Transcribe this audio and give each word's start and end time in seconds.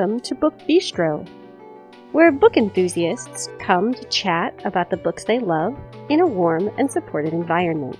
Welcome 0.00 0.20
to 0.20 0.34
Book 0.34 0.58
Bistro, 0.60 1.28
where 2.12 2.32
book 2.32 2.56
enthusiasts 2.56 3.50
come 3.58 3.92
to 3.92 4.02
chat 4.04 4.58
about 4.64 4.88
the 4.88 4.96
books 4.96 5.24
they 5.24 5.38
love 5.38 5.78
in 6.08 6.20
a 6.20 6.26
warm 6.26 6.70
and 6.78 6.90
supportive 6.90 7.34
environment. 7.34 7.98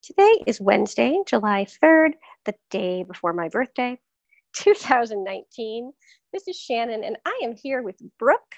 Today 0.00 0.44
is 0.46 0.60
Wednesday, 0.60 1.18
July 1.26 1.64
3rd, 1.64 2.12
the 2.46 2.54
day 2.70 3.02
before 3.02 3.32
my 3.32 3.48
birthday, 3.48 3.98
2019. 4.56 5.92
This 6.32 6.48
is 6.48 6.56
Shannon, 6.56 7.04
and 7.04 7.16
I 7.26 7.40
am 7.42 7.54
here 7.54 7.82
with 7.82 8.00
Brooke 8.18 8.54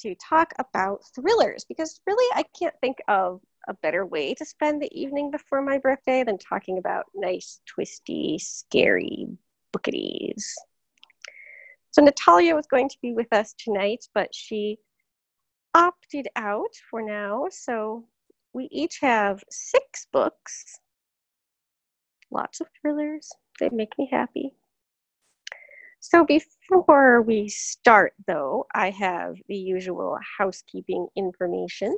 to 0.00 0.14
talk 0.16 0.52
about 0.58 1.00
thrillers 1.14 1.64
because 1.68 2.00
really 2.06 2.34
I 2.34 2.44
can't 2.58 2.74
think 2.80 2.98
of 3.08 3.40
a 3.68 3.74
better 3.74 4.06
way 4.06 4.34
to 4.34 4.44
spend 4.44 4.80
the 4.80 4.90
evening 4.98 5.30
before 5.30 5.60
my 5.60 5.78
birthday 5.78 6.24
than 6.24 6.38
talking 6.38 6.78
about 6.78 7.04
nice, 7.14 7.60
twisty, 7.66 8.38
scary 8.38 9.26
bookities. 9.72 10.54
So 11.90 12.02
Natalia 12.02 12.54
was 12.54 12.66
going 12.66 12.88
to 12.88 12.98
be 13.02 13.12
with 13.12 13.32
us 13.32 13.54
tonight, 13.58 14.04
but 14.14 14.34
she 14.34 14.78
opted 15.74 16.28
out 16.36 16.74
for 16.90 17.02
now. 17.02 17.46
So 17.50 18.06
we 18.52 18.68
each 18.70 19.00
have 19.00 19.42
six 19.50 20.06
books 20.12 20.80
lots 22.30 22.60
of 22.60 22.68
thrillers. 22.80 23.30
They 23.60 23.70
make 23.70 23.96
me 23.98 24.08
happy. 24.10 24.52
So 26.00 26.24
before 26.24 27.22
we 27.22 27.48
start, 27.48 28.14
though, 28.26 28.66
I 28.74 28.90
have 28.90 29.34
the 29.48 29.56
usual 29.56 30.16
housekeeping 30.38 31.08
information. 31.16 31.96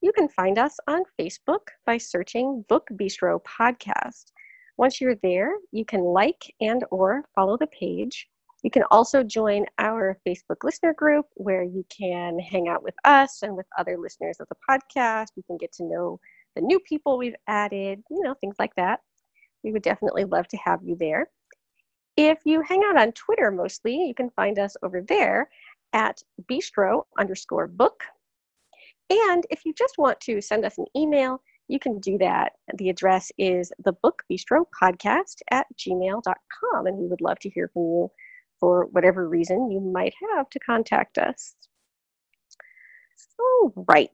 You 0.00 0.12
can 0.12 0.28
find 0.28 0.58
us 0.58 0.76
on 0.88 1.02
Facebook 1.20 1.68
by 1.84 1.98
searching 1.98 2.64
Book 2.68 2.88
Bistro 2.94 3.40
Podcast. 3.42 4.32
Once 4.78 5.00
you're 5.00 5.16
there, 5.16 5.52
you 5.70 5.84
can 5.84 6.00
like 6.00 6.54
and 6.60 6.84
or 6.90 7.24
follow 7.34 7.58
the 7.58 7.66
page. 7.66 8.28
You 8.62 8.70
can 8.70 8.84
also 8.90 9.22
join 9.22 9.66
our 9.78 10.18
Facebook 10.26 10.64
listener 10.64 10.94
group 10.94 11.26
where 11.34 11.62
you 11.62 11.84
can 11.90 12.38
hang 12.38 12.68
out 12.68 12.82
with 12.82 12.94
us 13.04 13.42
and 13.42 13.56
with 13.56 13.66
other 13.76 13.98
listeners 13.98 14.38
of 14.40 14.48
the 14.48 14.56
podcast. 14.68 15.28
You 15.36 15.42
can 15.44 15.58
get 15.58 15.72
to 15.74 15.84
know 15.84 16.20
the 16.56 16.62
new 16.62 16.80
people 16.80 17.18
we've 17.18 17.36
added, 17.46 18.02
you 18.10 18.22
know, 18.22 18.34
things 18.40 18.56
like 18.58 18.74
that. 18.76 19.00
We 19.64 19.72
would 19.72 19.82
definitely 19.82 20.24
love 20.24 20.48
to 20.48 20.56
have 20.58 20.80
you 20.82 20.96
there. 20.98 21.28
If 22.16 22.40
you 22.44 22.62
hang 22.62 22.82
out 22.84 22.98
on 22.98 23.12
Twitter 23.12 23.50
mostly, 23.50 23.94
you 23.94 24.14
can 24.14 24.30
find 24.30 24.58
us 24.58 24.76
over 24.82 25.02
there 25.02 25.48
at 25.92 26.22
bistro 26.50 27.02
underscore 27.18 27.68
book. 27.68 28.02
And 29.10 29.46
if 29.50 29.64
you 29.64 29.72
just 29.72 29.98
want 29.98 30.20
to 30.22 30.40
send 30.40 30.64
us 30.64 30.78
an 30.78 30.86
email, 30.96 31.40
you 31.68 31.78
can 31.78 31.98
do 32.00 32.18
that. 32.18 32.52
The 32.76 32.88
address 32.88 33.30
is 33.38 33.72
the 33.84 33.92
book 33.92 34.22
bistro 34.30 34.64
podcast 34.82 35.36
at 35.50 35.66
gmail.com. 35.76 36.86
And 36.86 36.96
we 36.96 37.06
would 37.06 37.20
love 37.20 37.38
to 37.40 37.50
hear 37.50 37.70
from 37.72 37.82
you 37.82 38.10
for 38.58 38.86
whatever 38.86 39.28
reason 39.28 39.70
you 39.70 39.80
might 39.80 40.14
have 40.34 40.50
to 40.50 40.58
contact 40.58 41.18
us. 41.18 41.54
All 43.38 43.72
right. 43.88 44.10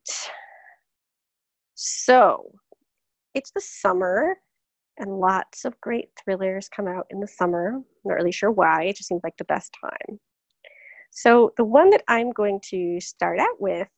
So 1.74 2.52
it's 3.34 3.50
the 3.52 3.60
summer 3.60 4.36
and 4.98 5.18
lots 5.18 5.64
of 5.64 5.80
great 5.80 6.08
thrillers 6.22 6.68
come 6.68 6.86
out 6.86 7.06
in 7.10 7.20
the 7.20 7.28
summer. 7.28 7.74
I'm 7.74 7.84
not 8.04 8.14
really 8.14 8.32
sure 8.32 8.50
why, 8.50 8.84
it 8.84 8.96
just 8.96 9.08
seems 9.08 9.22
like 9.24 9.36
the 9.36 9.44
best 9.44 9.74
time. 9.80 10.18
So, 11.10 11.52
the 11.56 11.64
one 11.64 11.90
that 11.90 12.02
I'm 12.08 12.32
going 12.32 12.60
to 12.70 13.00
start 13.00 13.38
out 13.38 13.60
with 13.60 13.88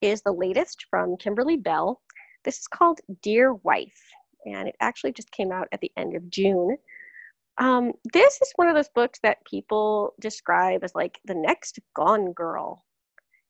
is 0.00 0.22
the 0.22 0.32
latest 0.32 0.86
from 0.88 1.16
Kimberly 1.16 1.56
Belle. 1.56 2.00
This 2.44 2.58
is 2.58 2.68
called 2.68 3.00
Dear 3.22 3.54
Wife, 3.54 4.00
and 4.46 4.68
it 4.68 4.76
actually 4.80 5.12
just 5.12 5.32
came 5.32 5.52
out 5.52 5.68
at 5.72 5.80
the 5.80 5.92
end 5.96 6.14
of 6.14 6.30
June. 6.30 6.76
Um, 7.58 7.92
this 8.12 8.40
is 8.40 8.52
one 8.56 8.68
of 8.68 8.74
those 8.74 8.88
books 8.88 9.18
that 9.22 9.44
people 9.44 10.14
describe 10.20 10.82
as 10.82 10.94
like 10.94 11.18
the 11.26 11.34
next 11.34 11.78
Gone 11.94 12.32
Girl. 12.32 12.84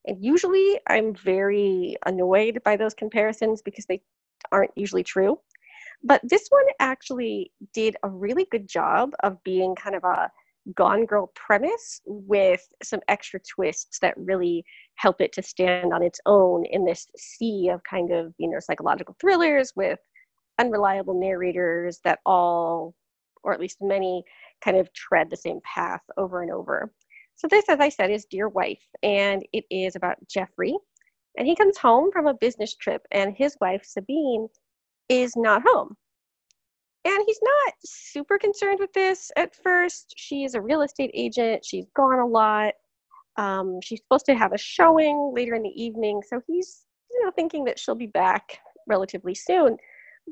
And 0.07 0.25
usually 0.25 0.81
I'm 0.89 1.15
very 1.15 1.97
annoyed 2.07 2.61
by 2.65 2.77
those 2.77 2.95
comparisons 2.95 3.63
because 3.63 3.87
they 3.87 4.01
aren't 4.51 4.73
usually 4.75 5.05
true. 5.05 5.39
But 6.03 6.23
this 6.25 6.47
one 6.49 6.65
actually 6.79 7.53
did 7.75 7.97
a 8.03 8.09
really 8.09 8.47
good 8.51 8.69
job 8.69 9.13
of 9.23 9.43
being 9.45 9.75
kind 9.75 9.95
of 9.97 10.05
a 10.05 10.31
Gone 10.75 11.07
Girl 11.07 11.31
premise 11.35 12.01
with 12.05 12.67
some 12.83 13.01
extra 13.09 13.41
twists 13.41 13.99
that 14.01 14.17
really 14.17 14.65
help 14.97 15.21
it 15.21 15.33
to 15.33 15.43
stand 15.43 15.93
on 15.93 16.03
its 16.03 16.21
own 16.27 16.65
in 16.67 16.85
this 16.85 17.07
sea 17.17 17.71
of 17.73 17.83
kind 17.85 18.13
of, 18.13 18.35
you 18.39 18.49
know, 18.49 18.59
psychological 18.61 19.17
thrillers 19.21 19.73
with 19.75 19.99
unreliable 20.59 21.19
narrators 21.19 22.01
that 22.05 22.21
all, 22.27 22.95
or 23.43 23.53
at 23.53 23.61
least 23.61 23.79
many, 23.81 24.23
kind 24.63 24.77
of 24.77 24.93
tread 24.93 25.31
the 25.31 25.37
same 25.37 25.61
path 25.65 26.03
over 26.17 26.43
and 26.43 26.53
over. 26.53 26.93
So, 27.37 27.49
this, 27.49 27.69
as 27.71 27.81
I 27.81 27.89
said, 27.89 28.11
is 28.11 28.27
Dear 28.27 28.49
Wife, 28.49 28.85
and 29.03 29.43
it 29.55 29.65
is 29.71 29.97
about 29.97 30.17
Jeffrey. 30.29 30.77
And 31.39 31.47
he 31.47 31.57
comes 31.57 31.79
home 31.79 32.11
from 32.13 32.27
a 32.27 32.35
business 32.35 32.77
trip, 32.77 33.03
and 33.13 33.35
his 33.35 33.57
wife, 33.61 33.83
Sabine, 33.85 34.49
is 35.11 35.37
not 35.37 35.63
home. 35.67 35.95
And 37.05 37.23
he's 37.27 37.41
not 37.43 37.75
super 37.85 38.39
concerned 38.39 38.79
with 38.79 38.93
this 38.93 39.31
at 39.37 39.55
first. 39.55 40.15
She's 40.17 40.55
a 40.55 40.61
real 40.61 40.83
estate 40.83 41.11
agent, 41.13 41.65
she's 41.65 41.87
gone 41.97 42.21
a 42.21 42.27
lot. 42.27 42.75
Um, 43.37 43.81
she's 43.83 44.01
supposed 44.01 44.27
to 44.27 44.35
have 44.35 44.53
a 44.53 44.59
showing 44.59 45.33
later 45.35 45.55
in 45.55 45.63
the 45.63 45.83
evening, 45.83 46.23
so 46.27 46.41
he's 46.47 46.85
you 47.11 47.25
know 47.25 47.31
thinking 47.33 47.65
that 47.65 47.79
she'll 47.79 47.95
be 47.95 48.07
back 48.07 48.59
relatively 48.87 49.35
soon. 49.35 49.77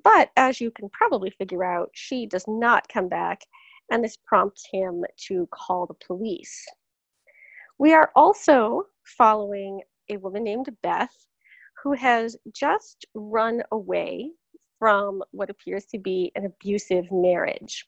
But 0.05 0.31
as 0.37 0.61
you 0.61 0.71
can 0.71 0.89
probably 0.91 1.31
figure 1.31 1.65
out, 1.65 1.91
she 1.95 2.27
does 2.27 2.45
not 2.47 2.89
come 2.89 3.09
back, 3.09 3.41
and 3.91 4.05
this 4.05 4.17
prompts 4.27 4.67
him 4.71 5.05
to 5.29 5.49
call 5.53 5.87
the 5.87 5.95
police. 6.07 6.67
We 7.79 7.95
are 7.95 8.11
also 8.15 8.83
following 9.05 9.81
a 10.11 10.19
woman 10.19 10.45
named 10.45 10.69
Beth 10.83 11.15
who 11.83 11.93
has 11.93 12.37
just 12.55 13.07
run 13.15 13.63
away 13.73 14.33
from 14.79 15.23
what 15.31 15.51
appears 15.51 15.85
to 15.87 15.99
be 15.99 16.33
an 16.35 16.47
abusive 16.47 17.07
marriage. 17.11 17.87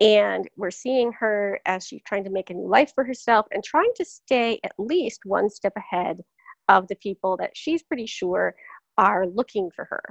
And 0.00 0.48
we're 0.56 0.70
seeing 0.70 1.12
her 1.12 1.60
as 1.66 1.86
she's 1.86 2.02
trying 2.06 2.24
to 2.24 2.30
make 2.30 2.50
a 2.50 2.54
new 2.54 2.68
life 2.68 2.92
for 2.94 3.04
herself 3.04 3.46
and 3.52 3.62
trying 3.62 3.92
to 3.96 4.04
stay 4.04 4.58
at 4.64 4.72
least 4.78 5.20
one 5.24 5.50
step 5.50 5.74
ahead 5.76 6.22
of 6.68 6.88
the 6.88 6.96
people 6.96 7.36
that 7.36 7.50
she's 7.54 7.82
pretty 7.82 8.06
sure 8.06 8.54
are 8.96 9.26
looking 9.26 9.70
for 9.74 9.84
her. 9.84 10.02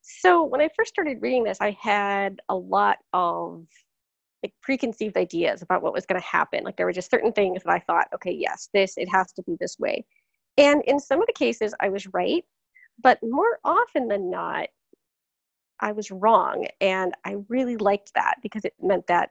So 0.00 0.42
when 0.42 0.60
I 0.60 0.70
first 0.74 0.88
started 0.88 1.20
reading 1.20 1.44
this, 1.44 1.58
I 1.60 1.76
had 1.80 2.40
a 2.48 2.54
lot 2.54 2.96
of 3.12 3.66
like 4.42 4.54
preconceived 4.62 5.16
ideas 5.16 5.62
about 5.62 5.82
what 5.82 5.92
was 5.92 6.06
going 6.06 6.20
to 6.20 6.26
happen. 6.26 6.64
Like 6.64 6.76
there 6.76 6.86
were 6.86 6.92
just 6.92 7.10
certain 7.10 7.32
things 7.32 7.62
that 7.64 7.72
I 7.72 7.80
thought, 7.80 8.08
okay, 8.14 8.32
yes, 8.32 8.68
this 8.72 8.96
it 8.96 9.08
has 9.08 9.32
to 9.32 9.42
be 9.42 9.56
this 9.60 9.78
way. 9.78 10.06
And 10.56 10.82
in 10.86 10.98
some 10.98 11.20
of 11.20 11.26
the 11.26 11.32
cases 11.32 11.74
I 11.80 11.88
was 11.88 12.06
right, 12.14 12.44
but 13.02 13.18
more 13.22 13.58
often 13.64 14.08
than 14.08 14.30
not, 14.30 14.68
I 15.80 15.92
was 15.92 16.10
wrong. 16.10 16.66
And 16.80 17.14
I 17.24 17.36
really 17.48 17.76
liked 17.76 18.12
that 18.14 18.36
because 18.42 18.64
it 18.64 18.74
meant 18.80 19.06
that 19.06 19.30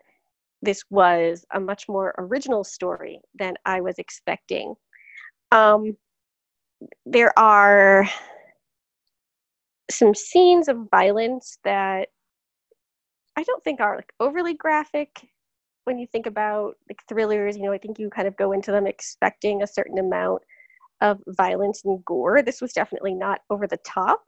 this 0.62 0.84
was 0.90 1.46
a 1.54 1.60
much 1.60 1.88
more 1.88 2.16
original 2.18 2.64
story 2.64 3.22
than 3.38 3.56
I 3.66 3.82
was 3.82 4.00
expecting. 4.00 4.76
Um, 5.52 5.96
there 7.06 7.38
are 7.38 8.08
some 9.90 10.14
scenes 10.14 10.68
of 10.68 10.90
violence 10.92 11.60
that 11.64 12.10
I 13.36 13.44
don't 13.44 13.64
think 13.64 13.80
are 13.80 13.96
like 13.96 14.12
overly 14.20 14.56
graphic 14.56 15.28
when 15.86 15.98
you 15.98 16.08
think 16.08 16.26
about 16.26 16.76
like 16.90 17.02
thrillers. 17.08 17.56
You 17.56 17.64
know, 17.64 17.72
I 17.72 17.78
think 17.78 18.00
you 18.00 18.10
kind 18.10 18.28
of 18.28 18.36
go 18.36 18.52
into 18.52 18.72
them 18.72 18.88
expecting 18.88 19.62
a 19.62 19.68
certain 19.68 20.00
amount 20.00 20.42
of 21.02 21.20
violence 21.28 21.84
and 21.86 22.04
gore. 22.04 22.42
This 22.42 22.62
was 22.62 22.74
definitely 22.74 23.14
not 23.14 23.42
over 23.50 23.68
the 23.68 23.78
top 23.78 24.28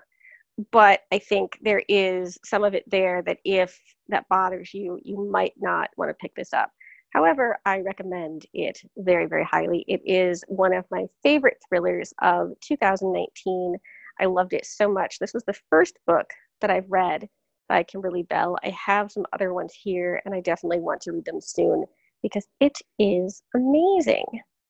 but 0.72 1.02
I 1.12 1.20
think 1.20 1.58
there 1.62 1.84
is 1.88 2.38
some 2.44 2.64
of 2.64 2.74
it 2.74 2.90
there 2.90 3.22
that 3.22 3.40
if 3.46 3.80
that 4.10 4.28
bothers 4.30 4.74
you, 4.74 5.00
you 5.04 5.30
might 5.32 5.54
not 5.58 5.90
want 5.96 6.10
to 6.10 6.16
pick 6.16 6.36
this 6.36 6.54
up. 6.54 6.72
However, 7.12 7.58
I 7.66 7.80
recommend 7.80 8.46
it 8.54 8.80
very, 8.98 9.26
very 9.26 9.44
highly. 9.44 9.84
It 9.88 10.02
is 10.06 10.44
one 10.48 10.74
of 10.74 10.86
my 10.92 11.06
favorite 11.24 11.58
thrillers 11.68 12.14
of 12.22 12.52
2019. 12.62 13.78
I 14.20 14.26
loved 14.26 14.54
it 14.54 14.66
so 14.66 14.92
much. 14.92 15.18
This 15.18 15.34
was 15.34 15.44
the 15.46 15.58
first 15.70 15.98
book 16.06 16.30
that 16.62 16.70
I've 16.70 16.90
read 16.90 17.30
by 17.68 17.84
Kimberly 17.84 18.24
Belle. 18.24 18.58
I 18.64 18.70
have 18.70 19.12
some 19.12 19.26
other 19.34 19.54
ones 19.54 19.74
here, 19.74 20.22
and 20.26 20.36
I 20.36 20.42
definitely 20.42 20.80
want 20.80 21.02
to 21.02 21.14
read 21.14 21.26
them 21.26 21.42
soon 21.42 21.86
because 22.22 22.48
it 22.60 22.78
is 23.00 23.42
amazing. 23.56 24.26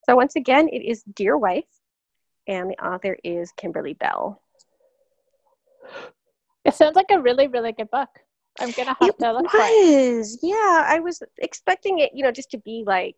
So, 0.06 0.16
once 0.16 0.36
again, 0.36 0.70
it 0.70 0.84
is 0.84 1.04
Dear 1.14 1.38
Wife, 1.38 1.66
and 2.48 2.70
the 2.70 2.86
author 2.86 3.18
is 3.24 3.52
Kimberly 3.58 3.96
Belle. 3.96 4.42
It 6.66 6.74
sounds 6.74 6.96
like 6.96 7.12
a 7.12 7.20
really, 7.20 7.48
really 7.48 7.72
good 7.72 7.90
book. 7.90 8.10
I'm 8.60 8.72
gonna 8.72 8.96
have 9.00 9.10
it 9.10 9.20
to 9.20 9.34
look 9.34 9.46
It 9.54 9.58
was. 10.20 10.40
Yeah, 10.42 10.84
I 10.86 11.00
was 11.00 11.24
expecting 11.38 12.00
it, 12.00 12.12
you 12.14 12.24
know, 12.24 12.32
just 12.32 12.52
to 12.52 12.58
be 12.58 12.84
like 12.86 13.16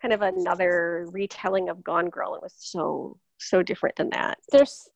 kind 0.00 0.12
of 0.12 0.22
another 0.22 1.06
retelling 1.10 1.68
of 1.68 1.82
Gone 1.82 2.10
Girl. 2.10 2.34
It 2.34 2.42
was 2.42 2.54
so 2.58 3.18
so 3.38 3.62
different 3.62 3.96
than 3.96 4.10
that. 4.10 4.38
There's 4.50 4.88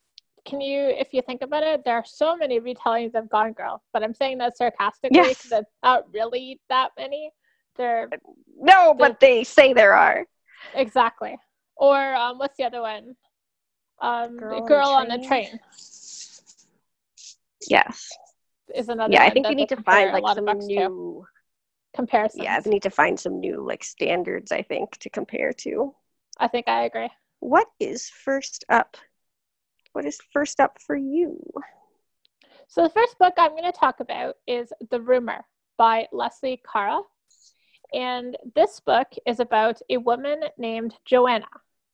can 0.44 0.61
you 0.61 0.81
if 0.81 1.12
you 1.12 1.23
think 1.23 1.43
about 1.43 1.62
it, 1.62 1.84
there 1.84 1.96
are 1.96 2.05
so 2.05 2.37
many 2.37 2.61
retellings 2.61 3.14
of 3.14 3.28
Gone 3.28 3.52
Girl, 3.52 3.82
but 3.93 4.02
I'm 4.02 4.14
saying 4.14 4.38
that 4.38 4.56
sarcastically 4.56 5.11
because 5.11 5.50
Yes. 5.50 5.52
it's 5.52 5.73
not 5.82 6.05
really 6.12 6.61
that 6.69 6.90
many. 6.99 7.31
There 7.76 8.08
No, 8.58 8.94
but 8.94 9.20
they 9.20 9.44
say 9.44 9.73
there 9.73 9.94
are. 9.94 10.26
exactly. 10.75 11.37
Or 11.76 12.14
um 12.14 12.38
what's 12.38 12.56
the 12.56 12.64
other 12.64 12.82
one? 12.82 13.17
Um 14.00 14.37
Girl 14.37 14.67
Girl, 14.67 14.88
on 14.90 15.08
the 15.08 15.14
on 15.14 15.23
Train? 15.23 15.49
train 15.49 15.61
Yes. 17.69 18.11
is 18.75 18.89
another 18.89 19.13
Yeah, 19.13 19.23
I 19.23 19.31
think 19.31 19.49
we 19.49 19.55
need 19.55 19.69
to 19.71 19.83
find 19.83 20.13
like 20.13 20.35
some 20.35 20.59
new 20.59 21.27
comparisons. 21.95 22.43
yeah, 22.43 22.61
we 22.65 22.71
need 22.71 22.83
to 22.83 22.91
find 22.91 23.19
some 23.19 23.41
new 23.41 23.65
like 23.67 23.85
standards, 23.85 24.53
I 24.53 24.63
think, 24.63 24.97
to 24.99 25.11
compare 25.11 25.53
to. 25.59 25.95
I 26.39 26.49
think 26.49 26.69
I 26.69 26.85
agree. 26.85 27.11
What 27.41 27.69
is 27.81 28.09
first 28.09 28.65
up? 28.69 28.97
What 29.93 30.05
is 30.05 30.19
first 30.33 30.61
up 30.61 30.79
for 30.81 30.97
you? 30.97 31.41
So 32.69 32.83
the 32.83 32.91
first 32.91 33.19
book 33.19 33.35
I'm 33.39 33.53
going 33.53 33.65
to 33.65 33.73
talk 33.73 34.01
about 34.01 34.37
is 34.47 34.73
The 34.91 35.01
Rumor 35.01 35.45
by 35.79 36.07
Lesley 36.12 36.61
Kara. 36.71 37.01
And 37.95 38.37
this 38.55 38.81
book 38.81 39.07
is 39.27 39.41
about 39.41 39.81
a 39.89 39.97
woman 39.99 40.41
named 40.59 40.95
Joanna. 41.05 41.47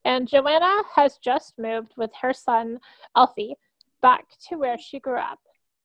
And 0.04 0.26
Joanna 0.26 0.82
has 0.94 1.18
just 1.18 1.58
moved 1.58 1.92
with 1.96 2.10
her 2.20 2.32
son, 2.32 2.80
Alfie, 3.14 3.54
back 4.00 4.24
to 4.48 4.56
where 4.56 4.78
she 4.78 4.98
grew 4.98 5.18
up, 5.18 5.38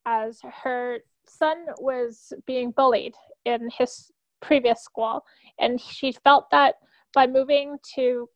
as 0.07 0.39
her 0.63 1.00
son 1.27 1.65
was 1.80 2.31
being 2.45 2.71
bullied 2.71 3.13
in 3.45 3.69
his 3.77 4.09
previous 4.42 4.81
school. 4.81 5.24
And 5.59 5.80
she 5.80 6.13
felt 6.24 6.50
that 6.51 6.75
by 7.13 7.27
moving 7.27 7.77
to 7.95 8.30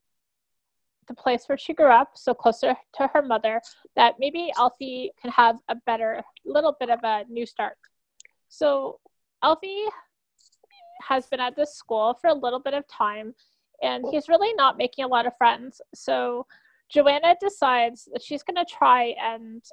the 1.07 1.13
place 1.13 1.45
where 1.47 1.57
she 1.57 1.73
grew 1.73 1.87
up, 1.91 2.11
so 2.15 2.33
closer 2.33 2.75
to 2.95 3.09
her 3.13 3.21
mother, 3.21 3.61
that 3.95 4.15
maybe 4.19 4.51
Alfie 4.57 5.11
can 5.19 5.31
have 5.31 5.57
a 5.69 5.75
better, 5.85 6.21
little 6.45 6.75
bit 6.79 6.89
of 6.89 6.99
a 7.03 7.23
new 7.29 7.45
start. 7.45 7.77
So 8.49 8.99
Alfie 9.41 9.85
has 11.07 11.27
been 11.27 11.39
at 11.39 11.55
this 11.55 11.73
school 11.73 12.17
for 12.19 12.29
a 12.29 12.33
little 12.33 12.59
bit 12.59 12.73
of 12.73 12.87
time 12.87 13.33
and 13.81 14.05
he's 14.11 14.29
really 14.29 14.53
not 14.53 14.77
making 14.77 15.05
a 15.05 15.07
lot 15.07 15.25
of 15.25 15.35
friends. 15.37 15.81
So 15.95 16.45
Joanna 16.89 17.35
decides 17.39 18.07
that 18.11 18.21
she's 18.21 18.43
going 18.43 18.63
to 18.63 18.65
try 18.65 19.15
and 19.21 19.63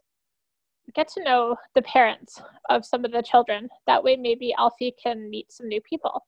get 0.95 1.09
to 1.09 1.23
know 1.23 1.57
the 1.75 1.83
parents 1.83 2.41
of 2.69 2.85
some 2.85 3.05
of 3.05 3.13
the 3.13 3.23
children. 3.23 3.69
That 3.87 4.03
way, 4.03 4.17
maybe 4.17 4.55
Alfie 4.55 4.95
can 5.03 5.29
meet 5.31 5.53
some 5.53 5.69
new 5.69 5.81
people. 5.81 6.25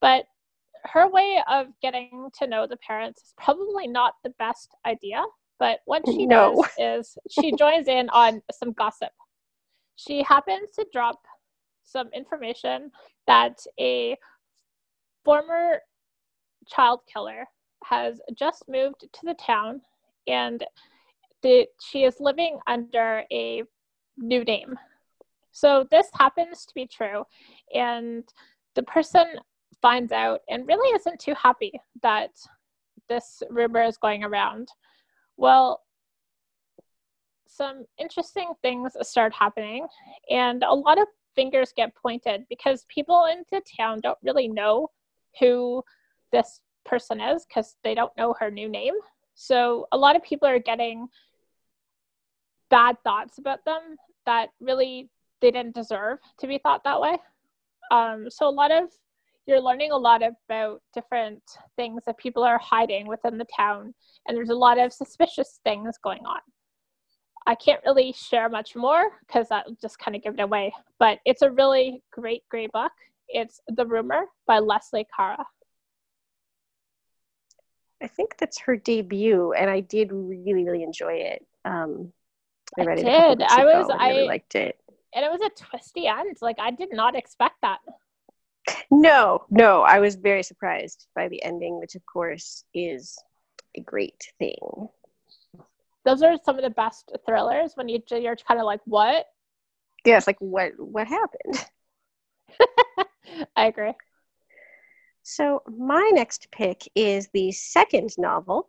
But 0.00 0.26
her 0.84 1.08
way 1.08 1.42
of 1.50 1.68
getting 1.80 2.28
to 2.38 2.46
know 2.46 2.66
the 2.66 2.76
parents 2.78 3.22
is 3.22 3.34
probably 3.38 3.86
not 3.86 4.14
the 4.22 4.30
best 4.38 4.74
idea. 4.86 5.22
But 5.58 5.80
what 5.86 6.02
she 6.06 6.26
No. 6.26 6.54
does 6.76 7.16
is 7.16 7.18
she 7.30 7.52
joins 7.58 7.88
in 7.88 8.08
on 8.10 8.42
some 8.52 8.72
gossip. 8.72 9.12
She 9.96 10.22
happens 10.22 10.70
to 10.72 10.86
drop 10.92 11.22
some 11.84 12.08
information 12.12 12.90
that 13.26 13.58
a 13.78 14.16
former 15.24 15.80
child 16.66 17.00
killer 17.10 17.46
has 17.84 18.20
just 18.34 18.64
moved 18.68 19.00
to 19.00 19.20
the 19.22 19.34
town 19.34 19.80
and 20.26 20.64
the, 21.42 21.66
she 21.80 22.04
is 22.04 22.16
living 22.20 22.58
under 22.66 23.22
a 23.30 23.62
new 24.16 24.44
name. 24.44 24.78
So 25.52 25.86
this 25.90 26.08
happens 26.14 26.66
to 26.66 26.74
be 26.74 26.86
true, 26.86 27.24
and 27.74 28.24
the 28.74 28.82
person 28.82 29.26
finds 29.80 30.12
out 30.12 30.40
and 30.48 30.66
really 30.66 30.94
isn't 30.96 31.20
too 31.20 31.34
happy 31.34 31.72
that 32.02 32.30
this 33.08 33.42
rumor 33.50 33.82
is 33.82 33.96
going 33.96 34.24
around. 34.24 34.68
Well, 35.36 35.82
some 37.46 37.84
interesting 37.98 38.52
things 38.62 38.96
start 39.02 39.32
happening, 39.32 39.86
and 40.28 40.64
a 40.64 40.74
lot 40.74 41.00
of 41.00 41.06
fingers 41.36 41.72
get 41.76 41.94
pointed 41.94 42.44
because 42.48 42.86
people 42.88 43.26
in 43.30 43.44
the 43.52 43.62
town 43.76 44.00
don't 44.00 44.18
really 44.22 44.48
know 44.48 44.88
who 45.38 45.84
this 46.32 46.60
person 46.84 47.20
is 47.20 47.46
because 47.46 47.76
they 47.84 47.94
don't 47.94 48.16
know 48.16 48.34
her 48.38 48.50
new 48.50 48.68
name. 48.68 48.94
So 49.34 49.86
a 49.92 49.96
lot 49.96 50.16
of 50.16 50.22
people 50.22 50.48
are 50.48 50.58
getting 50.58 51.08
bad 52.70 52.96
thoughts 53.04 53.38
about 53.38 53.64
them 53.64 53.96
that 54.26 54.50
really 54.60 55.10
they 55.40 55.50
didn't 55.50 55.74
deserve 55.74 56.18
to 56.40 56.46
be 56.46 56.58
thought 56.58 56.84
that 56.84 57.00
way. 57.00 57.18
Um, 57.90 58.26
so 58.30 58.48
a 58.48 58.50
lot 58.50 58.70
of 58.70 58.90
you're 59.46 59.60
learning 59.60 59.92
a 59.92 59.96
lot 59.96 60.22
about 60.22 60.80
different 60.94 61.42
things 61.76 62.02
that 62.06 62.16
people 62.16 62.42
are 62.42 62.58
hiding 62.58 63.06
within 63.06 63.36
the 63.36 63.46
town, 63.54 63.94
and 64.26 64.36
there's 64.36 64.48
a 64.48 64.54
lot 64.54 64.78
of 64.78 64.92
suspicious 64.92 65.60
things 65.64 65.98
going 66.02 66.24
on. 66.24 66.40
I 67.46 67.54
can't 67.54 67.82
really 67.84 68.12
share 68.12 68.48
much 68.48 68.74
more 68.74 69.10
because 69.26 69.50
that 69.50 69.66
will 69.66 69.76
just 69.80 69.98
kind 69.98 70.16
of 70.16 70.22
give 70.22 70.34
it 70.34 70.40
away. 70.40 70.72
But 70.98 71.18
it's 71.26 71.42
a 71.42 71.50
really 71.50 72.02
great, 72.10 72.42
great 72.48 72.72
book. 72.72 72.92
It's 73.28 73.60
The 73.68 73.86
Rumor 73.86 74.24
by 74.46 74.60
Lesley 74.60 75.06
Kara. 75.14 75.44
I 78.02 78.06
think 78.06 78.36
that's 78.38 78.60
her 78.60 78.76
debut, 78.76 79.52
and 79.52 79.70
I 79.70 79.80
did 79.80 80.10
really, 80.10 80.64
really 80.64 80.82
enjoy 80.82 81.14
it. 81.14 81.46
Um, 81.66 82.12
I 82.78 82.82
I 82.82 82.92
it. 82.92 82.96
Did. 82.96 83.42
I 83.42 83.64
was- 83.64 83.88
and 83.88 84.00
really 84.00 84.22
I- 84.24 84.26
liked 84.26 84.54
it. 84.54 84.78
And 85.16 85.24
it 85.24 85.30
was 85.30 85.40
a 85.42 85.50
twisty 85.50 86.08
end. 86.08 86.36
Like, 86.42 86.58
I 86.58 86.72
did 86.72 86.92
not 86.92 87.14
expect 87.14 87.60
that. 87.62 87.78
No, 88.90 89.44
no, 89.48 89.82
I 89.82 90.00
was 90.00 90.16
very 90.16 90.42
surprised 90.42 91.06
by 91.14 91.28
the 91.28 91.40
ending, 91.44 91.78
which 91.78 91.94
of 91.94 92.04
course 92.06 92.64
is 92.74 93.16
a 93.76 93.80
great 93.80 94.32
thing. 94.38 94.88
Those 96.04 96.22
are 96.22 96.36
some 96.44 96.56
of 96.56 96.62
the 96.62 96.70
best 96.70 97.12
thrillers 97.26 97.76
when 97.76 97.88
you, 97.88 98.02
you're 98.10 98.36
kind 98.36 98.58
of 98.58 98.66
like, 98.66 98.80
what? 98.86 99.26
Yes, 100.04 100.26
like 100.26 100.38
what 100.40 100.72
what 100.78 101.06
happened? 101.06 101.64
I 103.56 103.66
agree. 103.66 103.92
So 105.22 105.62
my 105.66 106.10
next 106.12 106.50
pick 106.50 106.82
is 106.94 107.28
the 107.32 107.52
second 107.52 108.10
novel 108.18 108.68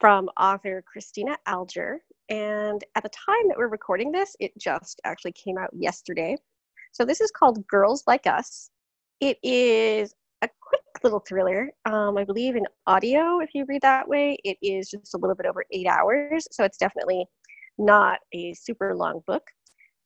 from 0.00 0.28
author 0.36 0.82
Cristina 0.86 1.38
Alger. 1.46 2.02
And 2.28 2.82
at 2.94 3.02
the 3.02 3.10
time 3.10 3.48
that 3.48 3.56
we're 3.56 3.68
recording 3.68 4.10
this, 4.10 4.34
it 4.40 4.52
just 4.58 5.00
actually 5.04 5.32
came 5.32 5.58
out 5.58 5.70
yesterday. 5.72 6.36
So 6.92 7.04
this 7.04 7.20
is 7.20 7.30
called 7.30 7.66
Girls 7.66 8.02
Like 8.06 8.26
Us. 8.26 8.70
It 9.20 9.38
is 9.42 10.14
a 10.42 10.48
quick 10.60 10.80
little 11.04 11.20
thriller. 11.20 11.70
Um, 11.84 12.16
I 12.16 12.24
believe 12.24 12.56
in 12.56 12.64
audio, 12.86 13.40
if 13.40 13.50
you 13.54 13.64
read 13.68 13.82
that 13.82 14.08
way, 14.08 14.36
it 14.44 14.58
is 14.60 14.90
just 14.90 15.14
a 15.14 15.18
little 15.18 15.36
bit 15.36 15.46
over 15.46 15.64
eight 15.70 15.86
hours. 15.86 16.46
So 16.50 16.64
it's 16.64 16.78
definitely 16.78 17.26
not 17.78 18.18
a 18.32 18.54
super 18.54 18.94
long 18.94 19.22
book. 19.26 19.42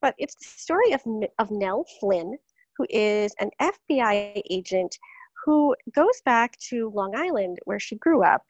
But 0.03 0.15
it's 0.19 0.35
the 0.35 0.45
story 0.45 0.93
of, 0.93 1.03
of 1.39 1.51
Nell 1.51 1.85
Flynn, 2.01 2.37
who 2.77 2.87
is 2.91 3.35
an 3.41 3.51
FBI 3.61 4.43
agent 4.51 4.97
who 5.45 5.75
goes 5.95 6.21
back 6.25 6.59
to 6.69 6.91
Long 6.95 7.15
Island, 7.17 7.59
where 7.65 7.81
she 7.81 7.97
grew 7.97 8.23
up, 8.23 8.43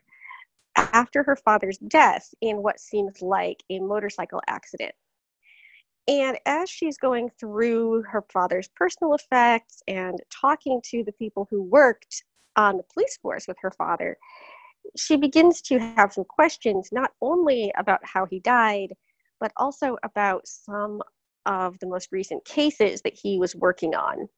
after 0.77 1.23
her 1.23 1.37
father's 1.37 1.79
death 1.79 2.33
in 2.41 2.63
what 2.63 2.81
seems 2.81 3.21
like 3.23 3.63
a 3.71 3.79
motorcycle 3.79 4.43
accident. 4.49 4.93
And 6.09 6.39
as 6.47 6.69
she's 6.69 6.97
going 6.97 7.31
through 7.39 8.03
her 8.11 8.25
father's 8.33 8.69
personal 8.75 9.15
effects 9.15 9.83
and 9.87 10.19
talking 10.31 10.81
to 10.91 11.05
the 11.05 11.13
people 11.13 11.47
who 11.51 11.63
worked 11.63 12.25
on 12.57 12.77
the 12.77 12.85
police 12.93 13.19
force 13.23 13.47
with 13.47 13.59
her 13.61 13.71
father, 13.71 14.17
she 14.97 15.17
begins 15.17 15.61
to 15.63 15.79
have 15.79 16.13
some 16.13 16.25
questions 16.25 16.89
not 16.91 17.13
only 17.21 17.73
about 17.77 18.01
how 18.03 18.27
he 18.27 18.41
died, 18.41 18.95
but 19.39 19.53
also 19.57 19.97
about 20.03 20.49
some 20.49 21.01
of 21.47 21.79
the 21.79 21.87
most 21.87 22.09
recent 22.11 22.45
cases 22.45 23.03
that 23.03 23.15
he 23.15 23.39
was 23.39 23.55
working 23.55 23.95
on 23.95 24.29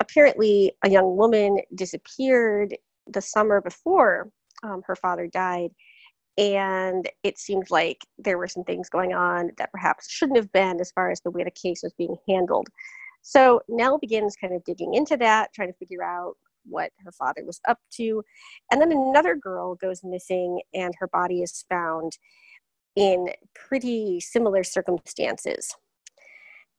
apparently 0.00 0.72
a 0.84 0.90
young 0.90 1.16
woman 1.16 1.58
disappeared 1.74 2.76
the 3.06 3.20
summer 3.20 3.60
before 3.60 4.30
um, 4.62 4.82
her 4.86 4.96
father 4.96 5.26
died. 5.26 5.70
And 6.38 7.08
it 7.22 7.38
seemed 7.38 7.70
like 7.70 7.98
there 8.18 8.38
were 8.38 8.48
some 8.48 8.64
things 8.64 8.88
going 8.88 9.12
on 9.12 9.50
that 9.58 9.72
perhaps 9.72 10.10
shouldn't 10.10 10.38
have 10.38 10.52
been 10.52 10.80
as 10.80 10.92
far 10.92 11.10
as 11.10 11.20
the 11.20 11.30
way 11.30 11.44
the 11.44 11.50
case 11.50 11.80
was 11.82 11.92
being 11.94 12.16
handled. 12.28 12.68
So 13.22 13.60
nell 13.68 13.98
begins 13.98 14.36
kind 14.36 14.54
of 14.54 14.64
digging 14.64 14.94
into 14.94 15.16
that 15.18 15.52
trying 15.54 15.68
to 15.68 15.78
figure 15.78 16.02
out 16.02 16.34
what 16.64 16.92
her 17.04 17.12
father 17.12 17.42
was 17.44 17.60
up 17.68 17.78
to. 17.96 18.22
And 18.70 18.80
then 18.80 18.92
another 18.92 19.34
girl 19.34 19.74
goes 19.74 20.00
missing 20.04 20.60
and 20.72 20.94
her 20.98 21.08
body 21.08 21.42
is 21.42 21.64
found 21.68 22.12
in 22.96 23.28
pretty 23.54 24.20
similar 24.20 24.62
circumstances. 24.64 25.74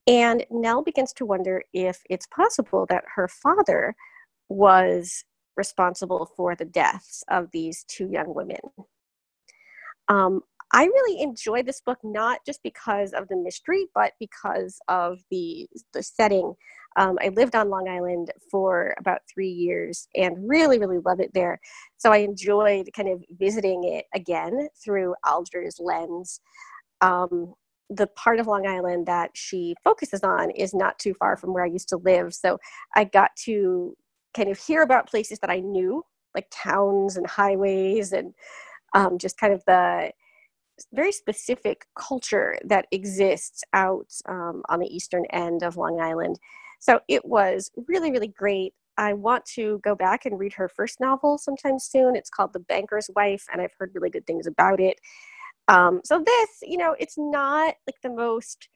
And 0.07 0.45
Nell 0.49 0.83
begins 0.83 1.13
to 1.13 1.25
wonder 1.25 1.63
if 1.73 2.01
it's 2.09 2.27
possible 2.27 2.85
that 2.89 3.03
her 3.15 3.27
father 3.27 3.95
was 4.49 5.23
responsible 5.65 6.23
for 6.35 6.55
the 6.55 6.65
deaths 6.65 7.23
of 7.29 7.49
these 7.51 7.85
two 7.87 8.07
young 8.09 8.33
women. 8.33 8.63
Um, 10.07 10.41
I 10.73 10.85
really 10.85 11.21
enjoyed 11.21 11.65
this 11.65 11.81
book 11.81 11.99
not 12.03 12.39
just 12.45 12.63
because 12.63 13.11
of 13.13 13.27
the 13.27 13.35
mystery, 13.35 13.87
but 13.93 14.13
because 14.19 14.79
of 14.87 15.19
the 15.29 15.67
the 15.93 16.01
setting. 16.01 16.53
Um, 16.97 17.17
I 17.25 17.29
lived 17.29 17.55
on 17.55 17.69
Long 17.69 17.87
Island 17.87 18.31
for 18.49 18.93
about 18.99 19.21
three 19.33 19.49
years 19.49 20.07
and 20.15 20.49
really, 20.53 20.77
really 20.77 20.99
love 21.05 21.19
it 21.21 21.31
there. 21.33 21.59
So 21.97 22.11
I 22.11 22.17
enjoyed 22.17 22.89
kind 22.97 23.09
of 23.09 23.23
visiting 23.45 23.83
it 23.85 24.05
again 24.13 24.67
through 24.83 25.15
Alger's 25.25 25.77
lens. 25.79 26.41
Um, 26.99 27.53
the 27.89 28.07
part 28.07 28.39
of 28.39 28.47
Long 28.47 28.65
Island 28.65 29.05
that 29.07 29.31
she 29.33 29.75
focuses 29.83 30.21
on 30.23 30.51
is 30.51 30.73
not 30.73 30.99
too 30.99 31.13
far 31.13 31.37
from 31.37 31.53
where 31.53 31.65
I 31.65 31.67
used 31.77 31.89
to 31.89 31.97
live. 31.97 32.33
So 32.33 32.57
I 32.95 33.03
got 33.03 33.31
to 33.45 33.95
kind 34.33 34.49
of 34.49 34.57
hear 34.59 34.81
about 34.81 35.09
places 35.09 35.39
that 35.39 35.49
I 35.49 35.59
knew, 35.59 36.03
like 36.35 36.47
towns 36.51 37.17
and 37.17 37.27
highways, 37.27 38.13
and 38.13 38.33
um, 38.93 39.17
just 39.17 39.37
kind 39.37 39.53
of 39.53 39.63
the 39.65 40.11
very 40.93 41.11
specific 41.11 41.85
culture 41.95 42.57
that 42.65 42.87
exists 42.91 43.63
out 43.73 44.11
um, 44.27 44.63
on 44.69 44.79
the 44.79 44.93
eastern 44.93 45.25
end 45.31 45.63
of 45.63 45.77
Long 45.77 45.99
Island. 46.01 46.39
So 46.79 46.99
it 47.07 47.23
was 47.25 47.69
really, 47.87 48.11
really 48.11 48.27
great. 48.27 48.73
I 48.97 49.13
want 49.13 49.45
to 49.55 49.79
go 49.83 49.95
back 49.95 50.25
and 50.25 50.39
read 50.39 50.53
her 50.53 50.67
first 50.67 50.99
novel 50.99 51.37
sometime 51.37 51.79
soon. 51.79 52.15
It's 52.15 52.29
called 52.29 52.53
The 52.53 52.59
Banker's 52.59 53.09
Wife, 53.15 53.45
and 53.51 53.61
I've 53.61 53.73
heard 53.77 53.91
really 53.93 54.09
good 54.09 54.27
things 54.27 54.47
about 54.47 54.79
it. 54.79 54.99
Um, 55.67 56.01
so 56.03 56.21
this, 56.25 56.49
you 56.63 56.77
know, 56.77 56.95
it's 56.99 57.17
not 57.17 57.75
like 57.87 58.01
the 58.03 58.09
most 58.09 58.67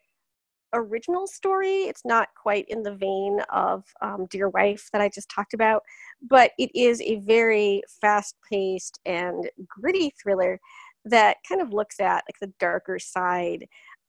original 0.73 1.27
story. 1.27 1.83
It's 1.83 2.05
not 2.05 2.29
quite 2.41 2.65
in 2.67 2.83
the 2.83 2.95
vein 2.95 3.39
of 3.49 3.85
um, 4.01 4.27
Dear 4.29 4.49
Wife 4.49 4.89
that 4.91 5.01
I 5.01 5.09
just 5.09 5.29
talked 5.29 5.53
about, 5.53 5.83
but 6.21 6.51
it 6.57 6.69
is 6.75 7.01
a 7.01 7.17
very 7.17 7.81
fast-paced 8.01 8.99
and 9.05 9.49
gritty 9.67 10.11
thriller 10.21 10.59
that 11.05 11.37
kind 11.47 11.61
of 11.61 11.73
looks 11.73 11.99
at 11.99 12.23
like 12.27 12.39
the 12.41 12.53
darker 12.59 12.99
side 12.99 13.67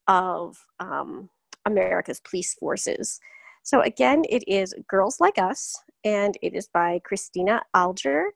of 0.09 0.57
um, 0.81 1.29
America's 1.67 2.21
police 2.21 2.55
forces. 2.55 3.21
So 3.63 3.83
again, 3.83 4.23
it 4.29 4.45
is 4.47 4.75
Girls 4.89 5.21
Like 5.21 5.39
Us, 5.39 5.77
and 6.05 6.37
it 6.41 6.55
is 6.55 6.69
by 6.73 7.01
Cristina 7.05 7.63
Alger. 7.75 8.27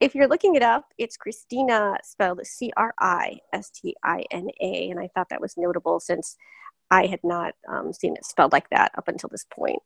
If 0.00 0.14
you're 0.14 0.28
looking 0.28 0.54
it 0.54 0.62
up, 0.62 0.86
it's 0.96 1.16
Cristina 1.16 1.98
spelled 2.04 2.40
C 2.46 2.72
R 2.76 2.94
I 2.98 3.38
S 3.52 3.70
T 3.70 3.94
I 4.02 4.24
N 4.30 4.48
A, 4.62 4.90
and 4.90 4.98
I 4.98 5.08
thought 5.14 5.28
that 5.28 5.40
was 5.40 5.56
notable 5.56 6.00
since 6.00 6.36
I 6.90 7.06
had 7.06 7.20
not 7.22 7.54
um, 7.68 7.92
seen 7.92 8.16
it 8.16 8.24
spelled 8.24 8.52
like 8.52 8.70
that 8.70 8.92
up 8.96 9.08
until 9.08 9.28
this 9.28 9.44
point. 9.50 9.82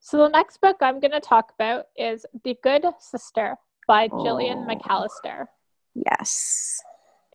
So 0.00 0.18
the 0.18 0.28
next 0.28 0.60
book 0.60 0.76
I'm 0.80 1.00
going 1.00 1.12
to 1.12 1.20
talk 1.20 1.52
about 1.58 1.86
is 1.96 2.24
The 2.44 2.56
Good 2.62 2.84
Sister 3.00 3.56
by 3.88 4.08
oh. 4.12 4.24
Gillian 4.24 4.66
McAllister. 4.66 5.46
Yes. 5.94 6.80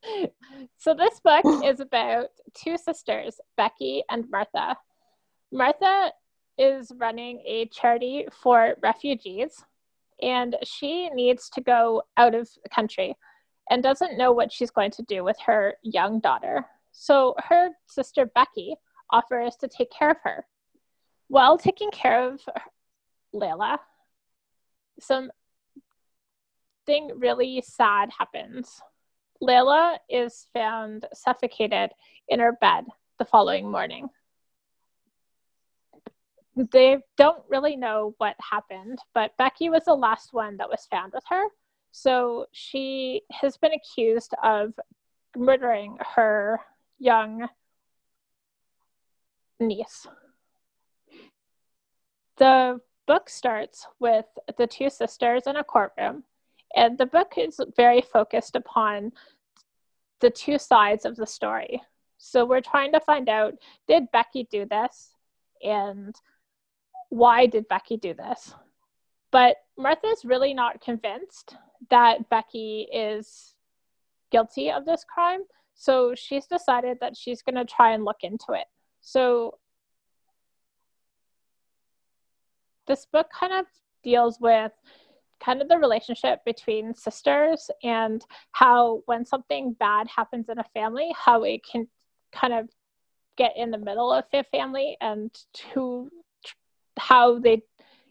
So 0.77 0.95
this 0.95 1.19
book 1.19 1.45
is 1.63 1.79
about 1.79 2.29
two 2.55 2.75
sisters, 2.75 3.39
Becky 3.55 4.03
and 4.09 4.25
Martha. 4.31 4.75
Martha 5.51 6.11
is 6.57 6.91
running 6.97 7.39
a 7.45 7.67
charity 7.67 8.25
for 8.41 8.75
refugees 8.81 9.63
and 10.21 10.55
she 10.63 11.09
needs 11.09 11.49
to 11.51 11.61
go 11.61 12.03
out 12.17 12.35
of 12.35 12.49
the 12.63 12.69
country 12.69 13.15
and 13.69 13.83
doesn't 13.83 14.17
know 14.17 14.31
what 14.31 14.51
she's 14.51 14.71
going 14.71 14.91
to 14.91 15.03
do 15.03 15.23
with 15.23 15.37
her 15.45 15.75
young 15.83 16.19
daughter. 16.19 16.65
So 16.91 17.35
her 17.49 17.69
sister 17.87 18.25
Becky 18.25 18.75
offers 19.09 19.55
to 19.57 19.67
take 19.67 19.91
care 19.91 20.11
of 20.11 20.17
her. 20.23 20.45
While 21.27 21.57
taking 21.57 21.91
care 21.91 22.29
of 22.31 22.41
Layla, 23.33 23.79
something 24.99 25.31
really 27.15 27.63
sad 27.65 28.09
happens. 28.17 28.81
Layla 29.41 29.97
is 30.09 30.47
found 30.53 31.05
suffocated 31.13 31.91
in 32.27 32.39
her 32.39 32.53
bed 32.61 32.85
the 33.17 33.25
following 33.25 33.71
morning 33.71 34.09
they 36.55 36.97
don't 37.17 37.43
really 37.49 37.75
know 37.75 38.13
what 38.17 38.35
happened, 38.39 38.99
but 39.13 39.35
Becky 39.37 39.69
was 39.69 39.85
the 39.85 39.95
last 39.95 40.33
one 40.33 40.57
that 40.57 40.69
was 40.69 40.87
found 40.89 41.13
with 41.13 41.23
her. 41.29 41.43
So 41.91 42.45
she 42.51 43.21
has 43.31 43.57
been 43.57 43.71
accused 43.73 44.33
of 44.43 44.73
murdering 45.35 45.97
her 46.15 46.59
young 47.01 47.49
niece. 49.59 50.07
The 52.37 52.79
book 53.07 53.29
starts 53.29 53.87
with 53.99 54.25
the 54.57 54.67
two 54.67 54.89
sisters 54.89 55.43
in 55.47 55.55
a 55.55 55.63
courtroom, 55.63 56.23
and 56.75 56.97
the 56.97 57.05
book 57.05 57.33
is 57.37 57.59
very 57.75 58.01
focused 58.01 58.55
upon 58.55 59.11
the 60.19 60.29
two 60.29 60.59
sides 60.59 61.05
of 61.05 61.15
the 61.15 61.27
story. 61.27 61.81
So 62.17 62.45
we're 62.45 62.61
trying 62.61 62.93
to 62.93 62.99
find 62.99 63.27
out 63.27 63.55
did 63.87 64.11
Becky 64.13 64.47
do 64.51 64.65
this? 64.65 65.15
And 65.63 66.15
why 67.09 67.47
did 67.47 67.67
Becky 67.67 67.97
do 67.97 68.13
this? 68.13 68.53
But 69.31 69.57
Martha's 69.77 70.23
really 70.23 70.53
not 70.53 70.81
convinced 70.81 71.55
that 71.89 72.29
Becky 72.29 72.87
is 72.93 73.55
guilty 74.31 74.71
of 74.71 74.85
this 74.85 75.03
crime. 75.03 75.41
So 75.81 76.13
she's 76.13 76.45
decided 76.45 76.99
that 77.01 77.17
she's 77.17 77.41
going 77.41 77.55
to 77.55 77.65
try 77.65 77.93
and 77.93 78.05
look 78.05 78.19
into 78.21 78.51
it. 78.51 78.65
So 79.01 79.57
this 82.85 83.07
book 83.11 83.31
kind 83.33 83.51
of 83.51 83.65
deals 84.03 84.37
with 84.39 84.71
kind 85.43 85.59
of 85.59 85.69
the 85.69 85.79
relationship 85.79 86.45
between 86.45 86.93
sisters 86.93 87.71
and 87.83 88.23
how 88.51 89.01
when 89.07 89.25
something 89.25 89.73
bad 89.73 90.07
happens 90.15 90.49
in 90.49 90.59
a 90.59 90.63
family, 90.75 91.11
how 91.17 91.41
it 91.45 91.61
can 91.65 91.87
kind 92.31 92.53
of 92.53 92.69
get 93.35 93.53
in 93.57 93.71
the 93.71 93.79
middle 93.79 94.13
of 94.13 94.25
a 94.33 94.43
family 94.43 94.97
and 95.01 95.35
to 95.73 96.11
how 96.99 97.39
they 97.39 97.63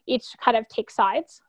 each 0.08 0.26
kind 0.44 0.56
of 0.56 0.66
take 0.66 0.90
sides. 0.90 1.40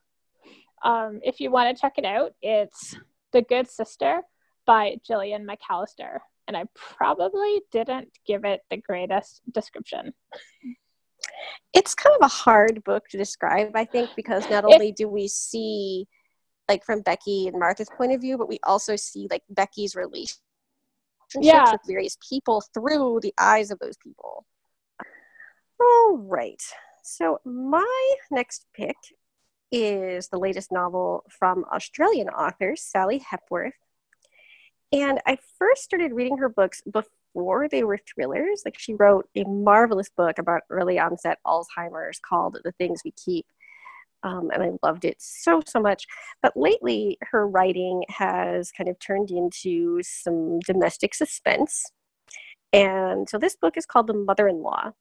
Um, 0.83 1.19
if 1.23 1.39
you 1.39 1.49
want 1.49 1.75
to 1.75 1.81
check 1.81 1.93
it 1.97 2.05
out, 2.05 2.35
it's 2.43 2.95
The 3.31 3.41
Good 3.41 3.67
Sister 3.67 4.21
by 4.65 4.97
Gillian 5.05 5.47
McAllister. 5.47 6.19
And 6.47 6.57
I 6.57 6.65
probably 6.75 7.61
didn't 7.71 8.09
give 8.25 8.43
it 8.45 8.61
the 8.69 8.77
greatest 8.77 9.41
description. 9.51 10.13
It's 11.73 11.95
kind 11.95 12.15
of 12.15 12.25
a 12.25 12.27
hard 12.27 12.83
book 12.83 13.07
to 13.09 13.17
describe, 13.17 13.71
I 13.75 13.85
think, 13.85 14.09
because 14.15 14.49
not 14.49 14.65
only 14.65 14.91
do 14.91 15.07
we 15.07 15.27
see, 15.27 16.07
like, 16.67 16.83
from 16.83 17.01
Becky 17.01 17.47
and 17.47 17.57
Martha's 17.57 17.89
point 17.95 18.11
of 18.11 18.21
view, 18.21 18.37
but 18.37 18.49
we 18.49 18.59
also 18.63 18.95
see, 18.95 19.27
like, 19.29 19.43
Becky's 19.49 19.95
relationships 19.95 20.41
yeah. 21.39 21.71
with 21.71 21.81
various 21.87 22.17
people 22.27 22.63
through 22.73 23.19
the 23.21 23.33
eyes 23.37 23.71
of 23.71 23.79
those 23.79 23.97
people. 23.97 24.45
All 25.79 26.17
right. 26.17 26.61
So, 27.03 27.39
my 27.45 28.15
next 28.29 28.65
pick 28.73 28.97
is 29.71 30.27
the 30.27 30.39
latest 30.39 30.71
novel 30.71 31.23
from 31.29 31.65
Australian 31.73 32.29
author 32.29 32.75
Sally 32.75 33.19
Hepworth. 33.19 33.73
And 34.91 35.21
I 35.25 35.37
first 35.57 35.83
started 35.83 36.11
reading 36.11 36.37
her 36.37 36.49
books 36.49 36.81
before 36.91 37.69
they 37.69 37.83
were 37.83 37.97
thrillers. 37.97 38.63
Like, 38.65 38.77
she 38.77 38.93
wrote 38.93 39.29
a 39.35 39.45
marvelous 39.45 40.09
book 40.09 40.37
about 40.37 40.63
early 40.69 40.99
onset 40.99 41.39
Alzheimer's 41.47 42.19
called 42.19 42.57
The 42.63 42.73
Things 42.73 43.01
We 43.05 43.11
Keep. 43.11 43.45
Um, 44.23 44.51
and 44.53 44.61
I 44.61 44.71
loved 44.83 45.05
it 45.05 45.15
so, 45.19 45.61
so 45.65 45.79
much. 45.79 46.05
But 46.41 46.57
lately, 46.57 47.17
her 47.21 47.47
writing 47.47 48.03
has 48.09 48.71
kind 48.71 48.89
of 48.89 48.99
turned 48.99 49.31
into 49.31 50.03
some 50.03 50.59
domestic 50.59 51.13
suspense. 51.13 51.85
And 52.73 53.27
so 53.29 53.37
this 53.37 53.55
book 53.55 53.77
is 53.77 53.85
called 53.85 54.07
The 54.07 54.13
Mother 54.13 54.47
in 54.47 54.61
Law. 54.61 54.91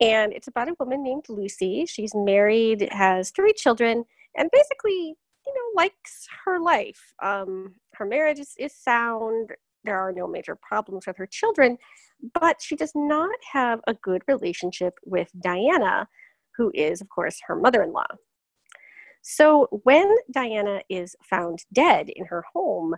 And 0.00 0.32
it's 0.32 0.48
about 0.48 0.68
a 0.68 0.74
woman 0.80 1.02
named 1.02 1.26
Lucy. 1.28 1.86
She's 1.86 2.14
married, 2.14 2.88
has 2.90 3.30
three 3.30 3.52
children, 3.52 4.04
and 4.36 4.50
basically, 4.50 5.14
you 5.46 5.54
know, 5.54 5.82
likes 5.82 6.26
her 6.44 6.58
life. 6.60 7.12
Um, 7.22 7.74
her 7.94 8.04
marriage 8.04 8.38
is, 8.38 8.54
is 8.58 8.74
sound. 8.74 9.50
There 9.84 9.98
are 9.98 10.12
no 10.12 10.26
major 10.26 10.56
problems 10.56 11.06
with 11.06 11.16
her 11.18 11.26
children, 11.26 11.78
but 12.40 12.62
she 12.62 12.76
does 12.76 12.92
not 12.94 13.36
have 13.52 13.80
a 13.86 13.94
good 13.94 14.22
relationship 14.26 14.94
with 15.04 15.28
Diana, 15.40 16.08
who 16.56 16.70
is, 16.74 17.00
of 17.00 17.08
course, 17.08 17.38
her 17.46 17.56
mother 17.56 17.82
in 17.82 17.92
law. 17.92 18.06
So 19.22 19.68
when 19.84 20.14
Diana 20.30 20.82
is 20.88 21.16
found 21.28 21.64
dead 21.72 22.10
in 22.10 22.26
her 22.26 22.44
home, 22.52 22.94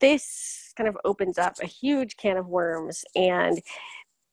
this 0.00 0.72
kind 0.76 0.88
of 0.88 0.96
opens 1.04 1.38
up 1.38 1.54
a 1.62 1.66
huge 1.66 2.16
can 2.16 2.36
of 2.36 2.46
worms 2.48 3.04
and 3.14 3.60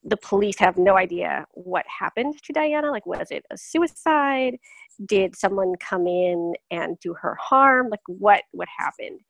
the 0.04 0.16
police 0.16 0.58
have 0.58 0.76
no 0.76 0.96
idea 0.96 1.46
what 1.52 1.84
happened 1.86 2.34
to 2.42 2.52
Diana. 2.52 2.90
Like, 2.90 3.06
was 3.06 3.30
it 3.30 3.44
a 3.50 3.56
suicide? 3.58 4.58
Did 5.06 5.36
someone 5.36 5.74
come 5.80 6.06
in 6.06 6.54
and 6.70 6.98
do 7.00 7.14
her 7.14 7.36
harm? 7.40 7.88
Like, 7.90 8.00
what 8.06 8.42
what 8.52 8.68
happened? 8.76 9.20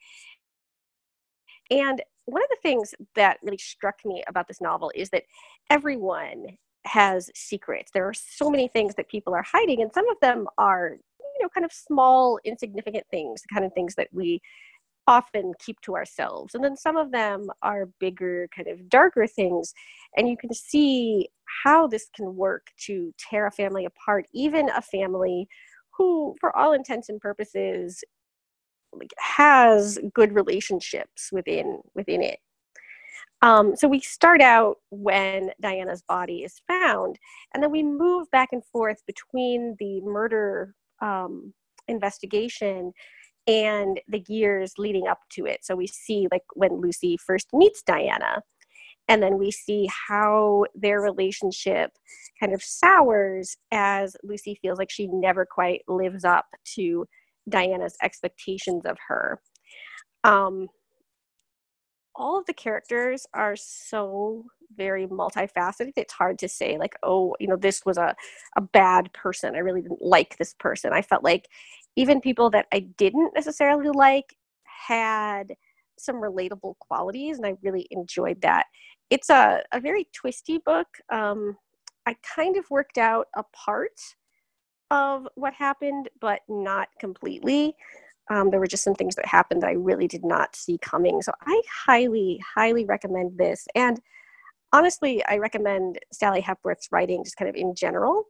And 1.70 2.02
one 2.26 2.42
of 2.42 2.48
the 2.50 2.58
things 2.62 2.94
that 3.14 3.38
really 3.42 3.58
struck 3.58 3.96
me 4.04 4.22
about 4.28 4.48
this 4.48 4.60
novel 4.60 4.92
is 4.94 5.10
that 5.10 5.24
everyone 5.70 6.46
has 6.84 7.30
secrets. 7.34 7.90
There 7.92 8.06
are 8.06 8.14
so 8.14 8.50
many 8.50 8.68
things 8.68 8.94
that 8.94 9.08
people 9.08 9.34
are 9.34 9.44
hiding, 9.50 9.82
and 9.82 9.92
some 9.92 10.08
of 10.08 10.16
them 10.20 10.46
are, 10.58 10.96
you 11.20 11.42
know, 11.42 11.48
kind 11.54 11.64
of 11.64 11.72
small, 11.72 12.38
insignificant 12.44 13.04
things, 13.10 13.42
the 13.42 13.54
kind 13.54 13.64
of 13.64 13.72
things 13.72 13.94
that 13.96 14.08
we 14.12 14.40
often 15.08 15.54
keep 15.58 15.80
to 15.80 15.96
ourselves. 15.96 16.54
And 16.54 16.62
then 16.62 16.76
some 16.76 16.96
of 16.98 17.10
them 17.10 17.46
are 17.62 17.88
bigger, 17.98 18.46
kind 18.54 18.68
of 18.68 18.88
darker 18.90 19.26
things. 19.26 19.72
And 20.16 20.28
you 20.28 20.36
can 20.36 20.52
see 20.52 21.28
how 21.64 21.86
this 21.86 22.08
can 22.14 22.36
work 22.36 22.66
to 22.86 23.12
tear 23.18 23.46
a 23.46 23.50
family 23.50 23.86
apart, 23.86 24.26
even 24.34 24.68
a 24.68 24.82
family 24.82 25.48
who, 25.96 26.36
for 26.38 26.54
all 26.54 26.74
intents 26.74 27.08
and 27.08 27.20
purposes, 27.20 28.04
like 28.92 29.12
has 29.18 29.98
good 30.14 30.34
relationships 30.34 31.30
within 31.32 31.80
within 31.94 32.22
it. 32.22 32.38
Um, 33.40 33.76
so 33.76 33.88
we 33.88 34.00
start 34.00 34.42
out 34.42 34.76
when 34.90 35.50
Diana's 35.60 36.02
body 36.02 36.42
is 36.42 36.60
found, 36.66 37.18
and 37.54 37.62
then 37.62 37.70
we 37.70 37.82
move 37.82 38.30
back 38.30 38.50
and 38.52 38.64
forth 38.66 39.00
between 39.06 39.74
the 39.78 40.00
murder 40.02 40.74
um, 41.00 41.54
investigation 41.86 42.92
and 43.48 43.98
the 44.06 44.22
years 44.28 44.74
leading 44.78 45.08
up 45.08 45.20
to 45.30 45.46
it. 45.46 45.64
So 45.64 45.74
we 45.74 45.86
see 45.88 46.28
like 46.30 46.44
when 46.54 46.80
Lucy 46.80 47.16
first 47.16 47.48
meets 47.52 47.82
Diana, 47.82 48.42
and 49.08 49.22
then 49.22 49.38
we 49.38 49.50
see 49.50 49.88
how 50.08 50.66
their 50.74 51.00
relationship 51.00 51.92
kind 52.38 52.52
of 52.52 52.62
sours 52.62 53.56
as 53.72 54.14
Lucy 54.22 54.58
feels 54.60 54.78
like 54.78 54.90
she 54.90 55.06
never 55.06 55.46
quite 55.46 55.80
lives 55.88 56.24
up 56.24 56.44
to 56.74 57.06
Diana's 57.48 57.96
expectations 58.02 58.84
of 58.84 58.98
her. 59.08 59.40
Um, 60.24 60.68
all 62.18 62.38
of 62.38 62.44
the 62.46 62.52
characters 62.52 63.26
are 63.32 63.56
so 63.56 64.44
very 64.76 65.06
multifaceted 65.06 65.92
it's 65.96 66.12
hard 66.12 66.38
to 66.38 66.48
say 66.48 66.76
like 66.76 66.94
oh 67.02 67.34
you 67.40 67.46
know 67.46 67.56
this 67.56 67.86
was 67.86 67.96
a, 67.96 68.14
a 68.56 68.60
bad 68.60 69.10
person 69.14 69.54
i 69.54 69.58
really 69.58 69.80
didn't 69.80 70.02
like 70.02 70.36
this 70.36 70.54
person 70.58 70.92
i 70.92 71.00
felt 71.00 71.24
like 71.24 71.48
even 71.98 72.20
people 72.20 72.50
that 72.50 72.66
i 72.72 72.80
didn't 72.96 73.32
necessarily 73.34 73.88
like 73.90 74.34
had 74.64 75.54
some 75.98 76.16
relatable 76.16 76.74
qualities 76.78 77.38
and 77.38 77.46
i 77.46 77.54
really 77.62 77.86
enjoyed 77.90 78.40
that 78.40 78.66
it's 79.10 79.30
a, 79.30 79.62
a 79.72 79.80
very 79.80 80.06
twisty 80.14 80.58
book 80.64 80.88
um, 81.12 81.56
i 82.06 82.14
kind 82.36 82.56
of 82.56 82.64
worked 82.70 82.98
out 82.98 83.26
a 83.36 83.44
part 83.54 83.98
of 84.90 85.26
what 85.34 85.52
happened 85.52 86.08
but 86.20 86.40
not 86.48 86.88
completely 87.00 87.74
um, 88.30 88.50
there 88.50 88.60
were 88.60 88.66
just 88.66 88.84
some 88.84 88.94
things 88.94 89.14
that 89.14 89.26
happened 89.26 89.62
that 89.62 89.68
I 89.68 89.72
really 89.72 90.06
did 90.06 90.24
not 90.24 90.54
see 90.54 90.78
coming. 90.78 91.22
So 91.22 91.32
I 91.46 91.62
highly, 91.86 92.40
highly 92.54 92.84
recommend 92.84 93.38
this. 93.38 93.66
And 93.74 94.00
honestly, 94.72 95.24
I 95.26 95.38
recommend 95.38 95.98
Sally 96.12 96.40
Hepworth's 96.40 96.88
writing 96.92 97.24
just 97.24 97.36
kind 97.36 97.48
of 97.48 97.54
in 97.54 97.74
general. 97.74 98.24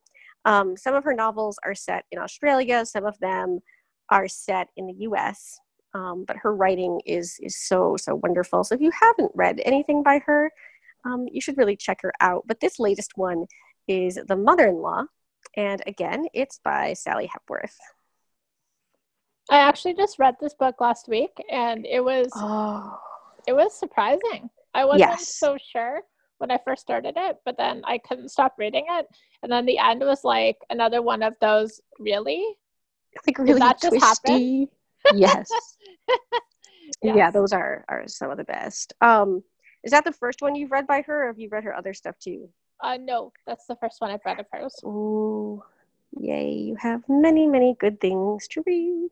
Um, 0.44 0.76
some 0.76 0.94
of 0.94 1.04
her 1.04 1.14
novels 1.14 1.58
are 1.64 1.74
set 1.74 2.04
in 2.10 2.18
Australia, 2.18 2.86
some 2.86 3.04
of 3.04 3.18
them 3.18 3.60
are 4.10 4.28
set 4.28 4.68
in 4.76 4.86
the 4.86 4.94
US. 5.00 5.58
Um, 5.94 6.24
but 6.26 6.36
her 6.36 6.54
writing 6.54 7.00
is 7.06 7.38
is 7.40 7.56
so 7.56 7.96
so 7.98 8.14
wonderful. 8.22 8.62
So 8.62 8.74
if 8.74 8.80
you 8.80 8.90
haven't 8.90 9.32
read 9.34 9.60
anything 9.64 10.02
by 10.02 10.20
her, 10.26 10.52
um, 11.04 11.26
you 11.30 11.40
should 11.40 11.56
really 11.56 11.76
check 11.76 12.02
her 12.02 12.12
out. 12.20 12.44
But 12.46 12.60
this 12.60 12.78
latest 12.78 13.12
one 13.16 13.46
is 13.86 14.18
The 14.28 14.36
Mother-in-Law, 14.36 15.04
and 15.56 15.82
again, 15.86 16.26
it's 16.34 16.60
by 16.62 16.92
Sally 16.92 17.26
Hepworth. 17.26 17.76
I 19.50 19.58
actually 19.60 19.94
just 19.94 20.18
read 20.18 20.34
this 20.40 20.54
book 20.54 20.80
last 20.80 21.08
week 21.08 21.30
and 21.50 21.86
it 21.86 22.04
was 22.04 22.28
oh. 22.34 22.98
it 23.46 23.54
was 23.54 23.78
surprising. 23.78 24.50
I 24.74 24.84
wasn't 24.84 25.10
yes. 25.10 25.34
so 25.34 25.56
sure 25.72 26.02
when 26.38 26.50
I 26.50 26.58
first 26.64 26.82
started 26.82 27.14
it, 27.16 27.36
but 27.44 27.56
then 27.56 27.82
I 27.84 27.98
couldn't 27.98 28.30
stop 28.30 28.54
reading 28.58 28.86
it. 28.88 29.06
And 29.42 29.52
then 29.52 29.66
the 29.66 29.78
end 29.78 30.00
was 30.00 30.24
like 30.24 30.58
another 30.70 31.02
one 31.02 31.22
of 31.22 31.34
those 31.40 31.80
really? 31.98 32.44
Like 33.26 33.38
really 33.38 33.58
that 33.58 33.80
twisty. 33.80 34.68
yes. 35.14 35.48
yes. 36.08 37.16
Yeah, 37.16 37.30
those 37.30 37.52
are 37.52 37.84
are 37.88 38.06
some 38.06 38.30
of 38.30 38.38
the 38.38 38.44
best. 38.44 38.94
Um 39.00 39.42
is 39.84 39.92
that 39.92 40.04
the 40.04 40.12
first 40.12 40.42
one 40.42 40.54
you've 40.54 40.72
read 40.72 40.86
by 40.86 41.02
her 41.02 41.24
or 41.24 41.26
have 41.28 41.38
you 41.38 41.48
read 41.50 41.64
her 41.64 41.74
other 41.74 41.94
stuff 41.94 42.18
too? 42.18 42.48
Uh 42.82 42.98
no, 43.00 43.32
that's 43.46 43.66
the 43.66 43.76
first 43.76 44.00
one 44.00 44.10
I've 44.10 44.24
read 44.24 44.40
of 44.40 44.46
hers. 44.52 44.74
Ooh. 44.84 45.62
Yay, 46.16 46.50
you 46.50 46.76
have 46.76 47.02
many, 47.08 47.46
many 47.46 47.76
good 47.78 48.00
things 48.00 48.48
to 48.48 48.62
read. 48.66 49.10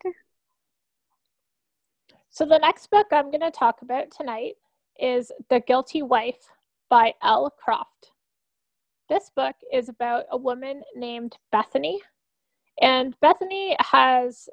So, 2.31 2.45
the 2.45 2.59
next 2.59 2.91
book 2.91 3.07
I'm 3.13 3.31
going 3.31 3.41
to 3.41 3.51
talk 3.51 3.83
about 3.83 4.11
tonight 4.11 4.57
is 4.99 5.31
The 5.49 5.61
Guilty 5.61 6.03
Wife 6.03 6.49
by 6.89 7.15
Elle 7.23 7.51
Croft. 7.51 8.13
This 9.09 9.31
book 9.35 9.55
is 9.73 9.89
about 9.89 10.25
a 10.31 10.37
woman 10.37 10.83
named 10.95 11.37
Bethany, 11.53 12.01
and 12.81 13.19
Bethany 13.21 13.77
has 13.79 14.49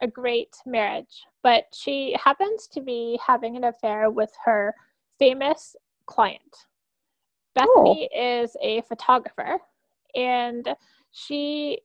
a 0.00 0.06
great 0.06 0.54
marriage, 0.66 1.24
but 1.42 1.64
she 1.72 2.16
happens 2.22 2.66
to 2.68 2.80
be 2.80 3.18
having 3.24 3.56
an 3.56 3.64
affair 3.64 4.10
with 4.10 4.32
her 4.44 4.74
famous 5.18 5.76
client. 6.06 6.66
Bethany 7.54 8.08
oh. 8.12 8.40
is 8.42 8.56
a 8.60 8.82
photographer, 8.82 9.58
and 10.14 10.68
she 11.12 11.80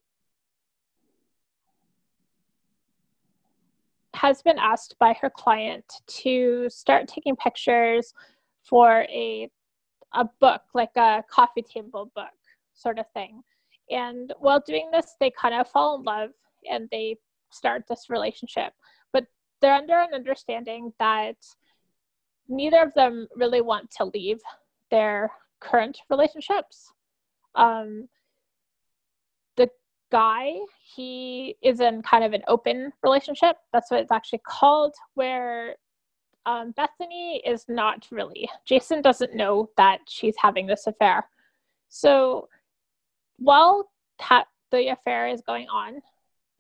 has 4.14 4.42
been 4.42 4.58
asked 4.58 4.96
by 5.00 5.14
her 5.22 5.30
client 5.30 5.86
to 6.08 6.68
start 6.70 7.08
taking 7.08 7.36
pictures 7.36 8.14
for 8.70 9.06
a 9.10 9.50
a 10.14 10.26
book, 10.40 10.62
like 10.74 10.96
a 10.96 11.24
coffee 11.30 11.62
table 11.62 12.12
book 12.16 12.30
sort 12.74 13.00
of 13.00 13.06
thing. 13.14 13.44
And 13.90 14.34
while 14.40 14.62
doing 14.66 14.90
this, 14.92 15.16
they 15.20 15.32
kind 15.32 15.56
of 15.56 15.70
fall 15.70 15.98
in 15.98 16.04
love 16.04 16.30
and 16.70 16.88
they 16.92 17.18
start 17.52 17.84
this 17.88 18.10
relationship. 18.10 18.74
But 19.14 19.26
they're 19.62 19.74
under 19.74 20.00
an 20.00 20.14
understanding 20.14 20.94
that 21.00 21.36
neither 22.48 22.82
of 22.82 22.94
them 22.94 23.28
really 23.36 23.62
want 23.62 23.92
to 23.92 24.06
leave 24.06 24.40
their 24.92 25.32
current 25.60 26.00
relationships. 26.10 26.92
Um, 27.56 28.08
the 29.56 29.70
guy, 30.12 30.54
he 30.96 31.58
is 31.62 31.80
in 31.80 32.02
kind 32.02 32.24
of 32.24 32.34
an 32.34 32.44
open 32.48 32.92
relationship. 33.04 33.58
That's 33.74 33.92
what 33.92 34.02
it's 34.02 34.12
actually 34.12 34.42
called, 34.46 34.96
where 35.16 35.76
um, 36.48 36.72
Bethany 36.72 37.42
is 37.46 37.66
not 37.68 38.08
really. 38.10 38.50
Jason 38.66 39.02
doesn't 39.02 39.36
know 39.36 39.70
that 39.76 40.00
she's 40.08 40.36
having 40.42 40.66
this 40.66 40.88
affair. 40.88 41.28
So 41.90 42.48
while 43.38 43.90
ta- 44.18 44.48
the 44.72 44.88
affair 44.88 45.28
is 45.28 45.42
going 45.46 45.68
on, 45.68 46.02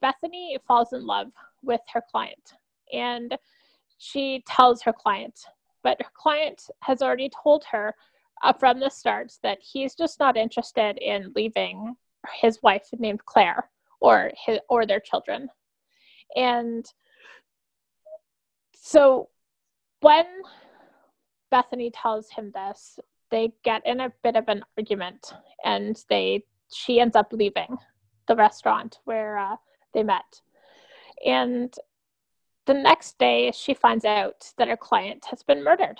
Bethany 0.01 0.57
falls 0.67 0.91
in 0.91 1.05
love 1.05 1.27
with 1.63 1.79
her 1.93 2.03
client 2.11 2.53
and 2.93 3.37
she 3.97 4.43
tells 4.45 4.81
her 4.81 4.91
client, 4.91 5.39
but 5.83 6.01
her 6.01 6.11
client 6.13 6.69
has 6.81 7.01
already 7.01 7.31
told 7.41 7.63
her 7.71 7.95
uh, 8.43 8.51
from 8.51 8.81
the 8.81 8.89
start 8.89 9.31
that 9.41 9.57
he's 9.61 9.95
just 9.95 10.19
not 10.19 10.35
interested 10.35 10.97
in 10.97 11.31
leaving 11.33 11.95
his 12.41 12.61
wife 12.61 12.89
named 12.99 13.25
Claire 13.25 13.69
or 14.01 14.31
his 14.35 14.59
or 14.69 14.85
their 14.85 14.99
children. 14.99 15.49
And 16.35 16.85
so 18.75 19.29
when 20.01 20.25
Bethany 21.51 21.91
tells 21.91 22.29
him 22.29 22.51
this, 22.53 22.99
they 23.29 23.51
get 23.63 23.85
in 23.85 23.99
a 23.99 24.13
bit 24.23 24.35
of 24.35 24.45
an 24.47 24.63
argument 24.77 25.33
and 25.63 26.01
they 26.09 26.43
she 26.71 26.99
ends 26.99 27.15
up 27.15 27.31
leaving 27.31 27.77
the 28.27 28.35
restaurant 28.35 28.99
where 29.05 29.37
uh, 29.37 29.55
they 29.93 30.03
met. 30.03 30.41
And 31.25 31.73
the 32.65 32.73
next 32.73 33.17
day, 33.17 33.51
she 33.55 33.73
finds 33.73 34.05
out 34.05 34.51
that 34.57 34.67
her 34.67 34.77
client 34.77 35.25
has 35.29 35.41
been 35.41 35.63
murdered, 35.63 35.97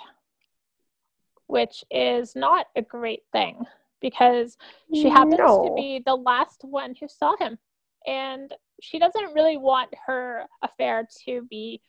which 1.46 1.82
is 1.90 2.36
not 2.36 2.66
a 2.76 2.82
great 2.82 3.22
thing 3.32 3.64
because 4.00 4.58
she 4.94 5.08
happens 5.08 5.38
no. 5.38 5.64
to 5.64 5.74
be 5.74 6.02
the 6.04 6.14
last 6.14 6.62
one 6.62 6.94
who 7.00 7.08
saw 7.08 7.36
him. 7.36 7.58
And 8.06 8.54
she 8.80 8.98
doesn't 8.98 9.34
really 9.34 9.56
want 9.56 9.92
her 10.06 10.44
affair 10.62 11.08
to 11.24 11.42
be 11.50 11.80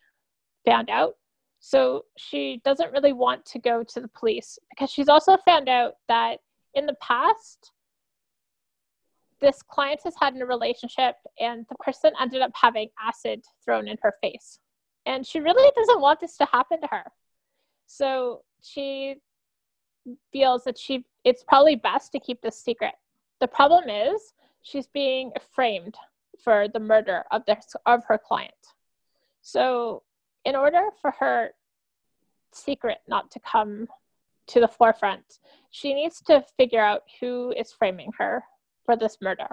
found 0.65 0.89
out. 0.89 1.15
So 1.59 2.05
she 2.17 2.61
doesn't 2.63 2.91
really 2.93 3.13
want 3.13 3.45
to 3.47 3.59
go 3.59 3.83
to 3.83 3.99
the 3.99 4.07
police 4.07 4.57
because 4.69 4.89
she's 4.89 5.09
also 5.09 5.37
found 5.45 5.67
out 5.67 5.95
that 6.07 6.39
in 6.73 6.85
the 6.85 6.95
past, 7.01 7.71
this 9.41 9.61
client 9.61 10.01
has 10.03 10.15
had 10.19 10.35
in 10.35 10.41
a 10.41 10.45
relationship 10.45 11.15
and 11.39 11.65
the 11.69 11.75
person 11.75 12.11
ended 12.19 12.41
up 12.41 12.51
having 12.53 12.89
acid 13.01 13.43
thrown 13.63 13.87
in 13.87 13.97
her 14.01 14.13
face. 14.21 14.59
And 15.05 15.25
she 15.25 15.39
really 15.39 15.71
doesn't 15.75 16.01
want 16.01 16.19
this 16.19 16.37
to 16.37 16.45
happen 16.45 16.81
to 16.81 16.87
her. 16.87 17.03
So 17.87 18.43
she 18.61 19.15
feels 20.31 20.63
that 20.63 20.77
she 20.77 21.05
it's 21.23 21.43
probably 21.43 21.75
best 21.75 22.11
to 22.13 22.19
keep 22.19 22.41
this 22.41 22.59
secret. 22.59 22.93
The 23.39 23.47
problem 23.47 23.89
is 23.89 24.33
she's 24.61 24.87
being 24.87 25.31
framed 25.53 25.95
for 26.43 26.67
the 26.67 26.79
murder 26.79 27.23
of 27.31 27.45
this 27.45 27.75
of 27.85 28.03
her 28.05 28.17
client. 28.17 28.53
So 29.41 30.03
in 30.45 30.55
order 30.55 30.87
for 31.01 31.11
her 31.19 31.51
secret 32.51 32.99
not 33.07 33.31
to 33.31 33.39
come 33.39 33.87
to 34.47 34.59
the 34.59 34.67
forefront, 34.67 35.39
she 35.69 35.93
needs 35.93 36.21
to 36.21 36.43
figure 36.57 36.81
out 36.81 37.03
who 37.19 37.53
is 37.57 37.71
framing 37.71 38.11
her 38.17 38.43
for 38.85 38.95
this 38.95 39.17
murder. 39.21 39.47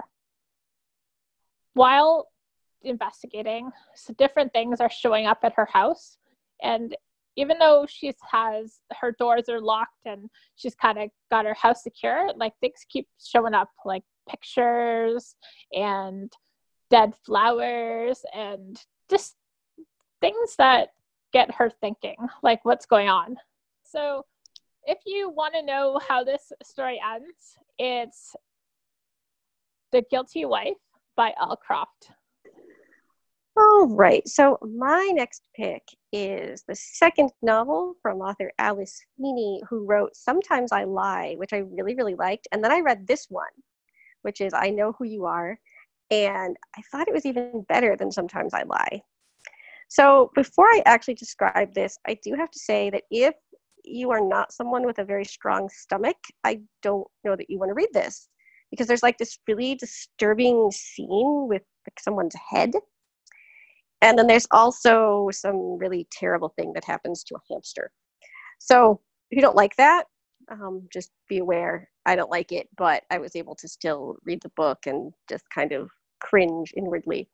While 1.73 2.27
investigating. 2.83 3.71
So 3.95 4.13
different 4.13 4.53
things 4.53 4.79
are 4.81 4.89
showing 4.89 5.25
up 5.25 5.39
at 5.43 5.53
her 5.53 5.67
house. 5.71 6.17
And 6.61 6.95
even 7.35 7.59
though 7.59 7.85
she 7.87 8.13
has 8.31 8.79
her 8.99 9.15
doors 9.19 9.47
are 9.47 9.61
locked 9.61 10.05
and 10.05 10.29
she's 10.55 10.75
kind 10.75 10.97
of 10.97 11.09
got 11.29 11.45
her 11.45 11.53
house 11.53 11.83
secure, 11.83 12.31
like 12.35 12.53
things 12.59 12.85
keep 12.89 13.07
showing 13.23 13.53
up, 13.53 13.69
like 13.85 14.03
pictures 14.27 15.35
and 15.71 16.31
dead 16.89 17.13
flowers 17.25 18.23
and 18.33 18.81
just 19.09 19.35
things 20.27 20.55
that 20.57 20.89
get 21.33 21.53
her 21.55 21.69
thinking, 21.69 22.15
like 22.43 22.63
what's 22.63 22.85
going 22.85 23.09
on. 23.09 23.37
So, 23.83 24.25
if 24.83 24.99
you 25.05 25.29
want 25.29 25.53
to 25.53 25.65
know 25.65 25.99
how 26.07 26.23
this 26.23 26.51
story 26.63 26.99
ends, 27.13 27.57
it's 27.77 28.35
The 29.91 30.03
Guilty 30.09 30.45
Wife 30.45 30.77
by 31.15 31.33
Elle 31.39 31.57
Croft. 31.57 32.11
All 33.57 33.87
right. 33.87 34.25
So 34.27 34.59
my 34.61 35.11
next 35.13 35.41
pick 35.55 35.81
is 36.13 36.63
the 36.67 36.75
second 36.75 37.31
novel 37.41 37.95
from 38.01 38.21
author 38.21 38.51
Alice 38.59 39.03
Feeney, 39.17 39.61
who 39.67 39.83
wrote 39.85 40.15
Sometimes 40.15 40.71
I 40.71 40.83
Lie, 40.83 41.33
which 41.37 41.53
I 41.53 41.57
really, 41.57 41.95
really 41.95 42.15
liked. 42.15 42.47
And 42.51 42.63
then 42.63 42.71
I 42.71 42.81
read 42.81 43.07
this 43.07 43.25
one, 43.29 43.45
which 44.21 44.41
is 44.41 44.53
I 44.53 44.69
Know 44.69 44.93
Who 44.99 45.05
You 45.05 45.25
Are. 45.25 45.59
And 46.11 46.55
I 46.77 46.81
thought 46.91 47.07
it 47.07 47.15
was 47.15 47.25
even 47.25 47.65
better 47.67 47.97
than 47.97 48.11
Sometimes 48.11 48.53
I 48.53 48.63
Lie. 48.63 49.01
So 49.87 50.31
before 50.35 50.65
I 50.65 50.83
actually 50.85 51.15
describe 51.15 51.73
this, 51.73 51.97
I 52.07 52.17
do 52.23 52.33
have 52.35 52.51
to 52.51 52.59
say 52.59 52.89
that 52.89 53.03
if 53.09 53.33
you 53.85 54.11
are 54.11 54.21
not 54.21 54.51
someone 54.51 54.85
with 54.85 54.99
a 54.99 55.05
very 55.05 55.23
strong 55.25 55.69
stomach, 55.69 56.17
I 56.43 56.61
don't 56.83 57.07
know 57.23 57.35
that 57.35 57.49
you 57.49 57.57
want 57.57 57.69
to 57.69 57.73
read 57.73 57.89
this 57.93 58.27
because 58.69 58.87
there's 58.87 59.03
like 59.03 59.17
this 59.17 59.39
really 59.47 59.75
disturbing 59.75 60.69
scene 60.71 61.47
with 61.47 61.61
like 61.85 61.99
someone's 61.99 62.35
head 62.49 62.71
and 64.01 64.17
then 64.17 64.27
there's 64.27 64.47
also 64.51 65.29
some 65.31 65.77
really 65.77 66.07
terrible 66.11 66.49
thing 66.49 66.73
that 66.73 66.85
happens 66.85 67.23
to 67.23 67.35
a 67.35 67.53
hamster. 67.53 67.91
So 68.59 69.01
if 69.31 69.35
you 69.35 69.41
don't 69.41 69.55
like 69.55 69.75
that, 69.77 70.05
um, 70.51 70.87
just 70.93 71.11
be 71.27 71.39
aware. 71.39 71.89
I 72.05 72.15
don't 72.15 72.29
like 72.29 72.51
it, 72.51 72.67
but 72.77 73.03
I 73.09 73.17
was 73.17 73.35
able 73.35 73.55
to 73.55 73.67
still 73.67 74.17
read 74.23 74.39
the 74.41 74.51
book 74.55 74.79
and 74.85 75.11
just 75.29 75.43
kind 75.53 75.71
of 75.71 75.89
cringe 76.21 76.73
inwardly. 76.77 77.27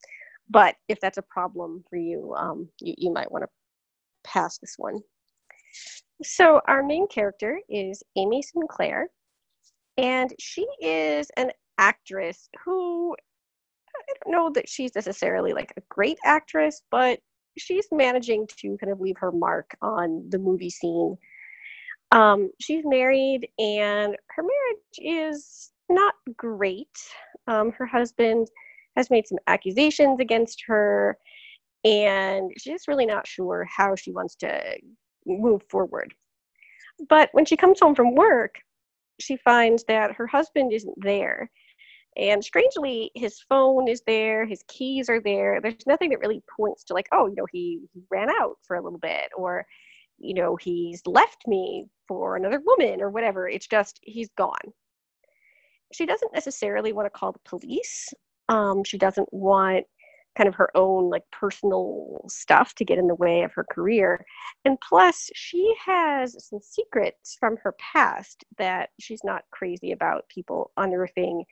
But 0.50 0.76
if 0.88 1.00
that's 1.00 1.18
a 1.18 1.24
problem 1.24 1.84
for 1.90 1.96
you, 1.98 2.34
um, 2.38 2.70
you, 2.80 2.94
you 2.98 3.12
might 3.12 3.32
want 3.32 3.44
to 3.44 3.50
pass 4.24 4.58
this 4.58 4.76
one. 4.78 5.00
So 6.24 6.62
our 6.68 6.84
main 6.84 7.08
character 7.08 7.60
is 7.70 8.04
Amy 8.16 8.42
Sinclair, 8.42 9.10
and 9.98 10.34
she 10.40 10.68
is 10.82 11.30
an 11.38 11.52
actress 11.78 12.50
who 12.64 13.16
I 13.96 14.14
don't 14.24 14.32
know 14.32 14.50
that 14.52 14.70
she's 14.70 14.96
necessarily 14.96 15.54
like 15.54 15.74
a 15.78 15.82
great 15.90 16.18
actress, 16.26 16.82
but 16.92 17.20
she's 17.58 17.88
managing 17.92 18.48
to 18.58 18.78
kind 18.78 18.92
of 18.92 19.00
leave 19.00 19.18
her 19.20 19.32
mark 19.32 19.76
on 19.82 20.26
the 20.30 20.40
movie 20.40 20.70
scene. 20.70 21.18
Um, 22.12 22.52
she's 22.60 22.84
married, 22.86 23.50
and 23.60 24.16
her 24.30 24.44
marriage 24.44 24.98
is 24.98 25.72
not 25.90 26.16
great. 26.38 26.98
Um, 27.48 27.72
her 27.72 27.86
husband 27.86 28.48
has 28.96 29.10
made 29.10 29.28
some 29.28 29.40
accusations 29.48 30.20
against 30.20 30.64
her, 30.68 31.18
and 31.84 32.52
she's 32.58 32.88
really 32.88 33.06
not 33.06 33.28
sure 33.28 33.68
how 33.70 33.96
she 33.96 34.12
wants 34.12 34.36
to 34.38 34.62
move 35.26 35.62
forward. 35.70 36.14
But 37.10 37.30
when 37.34 37.46
she 37.46 37.58
comes 37.58 37.80
home 37.80 37.96
from 37.96 38.16
work, 38.16 38.56
she 39.20 39.38
finds 39.38 39.84
that 39.86 40.14
her 40.14 40.28
husband 40.28 40.74
isn't 40.74 40.96
there 40.98 41.50
and 42.16 42.44
strangely, 42.44 43.12
his 43.16 43.40
phone 43.50 43.88
is 43.88 44.02
there, 44.06 44.46
his 44.46 44.64
keys 44.68 45.10
are 45.10 45.20
there. 45.20 45.60
There's 45.60 45.88
nothing 45.88 46.12
that 46.12 46.20
really 46.20 46.44
points 46.56 46.84
to, 46.86 46.94
like, 46.94 47.08
oh, 47.12 47.28
you 47.28 47.36
know, 47.36 47.48
he, 47.52 47.82
he 47.94 48.02
ran 48.12 48.30
out 48.30 48.58
for 48.62 48.76
a 48.76 48.82
little 48.82 49.00
bit, 49.00 49.32
or, 49.36 49.66
you 50.20 50.36
know, 50.36 50.56
he's 50.56 51.02
left 51.08 51.48
me 51.48 51.88
for 52.08 52.36
another 52.36 52.62
woman, 52.64 53.02
or 53.02 53.10
whatever. 53.10 53.50
It's 53.50 53.68
just, 53.68 54.00
he's 54.04 54.30
gone. 54.38 54.74
She 55.92 56.06
doesn't 56.06 56.34
necessarily 56.34 56.94
want 56.94 57.08
to 57.08 57.18
call 57.18 57.32
the 57.32 57.40
police. 57.46 58.14
Um, 58.50 58.84
she 58.84 58.98
doesn't 58.98 59.32
want 59.34 59.86
kind 60.38 60.48
of 60.48 60.56
her 60.56 60.76
own 60.76 61.10
like 61.10 61.24
personal 61.32 62.26
stuff 62.28 62.74
to 62.76 62.86
get 62.86 62.98
in 62.98 63.08
the 63.08 63.16
way 63.16 63.44
of 63.44 63.54
her 63.54 63.66
career. 63.72 64.26
And 64.66 64.80
plus, 64.82 65.30
she 65.36 65.74
has 65.86 66.36
some 66.48 66.60
secrets 66.62 67.38
from 67.40 67.58
her 67.58 67.76
past 67.94 68.44
that 68.58 68.90
she's 69.00 69.24
not 69.24 69.44
crazy 69.52 69.92
about 69.92 70.28
people 70.30 70.72
unearthing 70.78 71.46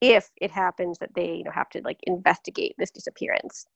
if 0.00 0.30
it 0.36 0.52
happens 0.52 0.98
that 0.98 1.14
they 1.14 1.34
you 1.34 1.44
know 1.44 1.50
have 1.50 1.68
to 1.70 1.80
like 1.82 1.98
investigate 2.04 2.74
this 2.78 2.90
disappearance. 2.90 3.66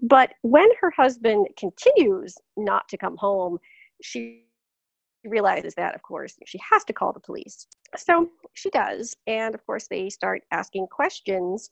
But 0.00 0.34
when 0.42 0.68
her 0.80 0.92
husband 0.92 1.48
continues 1.56 2.36
not 2.56 2.88
to 2.90 2.96
come 2.96 3.16
home 3.16 3.58
she 4.00 4.44
realizes 5.24 5.74
that 5.74 5.94
of 5.94 6.02
course 6.02 6.36
she 6.46 6.58
has 6.70 6.84
to 6.84 6.92
call 6.92 7.12
the 7.12 7.20
police. 7.20 7.66
So 7.96 8.28
she 8.54 8.70
does. 8.70 9.16
And 9.26 9.54
of 9.54 9.64
course 9.66 9.88
they 9.88 10.08
start 10.10 10.42
asking 10.52 10.86
questions 10.88 11.70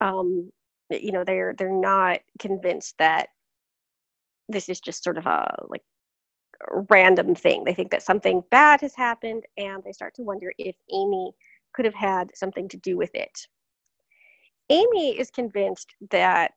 um 0.00 0.50
you 0.90 1.12
know 1.12 1.24
they're 1.24 1.54
they're 1.58 1.70
not 1.70 2.20
convinced 2.38 2.94
that 2.98 3.28
this 4.48 4.68
is 4.68 4.80
just 4.80 5.02
sort 5.02 5.18
of 5.18 5.26
a 5.26 5.66
like 5.68 5.82
random 6.90 7.34
thing 7.34 7.64
they 7.64 7.74
think 7.74 7.90
that 7.90 8.02
something 8.02 8.42
bad 8.50 8.80
has 8.80 8.94
happened 8.94 9.44
and 9.58 9.82
they 9.84 9.92
start 9.92 10.14
to 10.14 10.22
wonder 10.22 10.52
if 10.58 10.76
amy 10.92 11.32
could 11.76 11.84
have 11.84 11.94
had 11.94 12.30
something 12.34 12.68
to 12.70 12.78
do 12.78 12.96
with 12.96 13.14
it. 13.14 13.46
Amy 14.70 15.16
is 15.16 15.30
convinced 15.30 15.94
that 16.10 16.52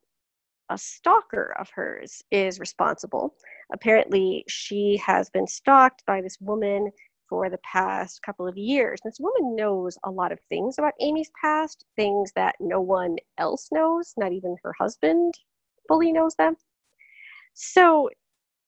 a 0.70 0.78
stalker 0.78 1.54
of 1.60 1.70
hers 1.70 2.24
is 2.32 2.60
responsible. 2.60 3.36
Apparently, 3.74 4.46
she 4.48 4.98
has 5.06 5.30
been 5.30 5.46
stalked 5.46 6.06
by 6.06 6.22
this 6.22 6.38
woman 6.40 6.92
for 7.30 7.50
the 7.50 7.60
past 7.60 8.22
couple 8.24 8.48
of 8.48 8.58
years. 8.58 9.00
This 9.04 9.20
woman 9.20 9.56
knows 9.56 9.98
a 10.04 10.12
lot 10.12 10.32
of 10.32 10.40
things 10.50 10.78
about 10.78 10.94
Amy's 11.00 11.32
past, 11.40 11.86
things 11.96 12.32
that 12.36 12.56
no 12.60 12.82
one 12.82 13.18
else 13.38 13.70
knows, 13.72 14.14
not 14.18 14.34
even 14.34 14.56
her 14.64 14.74
husband 14.80 15.34
fully 15.88 16.12
knows 16.12 16.36
them. 16.36 16.56
So 17.54 18.10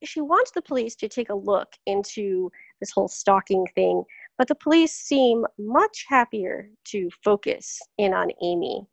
she 0.04 0.22
wants 0.22 0.52
the 0.52 0.62
police 0.62 0.96
to 0.96 1.08
take 1.08 1.30
a 1.30 1.36
look 1.36 1.74
into 1.86 2.52
this 2.80 2.92
whole 2.92 3.08
stalking 3.08 3.66
thing 3.76 4.04
but 4.42 4.48
the 4.48 4.56
police 4.56 4.92
seem 4.92 5.46
much 5.60 6.06
happier 6.10 6.68
to 6.86 7.12
focus 7.24 7.80
in 8.00 8.12
on 8.12 8.32
Amy. 8.42 8.88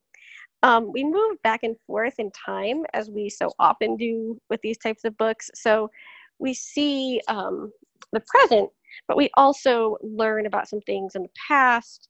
Um, 0.62 0.92
we 0.92 1.04
move 1.04 1.40
back 1.42 1.62
and 1.62 1.74
forth 1.87 2.16
in 2.18 2.31
time 2.33 2.85
as 2.92 3.09
we 3.09 3.31
so 3.31 3.50
often 3.59 3.96
do 3.96 4.38
with 4.50 4.61
these 4.61 4.76
types 4.76 5.04
of 5.04 5.16
books. 5.16 5.50
So 5.54 5.90
we 6.38 6.52
see 6.52 7.22
um, 7.28 7.72
the 8.12 8.22
present, 8.28 8.68
but 9.06 9.16
we 9.16 9.30
also 9.34 9.96
learn 10.02 10.46
about 10.46 10.68
some 10.68 10.80
things 10.80 11.14
in 11.14 11.22
the 11.22 11.30
past 11.48 12.08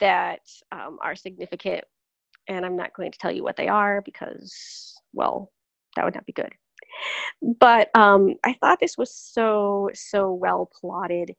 that 0.00 0.40
um, 0.72 0.98
are 1.02 1.16
significant. 1.16 1.84
And 2.48 2.64
I'm 2.64 2.76
not 2.76 2.94
going 2.94 3.10
to 3.12 3.18
tell 3.18 3.32
you 3.32 3.42
what 3.42 3.56
they 3.56 3.68
are 3.68 4.02
because, 4.02 4.94
well, 5.12 5.50
that 5.96 6.04
would 6.04 6.14
not 6.14 6.26
be 6.26 6.32
good. 6.32 6.52
But 7.60 7.88
um, 7.96 8.34
I 8.44 8.54
thought 8.54 8.78
this 8.80 8.96
was 8.96 9.14
so, 9.14 9.90
so 9.94 10.32
well 10.32 10.70
plotted 10.80 11.34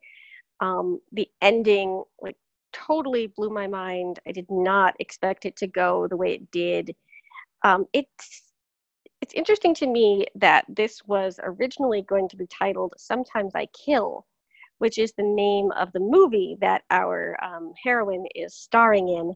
um, 0.60 1.00
the 1.12 1.30
ending 1.42 2.04
like 2.22 2.38
totally 2.74 3.28
blew 3.28 3.50
my 3.50 3.68
mind. 3.68 4.20
I 4.28 4.32
did 4.32 4.48
not 4.50 4.96
expect 5.00 5.46
it 5.46 5.56
to 5.58 5.68
go 5.68 6.08
the 6.08 6.18
way 6.18 6.34
it 6.34 6.52
did. 6.52 6.96
Um, 7.64 7.86
it's 7.94 8.44
it's 9.22 9.34
interesting 9.34 9.74
to 9.76 9.88
me 9.88 10.28
that 10.36 10.66
this 10.70 11.02
was 11.06 11.40
originally 11.44 12.04
going 12.04 12.30
to 12.30 12.38
be 12.38 12.48
titled 12.48 12.94
"Sometimes 12.98 13.54
I 13.56 13.68
Kill," 13.68 14.26
which 14.80 14.98
is 14.98 15.14
the 15.14 15.24
name 15.24 15.72
of 15.72 15.92
the 15.92 16.00
movie 16.00 16.58
that 16.62 16.84
our 16.90 17.38
um, 17.44 17.74
heroine 17.82 18.26
is 18.36 18.56
starring 18.56 19.10
in. 19.10 19.34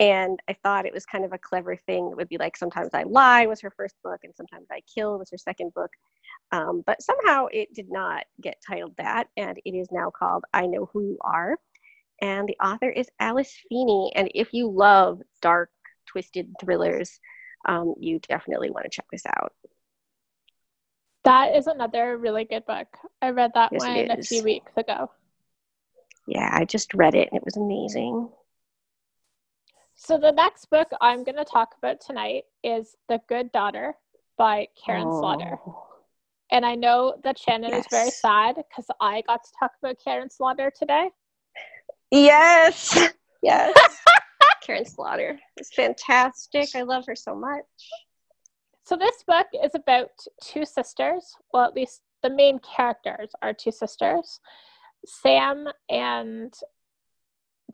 And 0.00 0.38
I 0.48 0.52
thought 0.62 0.86
it 0.86 0.94
was 0.94 1.04
kind 1.04 1.24
of 1.24 1.32
a 1.32 1.38
clever 1.38 1.74
thing. 1.74 2.08
It 2.10 2.16
would 2.16 2.28
be 2.28 2.38
like 2.38 2.56
"Sometimes 2.56 2.90
I 2.94 3.02
Lie" 3.02 3.46
was 3.46 3.60
her 3.62 3.70
first 3.70 3.96
book, 4.04 4.20
and 4.22 4.34
"Sometimes 4.36 4.68
I 4.70 4.80
Kill" 4.92 5.18
was 5.18 5.30
her 5.30 5.38
second 5.38 5.74
book. 5.74 5.90
Um, 6.52 6.82
but 6.86 7.02
somehow 7.02 7.46
it 7.50 7.74
did 7.74 7.90
not 7.90 8.24
get 8.40 8.62
titled 8.66 8.94
that, 8.98 9.28
and 9.36 9.58
it 9.64 9.72
is 9.72 9.88
now 9.90 10.10
called 10.10 10.44
I 10.52 10.66
Know 10.66 10.88
Who 10.92 11.02
You 11.02 11.18
Are. 11.20 11.58
And 12.20 12.48
the 12.48 12.56
author 12.64 12.90
is 12.90 13.08
Alice 13.20 13.54
Feeney. 13.68 14.12
And 14.14 14.30
if 14.34 14.52
you 14.52 14.70
love 14.70 15.20
dark, 15.42 15.70
twisted 16.06 16.52
thrillers, 16.60 17.20
um, 17.66 17.94
you 17.98 18.18
definitely 18.20 18.70
want 18.70 18.84
to 18.84 18.90
check 18.90 19.06
this 19.10 19.26
out. 19.26 19.52
That 21.28 21.54
is 21.56 21.66
another 21.66 22.16
really 22.16 22.46
good 22.46 22.64
book. 22.64 22.86
I 23.20 23.28
read 23.28 23.50
that 23.54 23.70
yes, 23.70 23.82
one 23.82 24.10
a 24.10 24.22
few 24.22 24.42
weeks 24.42 24.72
ago. 24.78 25.10
Yeah, 26.26 26.48
I 26.50 26.64
just 26.64 26.94
read 26.94 27.14
it 27.14 27.28
and 27.30 27.36
it 27.36 27.44
was 27.44 27.58
amazing. 27.58 28.30
So, 29.94 30.16
the 30.16 30.32
next 30.32 30.70
book 30.70 30.88
I'm 31.02 31.24
going 31.24 31.36
to 31.36 31.44
talk 31.44 31.74
about 31.76 32.00
tonight 32.00 32.44
is 32.64 32.96
The 33.10 33.20
Good 33.28 33.52
Daughter 33.52 33.94
by 34.38 34.68
Karin 34.82 35.06
oh. 35.06 35.20
Slaughter. 35.20 35.58
And 36.50 36.64
I 36.64 36.76
know 36.76 37.16
that 37.24 37.38
Shannon 37.38 37.72
yes. 37.72 37.84
is 37.84 37.90
very 37.90 38.10
sad 38.10 38.56
because 38.56 38.86
I 38.98 39.22
got 39.26 39.44
to 39.44 39.50
talk 39.60 39.72
about 39.82 39.96
Karin 40.02 40.30
Slaughter 40.30 40.72
today. 40.74 41.10
Yes. 42.10 42.98
Yes. 43.40 43.72
Karin 44.64 44.84
Slaughter 44.84 45.38
is 45.58 45.70
fantastic. 45.70 46.70
I 46.74 46.82
love 46.82 47.04
her 47.06 47.14
so 47.14 47.36
much. 47.36 47.62
So 48.88 48.96
this 48.96 49.22
book 49.22 49.48
is 49.52 49.72
about 49.74 50.12
two 50.42 50.64
sisters, 50.64 51.36
well, 51.52 51.64
at 51.64 51.74
least 51.74 52.00
the 52.22 52.30
main 52.30 52.58
characters 52.60 53.32
are 53.42 53.52
two 53.52 53.70
sisters, 53.70 54.40
Sam 55.04 55.68
and 55.90 56.54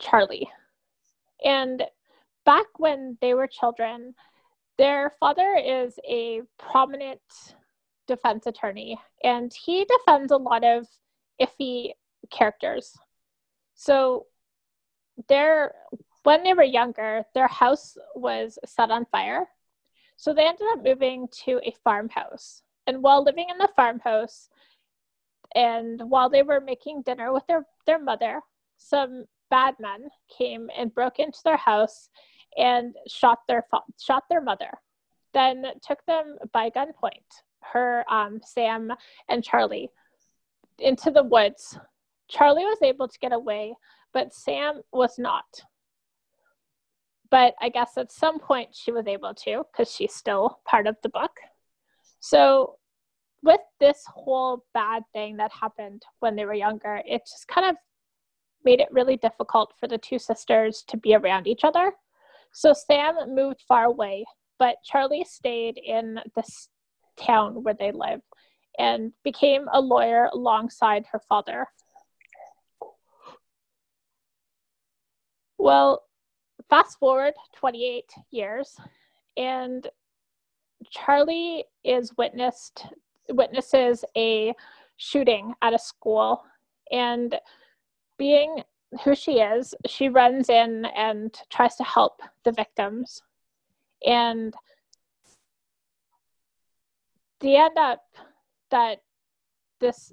Charlie. 0.00 0.50
And 1.44 1.84
back 2.44 2.66
when 2.78 3.16
they 3.20 3.32
were 3.32 3.46
children, 3.46 4.16
their 4.76 5.12
father 5.20 5.54
is 5.54 6.00
a 6.04 6.42
prominent 6.58 7.20
defense 8.08 8.46
attorney, 8.46 8.98
and 9.22 9.52
he 9.54 9.84
defends 9.84 10.32
a 10.32 10.36
lot 10.36 10.64
of 10.64 10.88
iffy 11.40 11.92
characters. 12.32 12.98
So, 13.76 14.26
their 15.28 15.74
when 16.24 16.42
they 16.42 16.54
were 16.54 16.64
younger, 16.64 17.22
their 17.34 17.46
house 17.46 17.96
was 18.16 18.58
set 18.66 18.90
on 18.90 19.06
fire. 19.12 19.46
So 20.24 20.32
they 20.32 20.46
ended 20.46 20.66
up 20.72 20.82
moving 20.82 21.28
to 21.44 21.60
a 21.62 21.74
farmhouse. 21.84 22.62
And 22.86 23.02
while 23.02 23.22
living 23.22 23.50
in 23.50 23.58
the 23.58 23.68
farmhouse, 23.76 24.48
and 25.54 26.00
while 26.08 26.30
they 26.30 26.42
were 26.42 26.62
making 26.62 27.02
dinner 27.02 27.30
with 27.30 27.46
their, 27.46 27.66
their 27.84 27.98
mother, 27.98 28.40
some 28.78 29.26
bad 29.50 29.74
men 29.78 30.08
came 30.34 30.70
and 30.74 30.94
broke 30.94 31.18
into 31.18 31.40
their 31.44 31.58
house 31.58 32.08
and 32.56 32.94
shot 33.06 33.40
their 33.48 33.66
shot 34.00 34.22
their 34.30 34.40
mother. 34.40 34.70
Then 35.34 35.66
took 35.86 35.98
them 36.06 36.38
by 36.54 36.70
gunpoint, 36.70 37.28
her, 37.60 38.10
um, 38.10 38.40
Sam, 38.42 38.92
and 39.28 39.44
Charlie, 39.44 39.90
into 40.78 41.10
the 41.10 41.24
woods. 41.24 41.78
Charlie 42.28 42.64
was 42.64 42.78
able 42.80 43.08
to 43.08 43.18
get 43.18 43.34
away, 43.34 43.74
but 44.14 44.32
Sam 44.32 44.80
was 44.90 45.18
not. 45.18 45.44
But 47.34 47.56
I 47.60 47.68
guess 47.68 47.98
at 47.98 48.12
some 48.12 48.38
point 48.38 48.68
she 48.76 48.92
was 48.92 49.08
able 49.08 49.34
to 49.34 49.64
because 49.72 49.92
she's 49.92 50.14
still 50.14 50.60
part 50.64 50.86
of 50.86 50.94
the 51.02 51.08
book. 51.08 51.32
So, 52.20 52.76
with 53.42 53.58
this 53.80 54.04
whole 54.06 54.64
bad 54.72 55.02
thing 55.12 55.38
that 55.38 55.50
happened 55.50 56.04
when 56.20 56.36
they 56.36 56.44
were 56.44 56.54
younger, 56.54 57.02
it 57.04 57.22
just 57.28 57.48
kind 57.48 57.66
of 57.66 57.74
made 58.64 58.78
it 58.78 58.86
really 58.92 59.16
difficult 59.16 59.74
for 59.80 59.88
the 59.88 59.98
two 59.98 60.20
sisters 60.20 60.84
to 60.86 60.96
be 60.96 61.12
around 61.12 61.48
each 61.48 61.64
other. 61.64 61.94
So 62.52 62.72
Sam 62.72 63.16
moved 63.34 63.64
far 63.66 63.86
away, 63.86 64.26
but 64.60 64.76
Charlie 64.84 65.26
stayed 65.28 65.76
in 65.76 66.20
this 66.36 66.68
town 67.18 67.64
where 67.64 67.74
they 67.74 67.90
live 67.90 68.20
and 68.78 69.12
became 69.24 69.66
a 69.72 69.80
lawyer 69.80 70.28
alongside 70.32 71.06
her 71.10 71.20
father. 71.28 71.66
Well, 75.58 76.03
fast 76.68 76.98
forward 76.98 77.34
28 77.54 78.04
years, 78.30 78.76
and 79.36 79.86
Charlie 80.90 81.64
is 81.82 82.12
witnessed 82.16 82.86
witnesses 83.30 84.04
a 84.16 84.52
shooting 84.96 85.54
at 85.62 85.74
a 85.74 85.78
school 85.78 86.44
and 86.90 87.34
being 88.18 88.62
who 89.02 89.14
she 89.14 89.40
is, 89.40 89.74
she 89.86 90.08
runs 90.08 90.48
in 90.48 90.84
and 90.96 91.34
tries 91.50 91.74
to 91.76 91.84
help 91.84 92.20
the 92.44 92.52
victims. 92.52 93.22
And 94.06 94.54
they 97.40 97.56
end 97.56 97.76
up 97.76 98.02
that 98.70 98.98
this 99.80 100.12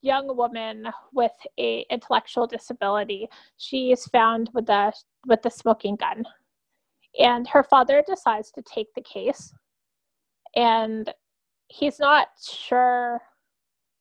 young 0.00 0.34
woman 0.36 0.86
with 1.12 1.32
a 1.58 1.84
intellectual 1.90 2.46
disability, 2.46 3.28
she 3.56 3.92
is 3.92 4.06
found 4.06 4.50
with 4.54 4.66
the 4.66 4.92
with 5.28 5.42
the 5.42 5.50
smoking 5.50 5.96
gun. 5.96 6.24
And 7.18 7.46
her 7.48 7.62
father 7.62 8.02
decides 8.06 8.50
to 8.52 8.62
take 8.62 8.88
the 8.94 9.02
case. 9.02 9.52
And 10.56 11.12
he's 11.68 11.98
not 11.98 12.28
sure 12.42 13.20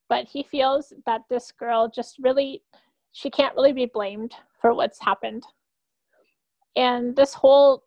but 0.09 0.27
he 0.27 0.43
feels 0.43 0.93
that 1.05 1.21
this 1.29 1.51
girl 1.51 1.89
just 1.93 2.17
really 2.19 2.63
she 3.11 3.29
can't 3.29 3.55
really 3.55 3.73
be 3.73 3.85
blamed 3.85 4.33
for 4.61 4.73
what's 4.73 5.01
happened 5.01 5.43
and 6.75 7.15
this 7.15 7.33
whole 7.33 7.83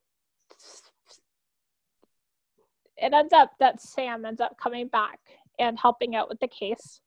it 2.96 3.12
ends 3.12 3.32
up 3.32 3.52
that 3.58 3.80
sam 3.80 4.24
ends 4.24 4.40
up 4.40 4.56
coming 4.62 4.88
back 4.88 5.18
and 5.58 5.78
helping 5.78 6.14
out 6.14 6.28
with 6.28 6.38
the 6.40 6.48
case 6.48 7.00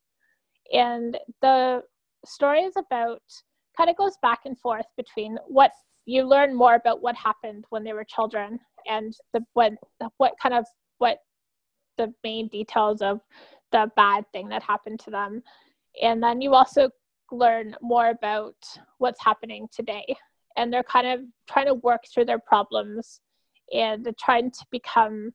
and 0.72 1.18
the 1.42 1.82
story 2.26 2.62
is 2.62 2.76
about 2.78 3.22
kind 3.78 3.90
of 3.90 3.98
goes 3.98 4.18
back 4.22 4.42
and 4.46 4.58
forth 4.58 4.86
between 4.98 5.38
what 5.48 5.72
you 6.06 6.24
learn 6.24 6.56
more 6.56 6.76
about 6.76 7.02
what 7.02 7.16
happened 7.16 7.66
when 7.70 7.84
they 7.84 7.94
were 7.94 8.04
children 8.04 8.60
and 8.88 9.14
the 9.34 9.42
what 9.54 9.74
what 10.18 10.34
kind 10.42 10.54
of 10.54 10.66
what 10.98 11.20
the 11.98 12.14
main 12.24 12.48
details 12.48 13.02
of 13.02 13.22
the 13.72 13.90
bad 13.96 14.26
thing 14.32 14.50
that 14.50 14.64
happened 14.64 15.00
to 15.02 15.12
them. 15.12 15.42
And 16.02 16.22
then 16.22 16.42
you 16.42 16.54
also 16.54 16.90
learn 17.32 17.76
more 17.82 18.10
about 18.10 18.56
what's 18.98 19.24
happening 19.24 19.68
today. 19.72 20.16
And 20.56 20.72
they're 20.72 20.84
kind 20.84 21.08
of 21.08 21.22
trying 21.48 21.68
to 21.68 21.76
work 21.76 22.04
through 22.12 22.26
their 22.26 22.40
problems 22.40 23.20
and 23.74 24.08
trying 24.20 24.52
to 24.52 24.66
become 24.72 25.34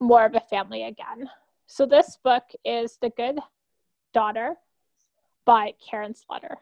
more 0.00 0.24
of 0.24 0.34
a 0.34 0.40
family 0.40 0.84
again. 0.84 1.28
So 1.66 1.84
this 1.84 2.18
book 2.24 2.44
is 2.64 2.98
The 3.02 3.10
Good 3.10 3.38
Daughter 4.14 4.54
by 5.44 5.72
Karin 5.86 6.14
Slaughter. 6.14 6.56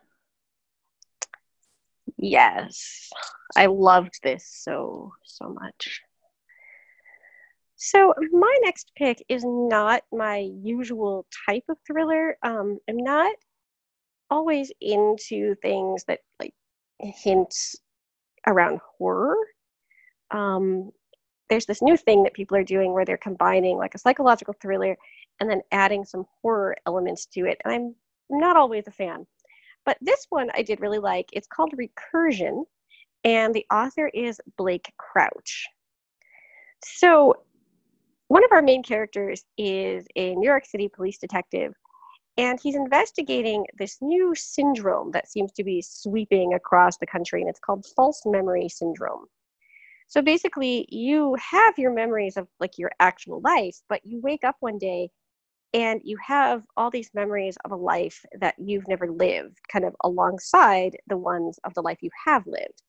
Yes, 2.19 3.11
I 3.57 3.67
loved 3.67 4.21
this 4.23 4.47
so, 4.49 5.13
so 5.25 5.49
much. 5.49 6.01
So 7.77 8.15
my 8.33 8.59
next 8.63 8.91
pick 8.97 9.23
is 9.29 9.45
not 9.45 10.03
my 10.11 10.39
usual 10.63 11.27
type 11.47 11.65
of 11.69 11.77
thriller. 11.87 12.39
Um, 12.43 12.79
I'm 12.89 12.97
not 12.97 13.37
always 14.31 14.73
into 14.81 15.55
things 15.57 16.05
that 16.09 16.21
like 16.41 16.55
hint 17.01 17.55
around 18.47 18.81
horror. 18.99 19.37
Um, 20.31 20.91
there's 21.49 21.67
this 21.67 21.83
new 21.83 21.97
thing 21.97 22.23
that 22.23 22.35
people 22.35 22.57
are 22.57 22.65
doing 22.65 22.93
where 22.93 23.05
they're 23.05 23.19
combining 23.19 23.77
like 23.77 23.95
a 23.95 23.99
psychological 23.99 24.55
thriller 24.61 24.97
and 25.39 25.49
then 25.49 25.61
adding 25.71 26.05
some 26.05 26.25
horror 26.43 26.77
elements 26.87 27.27
to 27.27 27.45
it, 27.47 27.59
and 27.65 27.75
I'm 27.75 27.95
not 28.31 28.57
always 28.57 28.87
a 28.87 28.91
fan. 28.91 29.27
But 29.87 29.97
this 30.01 30.27
one 30.29 30.51
I 30.53 30.63
did 30.63 30.81
really 30.81 30.99
like. 30.99 31.31
It's 31.33 31.47
called 31.47 31.73
Recursion, 31.73 32.65
and 33.25 33.55
the 33.55 33.65
author 33.73 34.09
is 34.13 34.41
Blake 34.59 34.93
Crouch. 34.99 35.67
So 36.85 37.35
one 38.29 38.45
of 38.45 38.51
our 38.53 38.63
main 38.63 38.83
characters 38.83 39.45
is 39.57 40.07
a 40.17 40.35
New 40.35 40.49
York 40.49 40.67
City 40.67 40.89
police 40.89 41.19
detective, 41.19 41.73
and 42.37 42.59
he's 42.61 42.75
investigating 42.75 43.65
this 43.79 43.99
new 44.03 44.35
syndrome 44.35 45.13
that 45.13 45.31
seems 45.31 45.53
to 45.53 45.65
be 45.65 45.81
sweeping 45.81 46.55
across 46.55 46.99
the 46.99 47.07
country, 47.07 47.41
and 47.41 47.49
it's 47.49 47.61
called 47.61 47.87
false 47.95 48.23
memory 48.27 48.69
syndrome. 48.69 49.27
So 50.09 50.21
basically, 50.21 50.87
you 50.91 51.37
have 51.37 51.79
your 51.79 51.93
memories 51.93 52.37
of 52.37 52.49
like 52.61 52.79
your 52.79 52.91
actual 53.01 53.41
life, 53.41 53.77
but 53.89 54.05
you 54.05 54.21
wake 54.21 54.45
up 54.45 54.57
one 54.61 54.79
day 54.79 55.11
and 55.77 56.01
you 56.05 56.17
have 56.27 56.63
all 56.79 56.91
these 56.91 57.11
memories 57.13 57.59
of 57.67 57.71
a 57.71 57.77
life 57.77 58.25
that 58.41 58.55
you've 58.59 58.89
never 58.89 59.11
lived, 59.11 59.59
kind 59.71 59.85
of 59.85 59.95
alongside 60.05 60.97
the 61.07 61.19
ones 61.19 61.59
of 61.65 61.75
the 61.75 61.83
life 61.83 61.99
you 62.01 62.09
have 62.25 62.47
lived. 62.47 62.83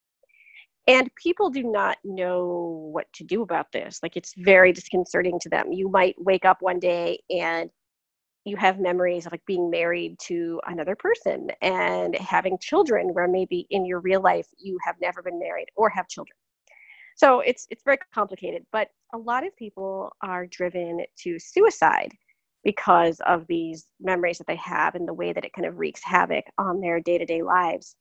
And 0.88 1.13
people 1.21 1.50
do 1.50 1.63
not 1.63 1.97
know 2.06 2.89
what 2.93 3.12
to 3.15 3.26
do 3.26 3.41
about 3.41 3.73
this. 3.73 4.00
Like 4.02 4.15
it's 4.15 4.34
very 4.38 4.71
disconcerting 4.71 5.38
to 5.41 5.50
them. 5.50 5.73
You 5.73 5.89
might 5.89 6.15
wake 6.17 6.45
up 6.45 6.62
one 6.62 6.80
day 6.80 7.19
and 7.30 7.69
you 8.45 8.56
have 8.56 8.80
memories 8.80 9.26
of 9.26 9.34
like 9.34 9.45
being 9.45 9.69
married 9.69 10.17
to 10.19 10.62
another 10.65 10.95
person 10.95 11.50
and 11.62 12.15
having 12.15 12.58
children 12.58 13.10
where 13.13 13.28
maybe 13.28 13.67
in 13.69 13.86
your 13.86 14.00
real 14.00 14.21
life 14.21 14.47
you 14.58 14.78
have 14.86 14.95
never 15.02 15.21
been 15.21 15.39
married 15.39 15.67
or 15.76 15.89
have 15.89 16.08
children. 16.08 16.38
So 17.17 17.41
it's 17.41 17.67
it's 17.69 17.84
very 17.84 17.97
complicated 18.13 18.65
but 18.71 18.88
a 19.13 19.17
lot 19.17 19.45
of 19.45 19.54
people 19.58 20.13
are 20.21 20.47
driven 20.47 21.02
to 21.23 21.38
suicide 21.38 22.13
because 22.67 23.19
of 23.25 23.47
these 23.47 23.88
memories 23.99 24.38
that 24.38 24.45
they 24.47 24.58
have 24.58 24.93
and 24.93 25.08
the 25.08 25.13
way 25.13 25.32
that 25.32 25.45
it 25.45 25.53
kind 25.53 25.65
of 25.65 25.80
wreaks 25.80 26.03
havoc 26.03 26.43
on 26.58 26.82
their 26.82 26.99
day-to-day 26.99 27.41
lives 27.41 27.95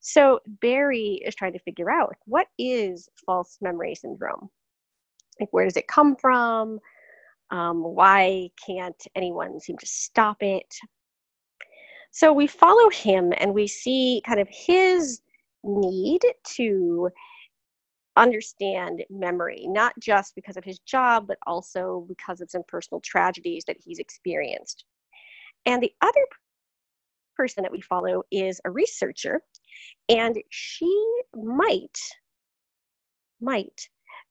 so 0.00 0.40
Barry 0.60 1.20
is 1.24 1.34
trying 1.34 1.52
to 1.54 1.58
figure 1.60 1.90
out 1.90 2.08
like, 2.08 2.18
what 2.26 2.46
is 2.58 3.08
false 3.24 3.58
memory 3.60 3.94
syndrome? 3.94 4.48
Like, 5.40 5.48
where 5.52 5.64
does 5.64 5.76
it 5.76 5.88
come 5.88 6.16
from? 6.16 6.78
Um, 7.50 7.82
why 7.82 8.50
can't 8.64 9.02
anyone 9.14 9.60
seem 9.60 9.76
to 9.78 9.86
stop 9.86 10.42
it? 10.42 10.72
So 12.12 12.32
we 12.32 12.46
follow 12.46 12.88
him 12.90 13.32
and 13.36 13.52
we 13.52 13.66
see 13.66 14.22
kind 14.24 14.40
of 14.40 14.48
his 14.48 15.20
need 15.64 16.22
to 16.54 17.10
understand 18.16 19.04
memory, 19.10 19.66
not 19.68 19.92
just 20.00 20.34
because 20.34 20.56
of 20.56 20.64
his 20.64 20.78
job, 20.80 21.26
but 21.26 21.38
also 21.46 22.04
because 22.08 22.40
of 22.40 22.50
some 22.50 22.62
personal 22.66 23.00
tragedies 23.00 23.64
that 23.66 23.76
he's 23.84 23.98
experienced. 23.98 24.84
And 25.66 25.82
the 25.82 25.92
other 26.00 26.26
person 27.36 27.62
that 27.62 27.72
we 27.72 27.80
follow 27.80 28.22
is 28.30 28.60
a 28.64 28.70
researcher 28.70 29.42
and 30.08 30.40
she 30.50 31.22
might 31.34 31.98
might 33.40 33.88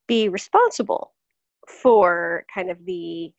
be 0.07 0.29
responsible 0.29 1.13
for 1.67 2.45
kind 2.53 2.71
of 2.71 2.83
the 2.85 3.31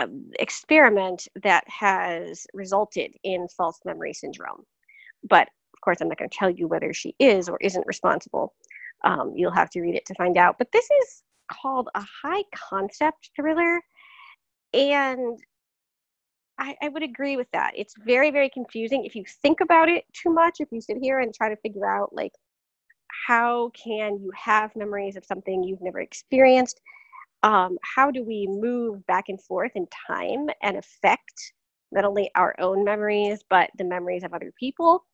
um, 0.00 0.30
experiment 0.38 1.26
that 1.42 1.64
has 1.68 2.46
resulted 2.52 3.12
in 3.24 3.48
false 3.56 3.80
memory 3.84 4.12
syndrome. 4.12 4.64
But 5.28 5.48
of 5.78 5.82
course, 5.82 6.00
I'm 6.00 6.08
not 6.08 6.18
going 6.18 6.28
to 6.28 6.36
tell 6.36 6.50
you 6.50 6.66
whether 6.66 6.92
she 6.92 7.14
is 7.20 7.48
or 7.48 7.56
isn't 7.60 7.86
responsible. 7.86 8.52
Um, 9.04 9.32
you'll 9.36 9.52
have 9.52 9.70
to 9.70 9.80
read 9.80 9.94
it 9.94 10.04
to 10.06 10.14
find 10.14 10.36
out. 10.36 10.56
But 10.58 10.72
this 10.72 10.88
is 11.02 11.22
called 11.50 11.88
a 11.94 12.04
high 12.22 12.42
concept 12.52 13.30
thriller. 13.36 13.80
And 14.74 15.38
I, 16.58 16.74
I, 16.82 16.88
would 16.88 17.04
agree 17.04 17.36
with 17.36 17.46
that. 17.52 17.74
It's 17.76 17.94
very, 17.96 18.32
very 18.32 18.50
confusing. 18.50 19.04
If 19.04 19.14
you 19.14 19.24
think 19.40 19.60
about 19.60 19.88
it 19.88 20.04
too 20.12 20.30
much, 20.30 20.56
if 20.58 20.68
you 20.72 20.80
sit 20.80 20.98
here 21.00 21.20
and 21.20 21.32
try 21.32 21.48
to 21.48 21.56
figure 21.58 21.88
out, 21.88 22.12
like, 22.12 22.32
how 23.26 23.70
can 23.70 24.18
you 24.20 24.32
have 24.34 24.74
memories 24.74 25.16
of 25.16 25.24
something 25.24 25.62
you've 25.62 25.80
never 25.80 26.00
experienced? 26.00 26.80
Um, 27.44 27.78
how 27.94 28.10
do 28.10 28.24
we 28.24 28.48
move 28.50 29.06
back 29.06 29.28
and 29.28 29.40
forth 29.40 29.72
in 29.76 29.86
time 30.08 30.48
and 30.60 30.76
affect 30.76 31.52
not 31.92 32.04
only 32.04 32.32
our 32.34 32.56
own 32.58 32.84
memories, 32.84 33.44
but 33.48 33.70
the 33.78 33.84
memories 33.84 34.24
of 34.24 34.34
other 34.34 34.52
people? 34.58 35.04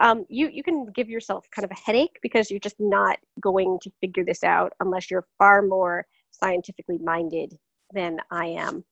Um, 0.00 0.24
you 0.28 0.48
you 0.48 0.62
can 0.62 0.86
give 0.94 1.08
yourself 1.08 1.46
kind 1.50 1.64
of 1.64 1.70
a 1.70 1.80
headache 1.80 2.18
because 2.22 2.50
you're 2.50 2.60
just 2.60 2.78
not 2.78 3.18
going 3.40 3.78
to 3.82 3.90
figure 4.00 4.24
this 4.24 4.44
out 4.44 4.72
unless 4.80 5.10
you're 5.10 5.26
far 5.38 5.62
more 5.62 6.06
scientifically 6.30 6.98
minded 6.98 7.56
than 7.92 8.18
I 8.30 8.46
am. 8.46 8.84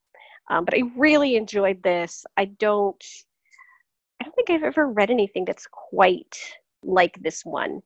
Um, 0.50 0.64
but 0.64 0.74
I 0.74 0.82
really 0.96 1.36
enjoyed 1.36 1.82
this. 1.82 2.24
I 2.36 2.46
don't 2.46 3.02
I 4.20 4.24
don't 4.24 4.34
think 4.34 4.50
I've 4.50 4.62
ever 4.62 4.88
read 4.88 5.10
anything 5.10 5.44
that's 5.44 5.66
quite 5.70 6.36
like 6.82 7.20
this 7.22 7.44
one. 7.44 7.82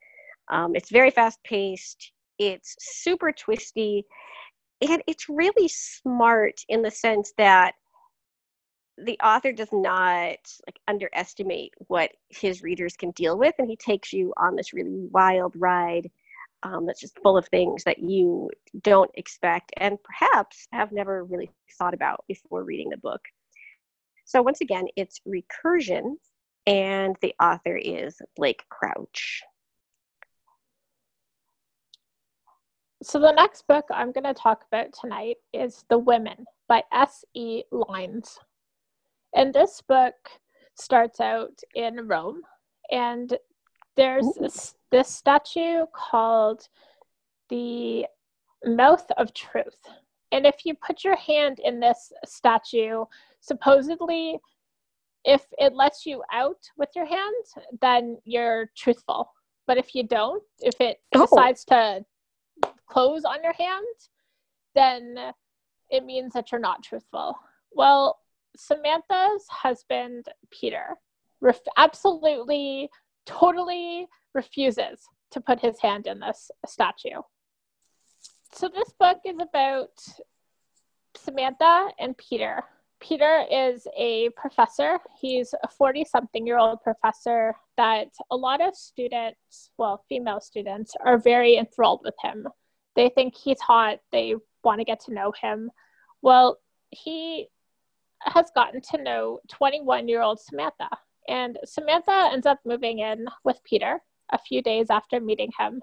Um, 0.51 0.75
it's 0.75 0.91
very 0.91 1.11
fast 1.11 1.39
paced. 1.45 2.13
It's 2.39 2.75
super 2.79 3.33
twisty, 3.33 4.05
and 4.81 5.03
it's 5.07 5.29
really 5.29 5.69
smart 5.69 6.61
in 6.69 6.83
the 6.83 6.91
sense 6.91 7.33
that 7.37 7.75
the 9.05 9.19
author 9.23 9.53
does 9.53 9.73
not 9.73 10.39
like 10.67 10.79
underestimate 10.89 11.73
what 11.89 12.11
his 12.29 12.63
readers 12.63 12.97
can 12.97 13.11
deal 13.13 13.39
with 13.39 13.55
and 13.59 13.69
he 13.69 13.77
takes 13.77 14.13
you 14.13 14.33
on 14.37 14.57
this 14.57 14.73
really 14.73 15.07
wild 15.11 15.55
ride 15.57 16.11
um, 16.63 16.87
that's 16.87 17.01
just 17.01 17.19
full 17.23 17.39
of 17.39 17.49
things 17.49 17.85
that 17.85 17.99
you 17.99 18.51
don't 18.83 19.11
expect 19.15 19.73
and 19.79 19.99
perhaps 20.03 20.67
have 20.73 20.93
never 20.93 21.25
really 21.25 21.51
thought 21.79 21.95
about 21.95 22.25
before 22.29 22.65
reading 22.65 22.91
the 22.91 22.99
book. 22.99 23.21
So 24.25 24.43
once 24.43 24.61
again 24.61 24.87
it's 24.97 25.21
recursion 25.27 26.17
and 26.67 27.17
the 27.23 27.35
author 27.43 27.77
is 27.77 28.21
blake 28.37 28.63
crouch. 28.69 29.43
So 33.03 33.19
the 33.19 33.33
next 33.33 33.67
book 33.67 33.87
i'm 33.91 34.13
going 34.13 34.25
to 34.25 34.35
talk 34.35 34.65
about 34.71 34.89
tonight 34.93 35.37
is 35.55 35.87
the 35.89 35.97
women 35.97 36.45
by 36.69 36.83
s.e 36.93 37.63
Lynes 37.73 38.39
and 39.35 39.53
this 39.55 39.83
book 39.87 40.15
starts 40.75 41.21
out 41.21 41.59
in 41.75 42.09
Rome, 42.09 42.43
and 42.91 43.37
there's 43.97 44.27
this, 44.41 44.75
this 44.91 45.09
statue 45.09 45.85
called 45.95 46.69
the 47.49 48.07
Mouth 48.65 49.07
of 49.17 49.35
Truth. 49.35 49.79
And 50.33 50.47
if 50.47 50.65
you 50.65 50.75
put 50.75 51.05
your 51.05 51.17
hand 51.17 51.61
in 51.63 51.81
this 51.81 52.13
statue, 52.25 53.05
supposedly, 53.41 54.39
if 55.25 55.45
it 55.59 55.75
lets 55.75 56.07
you 56.07 56.23
out 56.33 56.59
with 56.77 56.89
your 56.95 57.05
hand, 57.05 57.35
then 57.81 58.19
you're 58.25 58.71
truthful. 58.77 59.33
But 59.67 59.79
if 59.79 59.95
you 59.95 60.07
don't, 60.07 60.43
if 60.61 60.81
it 60.81 60.99
oh. 61.15 61.27
decides 61.27 61.65
to 61.67 62.05
close 62.89 63.25
on 63.25 63.43
your 63.43 63.53
hand, 63.53 63.87
then 64.75 65.33
it 65.91 66.05
means 66.05 66.33
that 66.33 66.51
you're 66.51 66.61
not 66.61 66.83
truthful. 66.83 67.37
Well, 67.73 68.19
Samantha's 68.57 69.47
husband, 69.49 70.27
Peter, 70.51 70.97
ref- 71.41 71.61
absolutely, 71.77 72.91
totally 73.27 74.07
refuses 74.35 75.01
to 75.31 75.41
put 75.41 75.61
his 75.61 75.81
hand 75.81 76.07
in 76.07 76.21
this 76.21 76.51
statue. 76.67 77.21
So, 78.53 78.69
this 78.69 78.93
book 78.99 79.19
is 79.25 79.39
about 79.41 79.91
Samantha 81.17 81.89
and 81.99 82.17
Peter. 82.17 82.65
Peter 83.01 83.45
is 83.51 83.87
a 83.97 84.29
professor. 84.31 84.99
He's 85.19 85.55
a 85.63 85.69
40 85.69 86.05
something 86.05 86.47
year 86.47 86.59
old 86.59 86.83
professor 86.83 87.55
that 87.77 88.09
a 88.31 88.37
lot 88.37 88.61
of 88.61 88.77
students, 88.77 89.71
well, 89.79 90.05
female 90.09 90.41
students, 90.41 90.95
are 91.03 91.19
very 91.19 91.57
enthralled 91.57 92.01
with 92.05 92.15
him. 92.23 92.47
They 92.97 93.09
think 93.09 93.35
he's 93.35 93.61
hot, 93.61 94.01
they 94.13 94.35
want 94.63 94.81
to 94.81 94.85
get 94.85 95.01
to 95.07 95.15
know 95.15 95.33
him. 95.41 95.71
Well, 96.21 96.59
he 96.91 97.49
has 98.23 98.51
gotten 98.55 98.81
to 98.81 99.03
know 99.03 99.41
21 99.49 100.09
year 100.09 100.23
old 100.23 100.41
Samantha. 100.41 100.89
And 101.29 101.59
Samantha 101.65 102.31
ends 102.33 102.47
up 102.47 102.59
moving 102.65 102.99
in 103.01 103.27
with 103.45 103.61
Peter 103.65 104.01
a 104.31 104.39
few 104.39 104.63
days 104.63 104.87
after 104.91 105.21
meeting 105.21 105.51
him. 105.59 105.83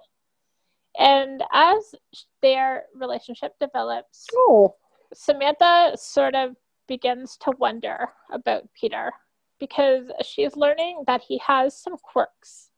And 0.97 1.43
as 1.53 1.93
their 2.41 2.85
relationship 2.95 3.53
develops, 3.59 4.25
oh. 4.35 4.75
Samantha 5.13 5.93
sort 5.95 6.35
of 6.35 6.55
begins 6.87 7.37
to 7.37 7.51
wonder 7.59 8.09
about 8.31 8.63
Peter 8.79 9.11
because 9.59 10.05
she's 10.25 10.55
learning 10.55 11.03
that 11.07 11.21
he 11.21 11.37
has 11.39 11.79
some 11.79 11.97
quirks 11.97 12.69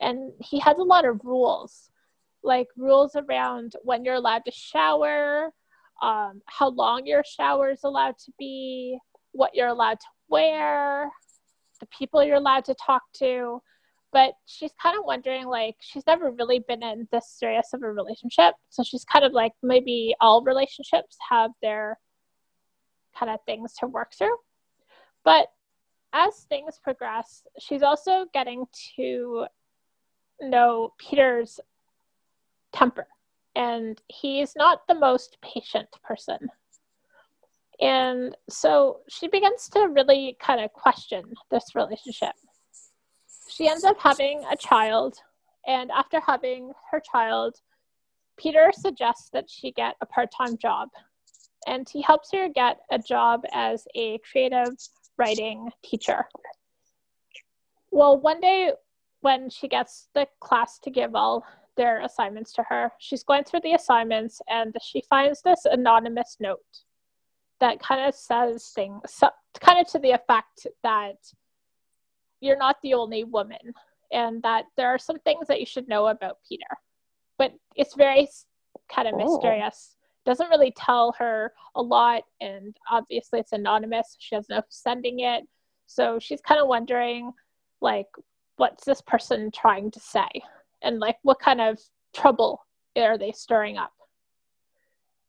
and 0.00 0.32
he 0.40 0.58
has 0.60 0.76
a 0.78 0.82
lot 0.82 1.04
of 1.04 1.20
rules, 1.24 1.90
like 2.42 2.68
rules 2.76 3.16
around 3.16 3.74
when 3.82 4.04
you're 4.04 4.14
allowed 4.14 4.44
to 4.44 4.50
shower, 4.50 5.52
um, 6.02 6.40
how 6.46 6.70
long 6.70 7.06
your 7.06 7.24
shower 7.24 7.70
is 7.70 7.80
allowed 7.84 8.16
to 8.18 8.32
be, 8.38 8.98
what 9.38 9.54
you're 9.54 9.68
allowed 9.68 10.00
to 10.00 10.06
wear, 10.28 11.08
the 11.78 11.86
people 11.86 12.24
you're 12.24 12.36
allowed 12.36 12.64
to 12.64 12.74
talk 12.74 13.02
to. 13.14 13.62
But 14.12 14.32
she's 14.46 14.72
kind 14.82 14.98
of 14.98 15.04
wondering, 15.04 15.46
like, 15.46 15.76
she's 15.80 16.06
never 16.06 16.30
really 16.30 16.58
been 16.58 16.82
in 16.82 17.06
this 17.12 17.30
serious 17.30 17.68
of 17.72 17.82
a 17.82 17.92
relationship. 17.92 18.54
So 18.68 18.82
she's 18.82 19.04
kind 19.04 19.24
of 19.24 19.32
like, 19.32 19.52
maybe 19.62 20.14
all 20.20 20.42
relationships 20.42 21.16
have 21.30 21.52
their 21.62 21.98
kind 23.16 23.30
of 23.30 23.38
things 23.46 23.74
to 23.80 23.86
work 23.86 24.12
through. 24.16 24.36
But 25.24 25.48
as 26.12 26.46
things 26.48 26.80
progress, 26.82 27.42
she's 27.60 27.82
also 27.82 28.26
getting 28.32 28.64
to 28.96 29.46
know 30.40 30.94
Peter's 30.98 31.60
temper. 32.72 33.06
And 33.54 34.00
he's 34.08 34.54
not 34.56 34.86
the 34.88 34.94
most 34.94 35.36
patient 35.42 35.88
person. 36.02 36.48
And 37.80 38.36
so 38.48 39.00
she 39.08 39.28
begins 39.28 39.68
to 39.70 39.88
really 39.88 40.36
kind 40.40 40.60
of 40.60 40.72
question 40.72 41.22
this 41.50 41.74
relationship. 41.74 42.32
She 43.48 43.68
ends 43.68 43.84
up 43.84 43.98
having 44.00 44.44
a 44.50 44.56
child, 44.56 45.16
and 45.66 45.90
after 45.90 46.20
having 46.20 46.72
her 46.90 47.00
child, 47.00 47.56
Peter 48.36 48.70
suggests 48.72 49.30
that 49.30 49.48
she 49.48 49.72
get 49.72 49.96
a 50.00 50.06
part 50.06 50.30
time 50.36 50.56
job. 50.58 50.88
And 51.66 51.86
he 51.88 52.02
helps 52.02 52.30
her 52.32 52.48
get 52.48 52.78
a 52.90 52.98
job 52.98 53.42
as 53.52 53.86
a 53.94 54.18
creative 54.30 54.76
writing 55.16 55.70
teacher. 55.84 56.26
Well, 57.90 58.18
one 58.18 58.40
day 58.40 58.72
when 59.20 59.50
she 59.50 59.66
gets 59.68 60.08
the 60.14 60.26
class 60.40 60.78
to 60.80 60.90
give 60.90 61.14
all 61.14 61.44
their 61.76 62.00
assignments 62.02 62.52
to 62.54 62.62
her, 62.68 62.92
she's 62.98 63.24
going 63.24 63.44
through 63.44 63.60
the 63.60 63.74
assignments 63.74 64.40
and 64.48 64.74
she 64.82 65.02
finds 65.08 65.42
this 65.42 65.64
anonymous 65.64 66.36
note 66.40 66.60
that 67.60 67.80
kind 67.80 68.06
of 68.06 68.14
says 68.14 68.70
things 68.74 69.00
so, 69.06 69.30
kind 69.60 69.80
of 69.80 69.90
to 69.92 69.98
the 69.98 70.12
effect 70.12 70.66
that 70.82 71.16
you're 72.40 72.56
not 72.56 72.76
the 72.82 72.94
only 72.94 73.24
woman 73.24 73.74
and 74.12 74.42
that 74.42 74.64
there 74.76 74.88
are 74.88 74.98
some 74.98 75.18
things 75.20 75.46
that 75.48 75.60
you 75.60 75.66
should 75.66 75.88
know 75.88 76.06
about 76.06 76.38
Peter. 76.48 76.66
But 77.36 77.52
it's 77.76 77.94
very 77.94 78.28
kind 78.92 79.08
of 79.08 79.14
oh. 79.14 79.18
mysterious. 79.18 79.96
Doesn't 80.24 80.50
really 80.50 80.72
tell 80.76 81.14
her 81.18 81.52
a 81.74 81.82
lot, 81.82 82.22
and 82.40 82.76
obviously 82.90 83.40
it's 83.40 83.52
anonymous. 83.52 84.16
She 84.18 84.34
doesn't 84.36 84.54
know 84.54 84.60
who's 84.60 84.76
sending 84.76 85.20
it. 85.20 85.44
So 85.86 86.18
she's 86.18 86.40
kind 86.40 86.60
of 86.60 86.68
wondering, 86.68 87.32
like, 87.80 88.08
what's 88.56 88.84
this 88.84 89.00
person 89.00 89.50
trying 89.50 89.90
to 89.92 90.00
say? 90.00 90.28
And, 90.82 90.98
like, 90.98 91.16
what 91.22 91.38
kind 91.38 91.60
of 91.60 91.80
trouble 92.14 92.66
are 92.96 93.16
they 93.16 93.32
stirring 93.32 93.78
up? 93.78 93.92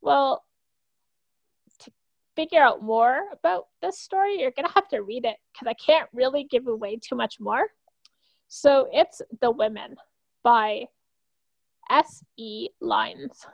Well, 0.01 0.43
figure 2.39 2.61
out 2.63 2.81
more 2.81 3.23
about 3.33 3.67
this 3.81 3.99
story, 3.99 4.39
you're 4.39 4.51
going 4.51 4.65
to 4.65 4.73
have 4.73 4.87
to 4.87 4.99
read 5.01 5.25
it 5.25 5.35
because 5.51 5.67
I 5.67 5.73
can't 5.73 6.07
really 6.13 6.45
give 6.49 6.67
away 6.67 6.95
too 6.97 7.15
much 7.15 7.37
more. 7.37 7.67
So 8.47 8.87
it's 8.93 9.21
The 9.41 9.51
Women 9.51 9.97
by 10.41 10.85
S.E. 11.91 12.69
Lynes. 12.79 13.45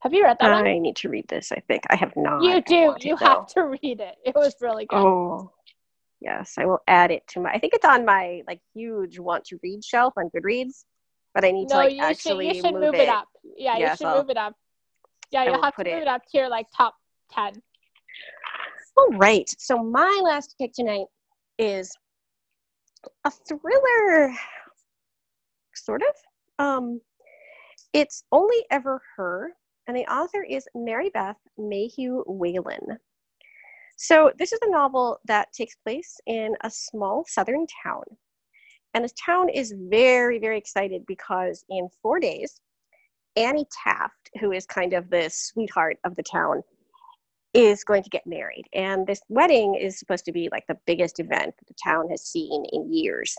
Have 0.00 0.12
you 0.12 0.24
read 0.24 0.38
that? 0.40 0.50
I 0.52 0.62
one? 0.62 0.82
need 0.82 0.96
to 0.96 1.08
read 1.08 1.28
this, 1.28 1.52
I 1.52 1.60
think. 1.68 1.84
I 1.88 1.94
have 1.94 2.12
not. 2.16 2.42
You 2.42 2.60
do. 2.62 2.96
You 3.00 3.16
have 3.16 3.46
to 3.48 3.62
read 3.64 4.00
it. 4.00 4.16
It 4.24 4.34
was 4.34 4.56
really 4.60 4.86
good. 4.86 4.96
Oh, 4.98 5.52
yes. 6.20 6.54
I 6.58 6.64
will 6.66 6.80
add 6.88 7.12
it 7.12 7.22
to 7.28 7.40
my, 7.40 7.50
I 7.52 7.60
think 7.60 7.74
it's 7.74 7.84
on 7.84 8.04
my 8.04 8.42
like 8.48 8.60
huge 8.74 9.20
want 9.20 9.44
to 9.46 9.58
read 9.62 9.84
shelf 9.84 10.14
on 10.16 10.30
Goodreads. 10.30 10.84
but 11.32 11.44
I 11.44 11.52
need 11.52 11.68
no, 11.68 11.76
to 11.76 11.76
like 11.76 11.94
you 11.94 12.02
actually 12.02 12.48
should, 12.48 12.56
you 12.56 12.62
should 12.62 12.72
move, 12.74 12.82
move 12.82 12.94
it. 12.96 13.08
up. 13.08 13.28
Yeah, 13.56 13.78
Yes, 13.78 14.00
you 14.00 14.06
should 14.06 14.10
I'll- 14.12 14.18
move 14.22 14.30
it 14.30 14.36
up. 14.36 14.54
Yeah, 15.30 15.44
you'll 15.44 15.62
have 15.62 15.74
to 15.74 15.76
put 15.76 15.86
it- 15.86 16.06
up 16.08 16.22
to 16.30 16.38
your 16.38 16.48
like 16.48 16.66
top 16.76 16.94
ten. 17.30 17.62
All 18.96 19.08
right. 19.18 19.48
So 19.58 19.82
my 19.82 20.20
last 20.24 20.54
pick 20.58 20.72
tonight 20.72 21.06
is 21.58 21.94
a 23.24 23.30
thriller, 23.30 24.32
sort 25.74 26.02
of. 26.02 26.64
Um, 26.64 27.00
it's 27.92 28.24
only 28.32 28.64
ever 28.70 29.02
her, 29.16 29.52
and 29.86 29.96
the 29.96 30.06
author 30.06 30.42
is 30.42 30.66
Mary 30.74 31.10
Beth 31.10 31.36
Mayhew 31.58 32.24
Whalen. 32.26 32.98
So 33.96 34.32
this 34.38 34.52
is 34.52 34.58
a 34.62 34.70
novel 34.70 35.18
that 35.26 35.52
takes 35.52 35.74
place 35.76 36.18
in 36.26 36.54
a 36.62 36.70
small 36.70 37.24
southern 37.28 37.66
town, 37.82 38.04
and 38.94 39.04
this 39.04 39.14
town 39.24 39.48
is 39.50 39.74
very, 39.76 40.38
very 40.38 40.58
excited 40.58 41.04
because 41.06 41.64
in 41.68 41.88
four 42.02 42.18
days, 42.20 42.60
Annie 43.36 43.66
Taft, 43.70 44.30
who 44.40 44.52
is 44.52 44.66
kind 44.66 44.92
of 44.92 45.10
the 45.10 45.28
sweetheart 45.30 45.98
of 46.04 46.16
the 46.16 46.22
town, 46.22 46.62
is 47.54 47.84
going 47.84 48.02
to 48.02 48.10
get 48.10 48.26
married. 48.26 48.64
And 48.74 49.06
this 49.06 49.20
wedding 49.28 49.74
is 49.74 49.98
supposed 49.98 50.24
to 50.26 50.32
be 50.32 50.48
like 50.50 50.66
the 50.66 50.78
biggest 50.86 51.20
event 51.20 51.54
that 51.58 51.68
the 51.68 51.74
town 51.82 52.08
has 52.10 52.22
seen 52.22 52.64
in 52.72 52.92
years. 52.92 53.34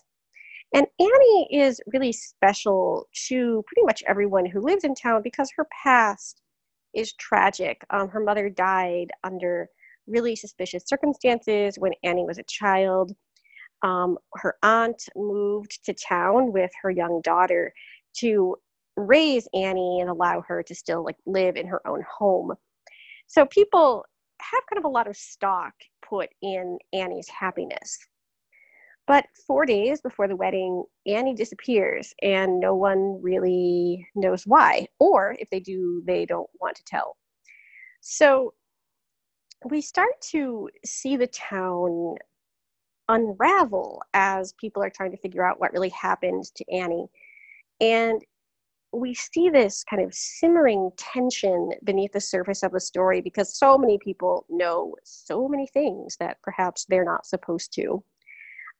And 0.73 0.85
Annie 0.99 1.47
is 1.51 1.79
really 1.93 2.11
special 2.11 3.07
to 3.27 3.63
pretty 3.67 3.85
much 3.85 4.03
everyone 4.07 4.45
who 4.45 4.59
lives 4.59 4.83
in 4.83 4.95
town 4.95 5.21
because 5.23 5.49
her 5.55 5.67
past 5.83 6.41
is 6.93 7.13
tragic. 7.13 7.85
Um, 7.89 8.09
her 8.09 8.19
mother 8.19 8.49
died 8.49 9.11
under 9.23 9.69
really 10.07 10.35
suspicious 10.35 10.83
circumstances 10.85 11.77
when 11.77 11.93
Annie 12.03 12.25
was 12.25 12.37
a 12.37 12.43
child. 12.43 13.13
Um, 13.83 14.17
her 14.33 14.55
aunt 14.63 15.03
moved 15.15 15.85
to 15.85 15.93
town 15.93 16.51
with 16.51 16.71
her 16.81 16.89
young 16.89 17.21
daughter 17.21 17.73
to 18.17 18.57
raise 18.97 19.47
Annie 19.53 19.99
and 20.01 20.09
allow 20.09 20.41
her 20.47 20.63
to 20.63 20.75
still 20.75 21.03
like 21.03 21.15
live 21.25 21.55
in 21.55 21.67
her 21.67 21.85
own 21.87 22.03
home. 22.17 22.53
So 23.27 23.45
people 23.45 24.03
have 24.41 24.63
kind 24.69 24.79
of 24.79 24.85
a 24.85 24.93
lot 24.93 25.07
of 25.07 25.15
stock 25.15 25.73
put 26.07 26.29
in 26.41 26.77
Annie's 26.93 27.29
happiness. 27.29 27.97
But 29.05 29.25
four 29.45 29.65
days 29.65 30.01
before 30.01 30.27
the 30.27 30.35
wedding, 30.35 30.83
Annie 31.05 31.33
disappears, 31.33 32.13
and 32.21 32.59
no 32.59 32.75
one 32.75 33.21
really 33.21 34.05
knows 34.15 34.43
why. 34.45 34.87
Or 34.99 35.37
if 35.39 35.49
they 35.49 35.61
do, 35.61 36.03
they 36.05 36.25
don't 36.25 36.49
want 36.59 36.75
to 36.75 36.83
tell. 36.83 37.15
So 38.01 38.53
we 39.69 39.79
start 39.81 40.11
to 40.31 40.69
see 40.85 41.15
the 41.15 41.27
town 41.27 42.15
unravel 43.07 44.01
as 44.13 44.53
people 44.59 44.83
are 44.83 44.89
trying 44.89 45.11
to 45.11 45.17
figure 45.17 45.45
out 45.45 45.59
what 45.59 45.71
really 45.71 45.89
happened 45.89 46.43
to 46.55 46.65
Annie. 46.69 47.07
And 47.79 48.21
we 48.93 49.13
see 49.13 49.49
this 49.49 49.83
kind 49.83 50.01
of 50.01 50.13
simmering 50.13 50.91
tension 50.97 51.71
beneath 51.83 52.13
the 52.13 52.21
surface 52.21 52.63
of 52.63 52.71
the 52.71 52.79
story 52.79 53.21
because 53.21 53.57
so 53.57 53.77
many 53.77 53.97
people 53.97 54.45
know 54.49 54.95
so 55.03 55.47
many 55.47 55.67
things 55.67 56.15
that 56.19 56.41
perhaps 56.41 56.85
they're 56.85 57.05
not 57.05 57.25
supposed 57.25 57.73
to. 57.73 58.03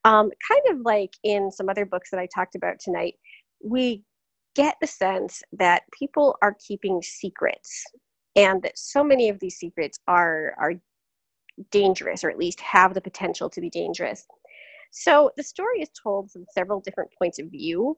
Um, 0.06 0.32
kind 0.48 0.62
of 0.78 0.86
like 0.86 1.12
in 1.24 1.52
some 1.52 1.70
other 1.70 1.86
books 1.86 2.10
that 2.12 2.20
I 2.20 2.28
talked 2.34 2.56
about 2.56 2.80
tonight, 2.80 3.16
we 3.64 4.04
get 4.56 4.78
the 4.80 4.88
sense 4.88 5.44
that 5.52 5.84
people 5.98 6.38
are 6.42 6.56
keeping 6.66 7.02
secrets 7.02 7.84
and 8.36 8.62
that 8.64 8.78
so 8.78 9.04
many 9.04 9.30
of 9.30 9.40
these 9.40 9.58
secrets 9.58 10.00
are, 10.08 10.56
are 10.58 10.74
dangerous 11.72 12.24
or 12.24 12.30
at 12.30 12.38
least 12.38 12.60
have 12.62 12.94
the 12.94 13.02
potential 13.02 13.50
to 13.50 13.60
be 13.60 13.70
dangerous. 13.70 14.26
So 14.92 15.32
the 15.36 15.44
story 15.44 15.82
is 15.82 15.90
told 16.02 16.32
from 16.32 16.46
several 16.54 16.80
different 16.80 17.12
points 17.20 17.40
of 17.40 17.48
view 17.52 17.98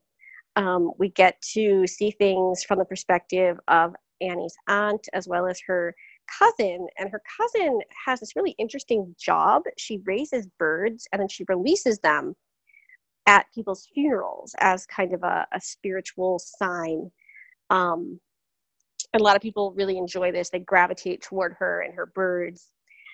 um, 0.55 0.91
we 0.97 1.09
get 1.09 1.41
to 1.53 1.85
see 1.87 2.11
things 2.11 2.63
from 2.63 2.79
the 2.79 2.85
perspective 2.85 3.57
of 3.67 3.95
Annie's 4.21 4.55
aunt 4.67 5.07
as 5.13 5.27
well 5.27 5.47
as 5.47 5.59
her 5.65 5.95
cousin. 6.39 6.87
And 6.97 7.09
her 7.09 7.21
cousin 7.37 7.79
has 8.05 8.19
this 8.19 8.35
really 8.35 8.55
interesting 8.57 9.15
job. 9.19 9.63
She 9.77 10.01
raises 10.05 10.47
birds 10.57 11.07
and 11.11 11.19
then 11.19 11.29
she 11.29 11.45
releases 11.47 11.99
them 11.99 12.35
at 13.27 13.45
people's 13.53 13.87
funerals 13.93 14.55
as 14.59 14.85
kind 14.85 15.13
of 15.13 15.23
a, 15.23 15.47
a 15.53 15.61
spiritual 15.61 16.39
sign. 16.39 17.11
Um, 17.69 18.19
and 19.13 19.21
a 19.21 19.23
lot 19.23 19.35
of 19.35 19.41
people 19.41 19.73
really 19.75 19.97
enjoy 19.97 20.31
this. 20.31 20.49
They 20.49 20.59
gravitate 20.59 21.21
toward 21.21 21.55
her 21.59 21.81
and 21.81 21.93
her 21.95 22.07
birds. 22.07 22.69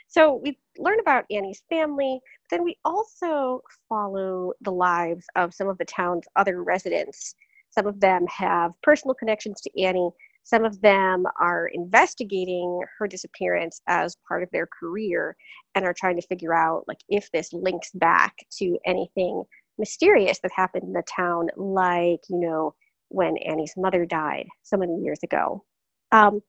So 0.07 0.39
we 0.43 0.57
learn 0.77 0.99
about 0.99 1.25
Annie's 1.31 1.63
family, 1.69 2.19
but 2.49 2.57
then 2.57 2.63
we 2.63 2.77
also 2.85 3.61
follow 3.89 4.53
the 4.61 4.71
lives 4.71 5.25
of 5.35 5.53
some 5.53 5.67
of 5.67 5.77
the 5.77 5.85
town's 5.85 6.25
other 6.35 6.63
residents. 6.63 7.35
Some 7.71 7.87
of 7.87 7.99
them 7.99 8.25
have 8.27 8.71
personal 8.83 9.15
connections 9.15 9.61
to 9.61 9.81
Annie. 9.81 10.11
Some 10.43 10.63
of 10.63 10.79
them 10.81 11.25
are 11.39 11.69
investigating 11.73 12.81
her 12.97 13.07
disappearance 13.07 13.81
as 13.87 14.15
part 14.27 14.43
of 14.43 14.49
their 14.51 14.67
career 14.67 15.35
and 15.73 15.83
are 15.83 15.93
trying 15.93 16.15
to 16.21 16.27
figure 16.27 16.53
out 16.53 16.85
like 16.87 16.99
if 17.09 17.31
this 17.31 17.51
links 17.51 17.89
back 17.95 18.35
to 18.59 18.77
anything 18.85 19.43
mysterious 19.77 20.39
that 20.39 20.51
happened 20.55 20.83
in 20.83 20.93
the 20.93 21.03
town, 21.03 21.47
like, 21.57 22.21
you 22.29 22.39
know, 22.39 22.75
when 23.09 23.37
Annie's 23.37 23.73
mother 23.75 24.05
died 24.05 24.47
so 24.63 24.77
many 24.77 24.95
years 25.01 25.19
ago. 25.23 25.63
Um, 26.11 26.41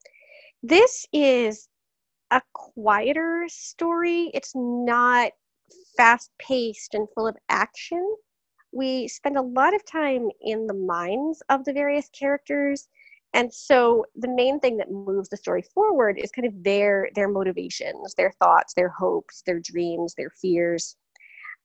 this 0.62 1.06
is 1.12 1.68
a 2.30 2.42
quieter 2.52 3.44
story. 3.48 4.30
It's 4.34 4.52
not 4.54 5.32
fast 5.96 6.30
paced 6.38 6.94
and 6.94 7.08
full 7.14 7.26
of 7.26 7.36
action. 7.48 8.16
We 8.72 9.08
spend 9.08 9.36
a 9.36 9.42
lot 9.42 9.74
of 9.74 9.84
time 9.84 10.28
in 10.40 10.66
the 10.66 10.74
minds 10.74 11.42
of 11.48 11.64
the 11.64 11.72
various 11.72 12.08
characters. 12.10 12.88
And 13.32 13.52
so 13.52 14.04
the 14.14 14.28
main 14.28 14.60
thing 14.60 14.76
that 14.78 14.90
moves 14.90 15.28
the 15.28 15.36
story 15.36 15.62
forward 15.74 16.18
is 16.18 16.30
kind 16.30 16.46
of 16.46 16.62
their 16.62 17.10
their 17.14 17.28
motivations, 17.28 18.14
their 18.14 18.32
thoughts, 18.40 18.74
their 18.74 18.88
hopes, 18.88 19.42
their 19.46 19.60
dreams, 19.60 20.14
their 20.16 20.30
fears. 20.30 20.96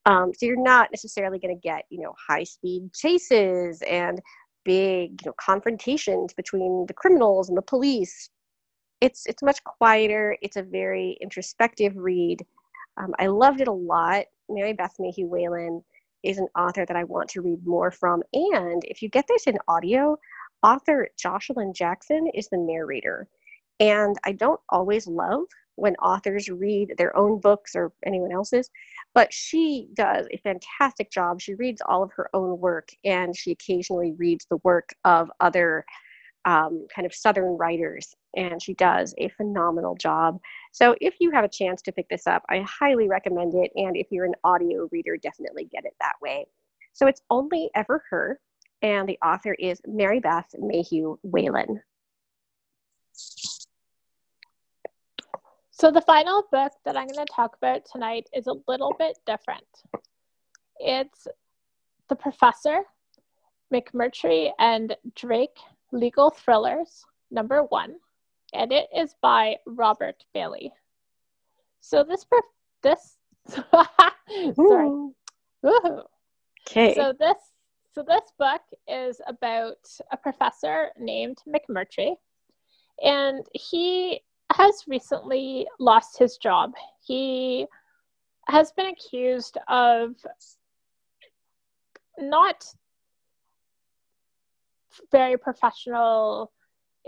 Um, 0.05 0.32
so 0.34 0.45
you're 0.45 0.62
not 0.62 0.89
necessarily 0.91 1.39
going 1.39 1.55
to 1.55 1.62
get, 1.62 1.86
you 1.89 2.01
know, 2.01 2.14
high 2.28 2.43
speed 2.43 2.91
chases 2.93 3.82
and 3.84 4.20
big, 4.66 5.22
you 5.22 5.28
know, 5.28 5.34
confrontations 5.39 6.34
between 6.34 6.86
the 6.88 6.93
criminals 6.93 7.49
and 7.49 7.57
the 7.57 7.62
police 7.62 8.30
it's 9.02 9.26
it's 9.26 9.41
much 9.41 9.64
quieter. 9.64 10.38
It's 10.41 10.58
a 10.58 10.64
very 10.64 11.18
introspective 11.22 11.97
read. 11.97 12.45
Um, 12.97 13.14
I 13.20 13.28
loved 13.28 13.62
it 13.62 13.68
a 13.68 13.74
lot. 13.74 14.26
Mary 14.47 14.74
Beth 14.74 14.95
Mayhew 14.99 15.28
Whalen 15.28 15.84
is 16.24 16.38
an 16.38 16.47
author 16.56 16.86
that 16.86 16.95
I 16.95 17.04
want 17.04 17.30
to 17.32 17.41
read 17.41 17.66
more 17.66 17.89
from. 17.89 18.22
And 18.34 18.84
if 18.86 19.02
you 19.02 19.10
get 19.10 19.28
this 19.28 19.47
in 19.47 19.58
audio, 19.68 20.18
author 20.62 21.10
Joshilyn 21.22 21.74
Jackson 21.74 22.28
is 22.34 22.47
the 22.49 22.58
narrator. 22.58 23.28
And 23.80 24.16
I 24.24 24.34
don't 24.34 24.60
always 24.70 25.08
love 25.08 25.41
when 25.76 25.95
authors 25.95 26.49
read 26.49 26.93
their 26.97 27.16
own 27.18 27.39
books 27.39 27.76
or 27.76 27.91
anyone 28.06 28.32
else's, 28.32 28.70
but 29.16 29.34
she 29.34 29.88
does 29.95 30.28
a 30.30 30.38
fantastic 30.38 31.10
job. 31.10 31.41
She 31.41 31.56
reads 31.56 31.82
all 31.88 32.04
of 32.04 32.12
her 32.12 32.30
own 32.36 32.60
work 32.60 32.89
and 33.04 33.36
she 33.36 33.52
occasionally 33.52 34.12
reads 34.12 34.45
the 34.45 34.58
work 34.58 34.93
of 35.06 35.32
other 35.39 35.86
um, 36.46 36.88
kind 36.94 37.06
of 37.06 37.14
Southern 37.14 37.58
writers, 37.58 38.16
and 38.36 38.62
she 38.62 38.74
does 38.74 39.14
a 39.18 39.30
phenomenal 39.30 39.96
job. 39.96 40.39
So 40.72 40.96
if 41.02 41.16
you 41.20 41.32
have 41.32 41.44
a 41.44 41.50
chance 41.50 41.82
to 41.84 41.92
pick 41.92 42.10
this 42.10 42.28
up, 42.28 42.44
I 42.50 42.60
highly 42.68 43.08
recommend 43.08 43.54
it. 43.54 43.72
And 43.76 43.96
if 43.96 44.08
you're 44.12 44.26
an 44.26 44.36
audio 44.44 44.88
reader, 44.92 45.18
definitely 45.18 45.66
get 45.66 45.86
it 45.86 45.94
that 46.00 46.16
way. 46.22 46.46
So 46.94 47.08
it's 47.08 47.22
Only 47.30 47.70
Ever 47.76 48.04
Her, 48.10 48.39
and 48.82 49.08
the 49.08 49.20
author 49.24 49.54
is 49.54 49.82
Mary 49.86 50.20
Beth 50.20 50.48
Mayhew 50.58 51.18
Whalen. 51.24 51.82
So 55.72 55.92
the 55.92 56.02
final 56.02 56.44
book 56.52 56.74
that 56.86 56.96
I'm 56.96 57.08
going 57.08 57.26
to 57.26 57.34
talk 57.34 57.56
about 57.56 57.86
tonight 57.92 58.30
is 58.34 58.48
a 58.48 58.56
little 58.68 58.94
bit 59.00 59.18
different. 59.26 59.66
It's 60.80 61.28
The 62.08 62.16
Professor, 62.16 62.82
McMurtry 63.74 64.52
and 64.60 64.96
Drake 65.16 65.58
Legal 65.92 66.30
Thrillers, 66.30 67.06
number 67.30 67.64
one, 67.64 67.96
and 68.54 68.72
it 68.72 68.88
is 68.96 69.16
by 69.22 69.58
Robert 69.66 70.24
Bailey. 70.34 70.72
So 71.80 72.04
this 72.04 72.24
per- 72.24 72.42
this 72.84 73.18
sorry. 73.50 75.12
Okay. 75.64 76.96
So 76.96 77.14
this 77.18 77.38
so 77.94 78.04
this 78.04 78.32
book 78.39 78.62
is 78.88 79.20
about 79.28 79.78
a 80.12 80.18
professor 80.18 80.89
named 80.98 81.39
McMurtry, 81.48 82.16
and 83.04 83.46
he 83.54 84.22
has 84.56 84.84
recently 84.88 85.68
lost 85.80 86.18
his 86.18 86.38
job. 86.38 86.74
He 87.06 87.68
has 88.48 88.72
been 88.72 88.88
accused 88.88 89.58
of 89.68 90.16
not 92.18 92.66
very 95.12 95.38
professional 95.38 96.52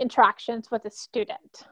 interactions 0.00 0.70
with 0.70 0.84
a 0.84 0.90
student. 0.90 1.64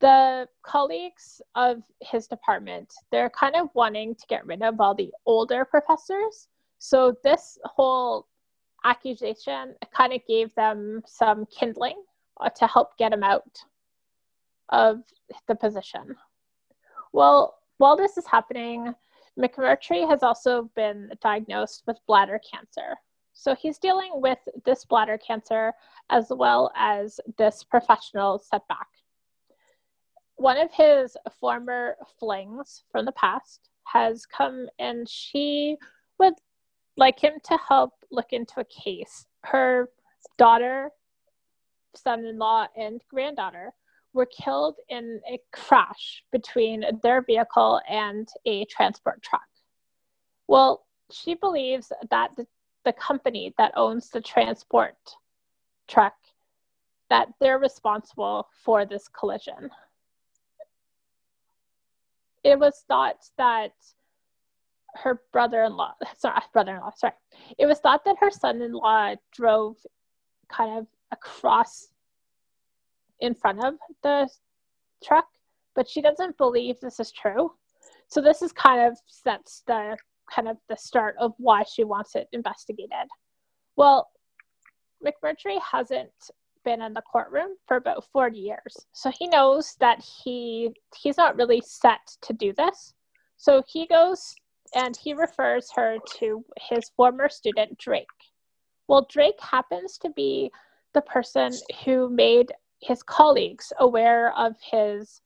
The 0.00 0.48
colleagues 0.62 1.40
of 1.54 1.82
his 2.00 2.26
department, 2.26 2.92
they're 3.10 3.30
kind 3.30 3.54
of 3.54 3.68
wanting 3.74 4.14
to 4.16 4.26
get 4.28 4.44
rid 4.46 4.62
of 4.62 4.80
all 4.80 4.94
the 4.94 5.12
older 5.26 5.64
professors. 5.64 6.48
So 6.78 7.14
this 7.22 7.58
whole 7.64 8.26
accusation 8.84 9.76
kind 9.94 10.12
of 10.12 10.20
gave 10.26 10.52
them 10.54 11.02
some 11.06 11.46
kindling 11.46 12.02
to 12.56 12.66
help 12.66 12.96
get 12.98 13.12
him 13.12 13.22
out 13.22 13.58
of 14.70 15.02
the 15.46 15.54
position. 15.54 16.16
Well, 17.12 17.58
while 17.78 17.96
this 17.96 18.16
is 18.16 18.26
happening, 18.26 18.94
McMurtry 19.38 20.08
has 20.08 20.22
also 20.22 20.70
been 20.74 21.10
diagnosed 21.22 21.84
with 21.86 21.98
bladder 22.08 22.40
cancer. 22.52 22.96
So 23.42 23.56
he's 23.56 23.78
dealing 23.78 24.12
with 24.14 24.38
this 24.64 24.84
bladder 24.84 25.18
cancer 25.18 25.72
as 26.10 26.26
well 26.30 26.70
as 26.76 27.18
this 27.38 27.64
professional 27.64 28.38
setback. 28.38 28.86
One 30.36 30.58
of 30.58 30.70
his 30.70 31.16
former 31.40 31.96
flings 32.20 32.84
from 32.92 33.04
the 33.04 33.10
past 33.10 33.68
has 33.82 34.26
come 34.26 34.68
and 34.78 35.08
she 35.08 35.76
would 36.20 36.34
like 36.96 37.18
him 37.18 37.32
to 37.46 37.58
help 37.68 37.94
look 38.12 38.32
into 38.32 38.60
a 38.60 38.64
case. 38.64 39.26
Her 39.42 39.88
daughter, 40.38 40.90
son 41.96 42.24
in 42.24 42.38
law, 42.38 42.68
and 42.76 43.02
granddaughter 43.10 43.72
were 44.12 44.26
killed 44.26 44.76
in 44.88 45.20
a 45.28 45.40
crash 45.50 46.22
between 46.30 46.84
their 47.02 47.22
vehicle 47.22 47.80
and 47.88 48.28
a 48.46 48.66
transport 48.66 49.20
truck. 49.20 49.42
Well, 50.46 50.86
she 51.10 51.34
believes 51.34 51.90
that 52.08 52.30
the, 52.36 52.46
the 52.84 52.92
company 52.92 53.54
that 53.58 53.72
owns 53.76 54.10
the 54.10 54.20
transport 54.20 54.96
truck 55.88 56.14
that 57.10 57.28
they're 57.40 57.58
responsible 57.58 58.48
for 58.64 58.86
this 58.86 59.08
collision. 59.08 59.70
It 62.42 62.58
was 62.58 62.84
thought 62.88 63.28
that 63.36 63.72
her 64.94 65.22
brother-in-law, 65.32 65.94
sorry, 66.18 66.40
brother-in-law, 66.52 66.92
sorry. 66.96 67.14
It 67.58 67.66
was 67.66 67.78
thought 67.78 68.04
that 68.04 68.16
her 68.20 68.30
son-in-law 68.30 69.16
drove 69.32 69.76
kind 70.48 70.78
of 70.78 70.86
across 71.10 71.88
in 73.20 73.34
front 73.34 73.64
of 73.64 73.74
the 74.02 74.28
truck, 75.04 75.28
but 75.74 75.88
she 75.88 76.02
doesn't 76.02 76.36
believe 76.36 76.80
this 76.80 76.98
is 76.98 77.12
true. 77.12 77.52
So 78.08 78.20
this 78.20 78.42
is 78.42 78.52
kind 78.52 78.90
of 78.90 78.98
sets 79.06 79.62
the 79.66 79.96
kind 80.34 80.48
of 80.48 80.56
the 80.68 80.76
start 80.76 81.16
of 81.18 81.32
why 81.38 81.62
she 81.64 81.84
wants 81.84 82.14
it 82.14 82.28
investigated. 82.32 83.08
Well, 83.76 84.10
McMurtry 85.04 85.58
hasn't 85.60 86.10
been 86.64 86.82
in 86.82 86.94
the 86.94 87.02
courtroom 87.02 87.56
for 87.66 87.76
about 87.76 88.04
40 88.12 88.38
years. 88.38 88.76
So 88.92 89.10
he 89.10 89.26
knows 89.26 89.74
that 89.80 90.00
he 90.00 90.70
he's 90.96 91.16
not 91.16 91.36
really 91.36 91.62
set 91.64 92.16
to 92.22 92.32
do 92.32 92.52
this. 92.52 92.94
So 93.36 93.62
he 93.66 93.86
goes 93.86 94.34
and 94.74 94.96
he 94.96 95.12
refers 95.12 95.70
her 95.74 95.98
to 96.18 96.44
his 96.56 96.90
former 96.96 97.28
student 97.28 97.78
Drake. 97.78 98.06
Well, 98.88 99.06
Drake 99.10 99.40
happens 99.40 99.98
to 99.98 100.10
be 100.10 100.50
the 100.94 101.02
person 101.02 101.52
who 101.84 102.08
made 102.08 102.52
his 102.80 103.02
colleagues 103.02 103.72
aware 103.78 104.36
of 104.36 104.54
his 104.60 105.20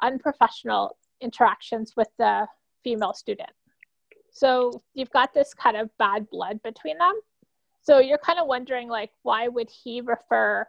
unprofessional 0.00 0.96
interactions 1.20 1.94
with 1.96 2.08
the 2.18 2.46
female 2.82 3.14
student. 3.14 3.50
So 4.32 4.82
you've 4.94 5.10
got 5.10 5.34
this 5.34 5.54
kind 5.54 5.76
of 5.76 5.90
bad 5.98 6.28
blood 6.30 6.62
between 6.62 6.98
them. 6.98 7.14
So 7.82 7.98
you're 7.98 8.18
kind 8.18 8.38
of 8.38 8.46
wondering, 8.46 8.88
like, 8.88 9.10
why 9.22 9.48
would 9.48 9.70
he 9.70 10.00
refer 10.00 10.66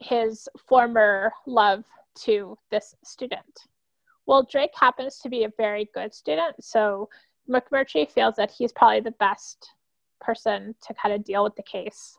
his 0.00 0.48
former 0.66 1.32
love 1.46 1.84
to 2.20 2.56
this 2.70 2.94
student? 3.02 3.66
Well, 4.26 4.42
Drake 4.42 4.74
happens 4.74 5.18
to 5.18 5.28
be 5.28 5.44
a 5.44 5.52
very 5.56 5.88
good 5.94 6.14
student, 6.14 6.62
so 6.62 7.08
McMurtry 7.48 8.08
feels 8.10 8.36
that 8.36 8.50
he's 8.50 8.72
probably 8.72 9.00
the 9.00 9.12
best 9.12 9.70
person 10.20 10.74
to 10.86 10.94
kind 10.94 11.14
of 11.14 11.24
deal 11.24 11.42
with 11.44 11.56
the 11.56 11.62
case. 11.62 12.18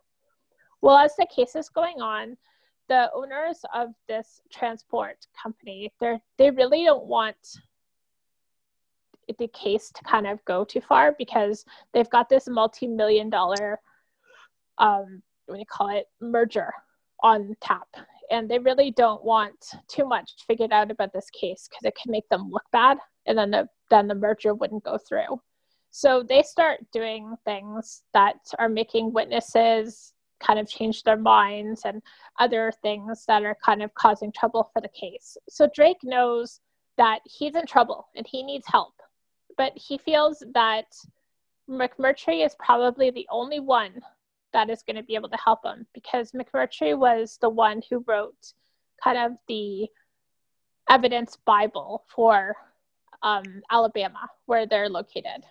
Well, 0.82 0.98
as 0.98 1.16
the 1.16 1.28
case 1.28 1.56
is 1.56 1.70
going 1.70 2.02
on, 2.02 2.36
the 2.88 3.12
owners 3.14 3.64
of 3.76 3.90
this 4.08 4.42
transport 4.52 5.28
company, 5.42 5.94
they 6.00 6.20
they 6.38 6.50
really 6.50 6.84
don't 6.86 7.06
want 7.06 7.38
the 9.38 9.48
case 9.50 9.92
to 9.94 10.04
kind 10.04 10.28
of 10.28 10.44
go 10.46 10.64
too 10.64 10.82
far 10.82 11.16
because 11.18 11.66
they've 11.94 12.10
got 12.10 12.30
this 12.30 12.48
multi-million 12.48 13.30
dollar 13.30 13.80
um 14.78 15.22
what 15.46 15.56
do 15.56 15.60
you 15.60 15.66
call 15.66 15.90
it 15.90 16.06
merger 16.22 16.72
on 17.24 17.56
tap. 17.62 17.88
And 18.32 18.50
they 18.50 18.60
really 18.60 18.92
don't 18.92 19.24
want 19.24 19.56
too 19.88 20.06
much 20.06 20.32
figured 20.48 20.72
out 20.72 20.92
about 20.92 21.12
this 21.14 21.30
case 21.32 21.68
because 21.68 21.86
it 21.86 21.98
can 22.02 22.12
make 22.12 22.30
them 22.30 22.50
look 22.52 22.64
bad 22.72 22.98
and 23.26 23.38
then 23.38 23.52
the 23.52 23.68
then 23.90 24.08
the 24.08 24.16
merger 24.16 24.54
wouldn't 24.54 24.84
go 24.84 24.98
through. 24.98 25.42
So 25.92 26.22
they 26.22 26.44
start 26.44 26.80
doing 26.94 27.36
things 27.46 28.04
that 28.14 28.36
are 28.60 28.70
making 28.70 29.12
witnesses 29.12 30.14
kind 30.40 30.60
of 30.60 30.70
change 30.70 31.04
their 31.04 31.18
minds 31.18 31.82
and 31.86 32.02
other 32.40 32.72
things 32.84 33.26
that 33.28 33.44
are 33.44 33.58
kind 33.66 33.82
of 33.82 33.94
causing 33.96 34.32
trouble 34.32 34.70
for 34.72 34.82
the 34.82 34.90
case. 34.90 35.36
So 35.50 35.68
Drake 35.74 35.98
knows 36.04 36.62
that 36.98 37.20
he's 37.26 37.56
in 37.56 37.66
trouble 37.66 38.08
and 38.16 38.26
he 38.30 38.44
needs 38.44 38.68
help, 38.68 38.94
but 39.60 39.78
he 39.78 39.98
feels 39.98 40.42
that 40.54 40.86
McMurtry 41.70 42.46
is 42.46 42.56
probably 42.58 43.12
the 43.12 43.28
only 43.30 43.60
one 43.60 43.92
that 44.54 44.70
is 44.70 44.84
going 44.84 44.96
to 44.96 45.04
be 45.04 45.16
able 45.16 45.28
to 45.28 45.38
help 45.38 45.66
him 45.66 45.86
because 45.94 46.32
McMurtry 46.32 46.98
was 46.98 47.38
the 47.42 47.50
one 47.50 47.82
who 47.90 48.02
wrote 48.08 48.54
kind 49.04 49.18
of 49.18 49.38
the 49.50 49.90
evidence 50.90 51.38
Bible 51.46 52.06
for 52.08 52.56
um, 53.22 53.44
Alabama, 53.70 54.30
where 54.46 54.66
they're 54.66 54.88
located. 54.88 55.44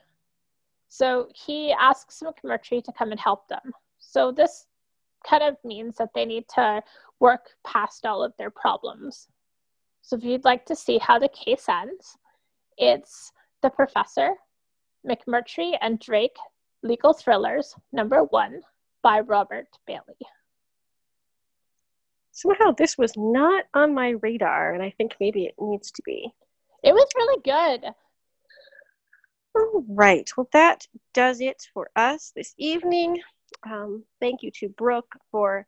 So 0.89 1.29
he 1.35 1.75
asks 1.79 2.23
McMurtry 2.25 2.83
to 2.85 2.93
come 2.93 3.11
and 3.11 3.21
help 3.21 3.47
them. 3.47 3.73
So 3.99 4.33
this 4.33 4.65
kind 5.23 5.43
of 5.43 5.59
means 5.65 5.97
that 5.99 6.15
they 6.15 6.25
need 6.25 6.47
to 6.55 6.83
work 7.21 7.51
past 7.63 8.07
all 8.07 8.25
of 8.25 8.33
their 8.39 8.51
problems. 8.51 9.29
So 10.01 10.17
if 10.17 10.25
you'd 10.25 10.47
like 10.47 10.65
to 10.65 10.75
see 10.75 10.97
how 10.97 11.19
the 11.19 11.29
case 11.29 11.67
ends, 11.69 12.17
it's 12.79 13.33
The 13.63 13.71
Professor, 13.71 14.35
McMurtry 15.07 15.77
and 15.81 15.99
Drake 15.99 16.37
Legal 16.83 17.13
Thrillers, 17.13 17.75
number 17.93 18.23
one 18.25 18.61
by 19.03 19.21
Robert 19.21 19.69
Bailey. 19.87 20.17
Somehow 22.33 22.71
this 22.71 22.97
was 22.97 23.13
not 23.17 23.65
on 23.75 23.95
my 23.95 24.11
radar, 24.23 24.73
and 24.75 24.83
I 24.83 24.91
think 24.97 25.17
maybe 25.19 25.47
it 25.47 25.55
needs 25.59 25.91
to 25.93 26.03
be. 26.05 26.33
It 26.85 26.93
was 26.93 27.09
really 27.17 27.43
good. 27.43 27.91
All 29.57 29.85
right. 29.89 30.31
Well, 30.37 30.49
that 30.53 30.87
does 31.15 31.41
it 31.41 31.67
for 31.75 31.91
us 31.97 32.33
this 32.37 32.55
evening. 32.59 33.19
Um, 33.69 34.05
thank 34.21 34.43
you 34.43 34.53
to 34.61 34.69
Brooke 34.69 35.13
for 35.33 35.67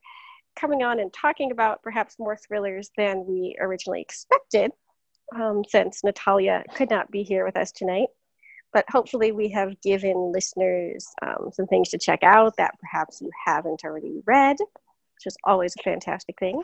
coming 0.55 0.83
on 0.83 1.01
and 1.01 1.13
talking 1.13 1.51
about 1.51 1.83
perhaps 1.83 2.19
more 2.19 2.37
thrillers 2.37 2.91
than 2.97 3.27
we 3.27 3.57
originally 3.61 4.01
expected, 4.01 4.71
um, 5.35 5.63
since 5.69 6.03
Natalia 6.05 6.65
could 6.75 6.91
not 6.91 7.11
be 7.11 7.23
here 7.23 7.45
with 7.45 7.57
us 7.57 7.73
tonight. 7.73 8.09
But 8.73 8.85
hopefully, 8.89 9.33
we 9.33 9.49
have 9.51 9.81
given 9.81 10.33
listeners 10.33 11.07
um, 11.23 11.51
some 11.53 11.67
things 11.67 11.89
to 11.91 11.99
check 11.99 12.23
out 12.23 12.57
that 12.57 12.79
perhaps 12.79 13.21
you 13.21 13.31
haven't 13.45 13.85
already 13.85 14.23
read, 14.27 14.57
which 14.61 15.27
is 15.27 15.37
always 15.45 15.75
a 15.79 15.83
fantastic 15.83 16.39
thing. 16.39 16.63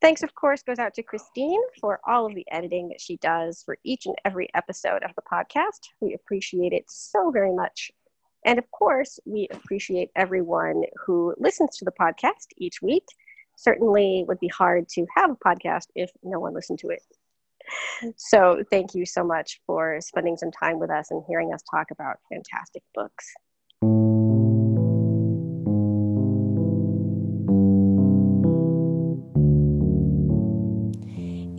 Thanks, 0.00 0.22
of 0.22 0.34
course, 0.34 0.62
goes 0.62 0.78
out 0.78 0.94
to 0.94 1.02
Christine 1.02 1.60
for 1.80 2.00
all 2.04 2.26
of 2.26 2.34
the 2.34 2.46
editing 2.50 2.88
that 2.88 3.00
she 3.00 3.18
does 3.18 3.62
for 3.62 3.76
each 3.84 4.06
and 4.06 4.16
every 4.24 4.48
episode 4.54 5.02
of 5.04 5.14
the 5.14 5.22
podcast. 5.22 5.78
We 6.00 6.14
appreciate 6.14 6.72
it 6.72 6.86
so 6.88 7.30
very 7.30 7.54
much. 7.54 7.92
And 8.44 8.58
of 8.58 8.68
course, 8.72 9.20
we 9.24 9.48
appreciate 9.52 10.10
everyone 10.16 10.82
who 11.06 11.34
listens 11.38 11.76
to 11.76 11.84
the 11.84 11.92
podcast 11.92 12.48
each 12.56 12.82
week. 12.82 13.04
Certainly 13.56 14.24
would 14.26 14.40
be 14.40 14.48
hard 14.48 14.88
to 14.88 15.06
have 15.14 15.30
a 15.30 15.36
podcast 15.36 15.86
if 15.94 16.10
no 16.24 16.40
one 16.40 16.54
listened 16.54 16.80
to 16.80 16.88
it. 16.88 17.02
So, 18.16 18.62
thank 18.70 18.94
you 18.94 19.06
so 19.06 19.24
much 19.24 19.60
for 19.66 20.00
spending 20.00 20.36
some 20.36 20.50
time 20.50 20.78
with 20.78 20.90
us 20.90 21.10
and 21.10 21.22
hearing 21.28 21.52
us 21.52 21.62
talk 21.70 21.90
about 21.90 22.16
fantastic 22.30 22.82
books. 22.94 23.32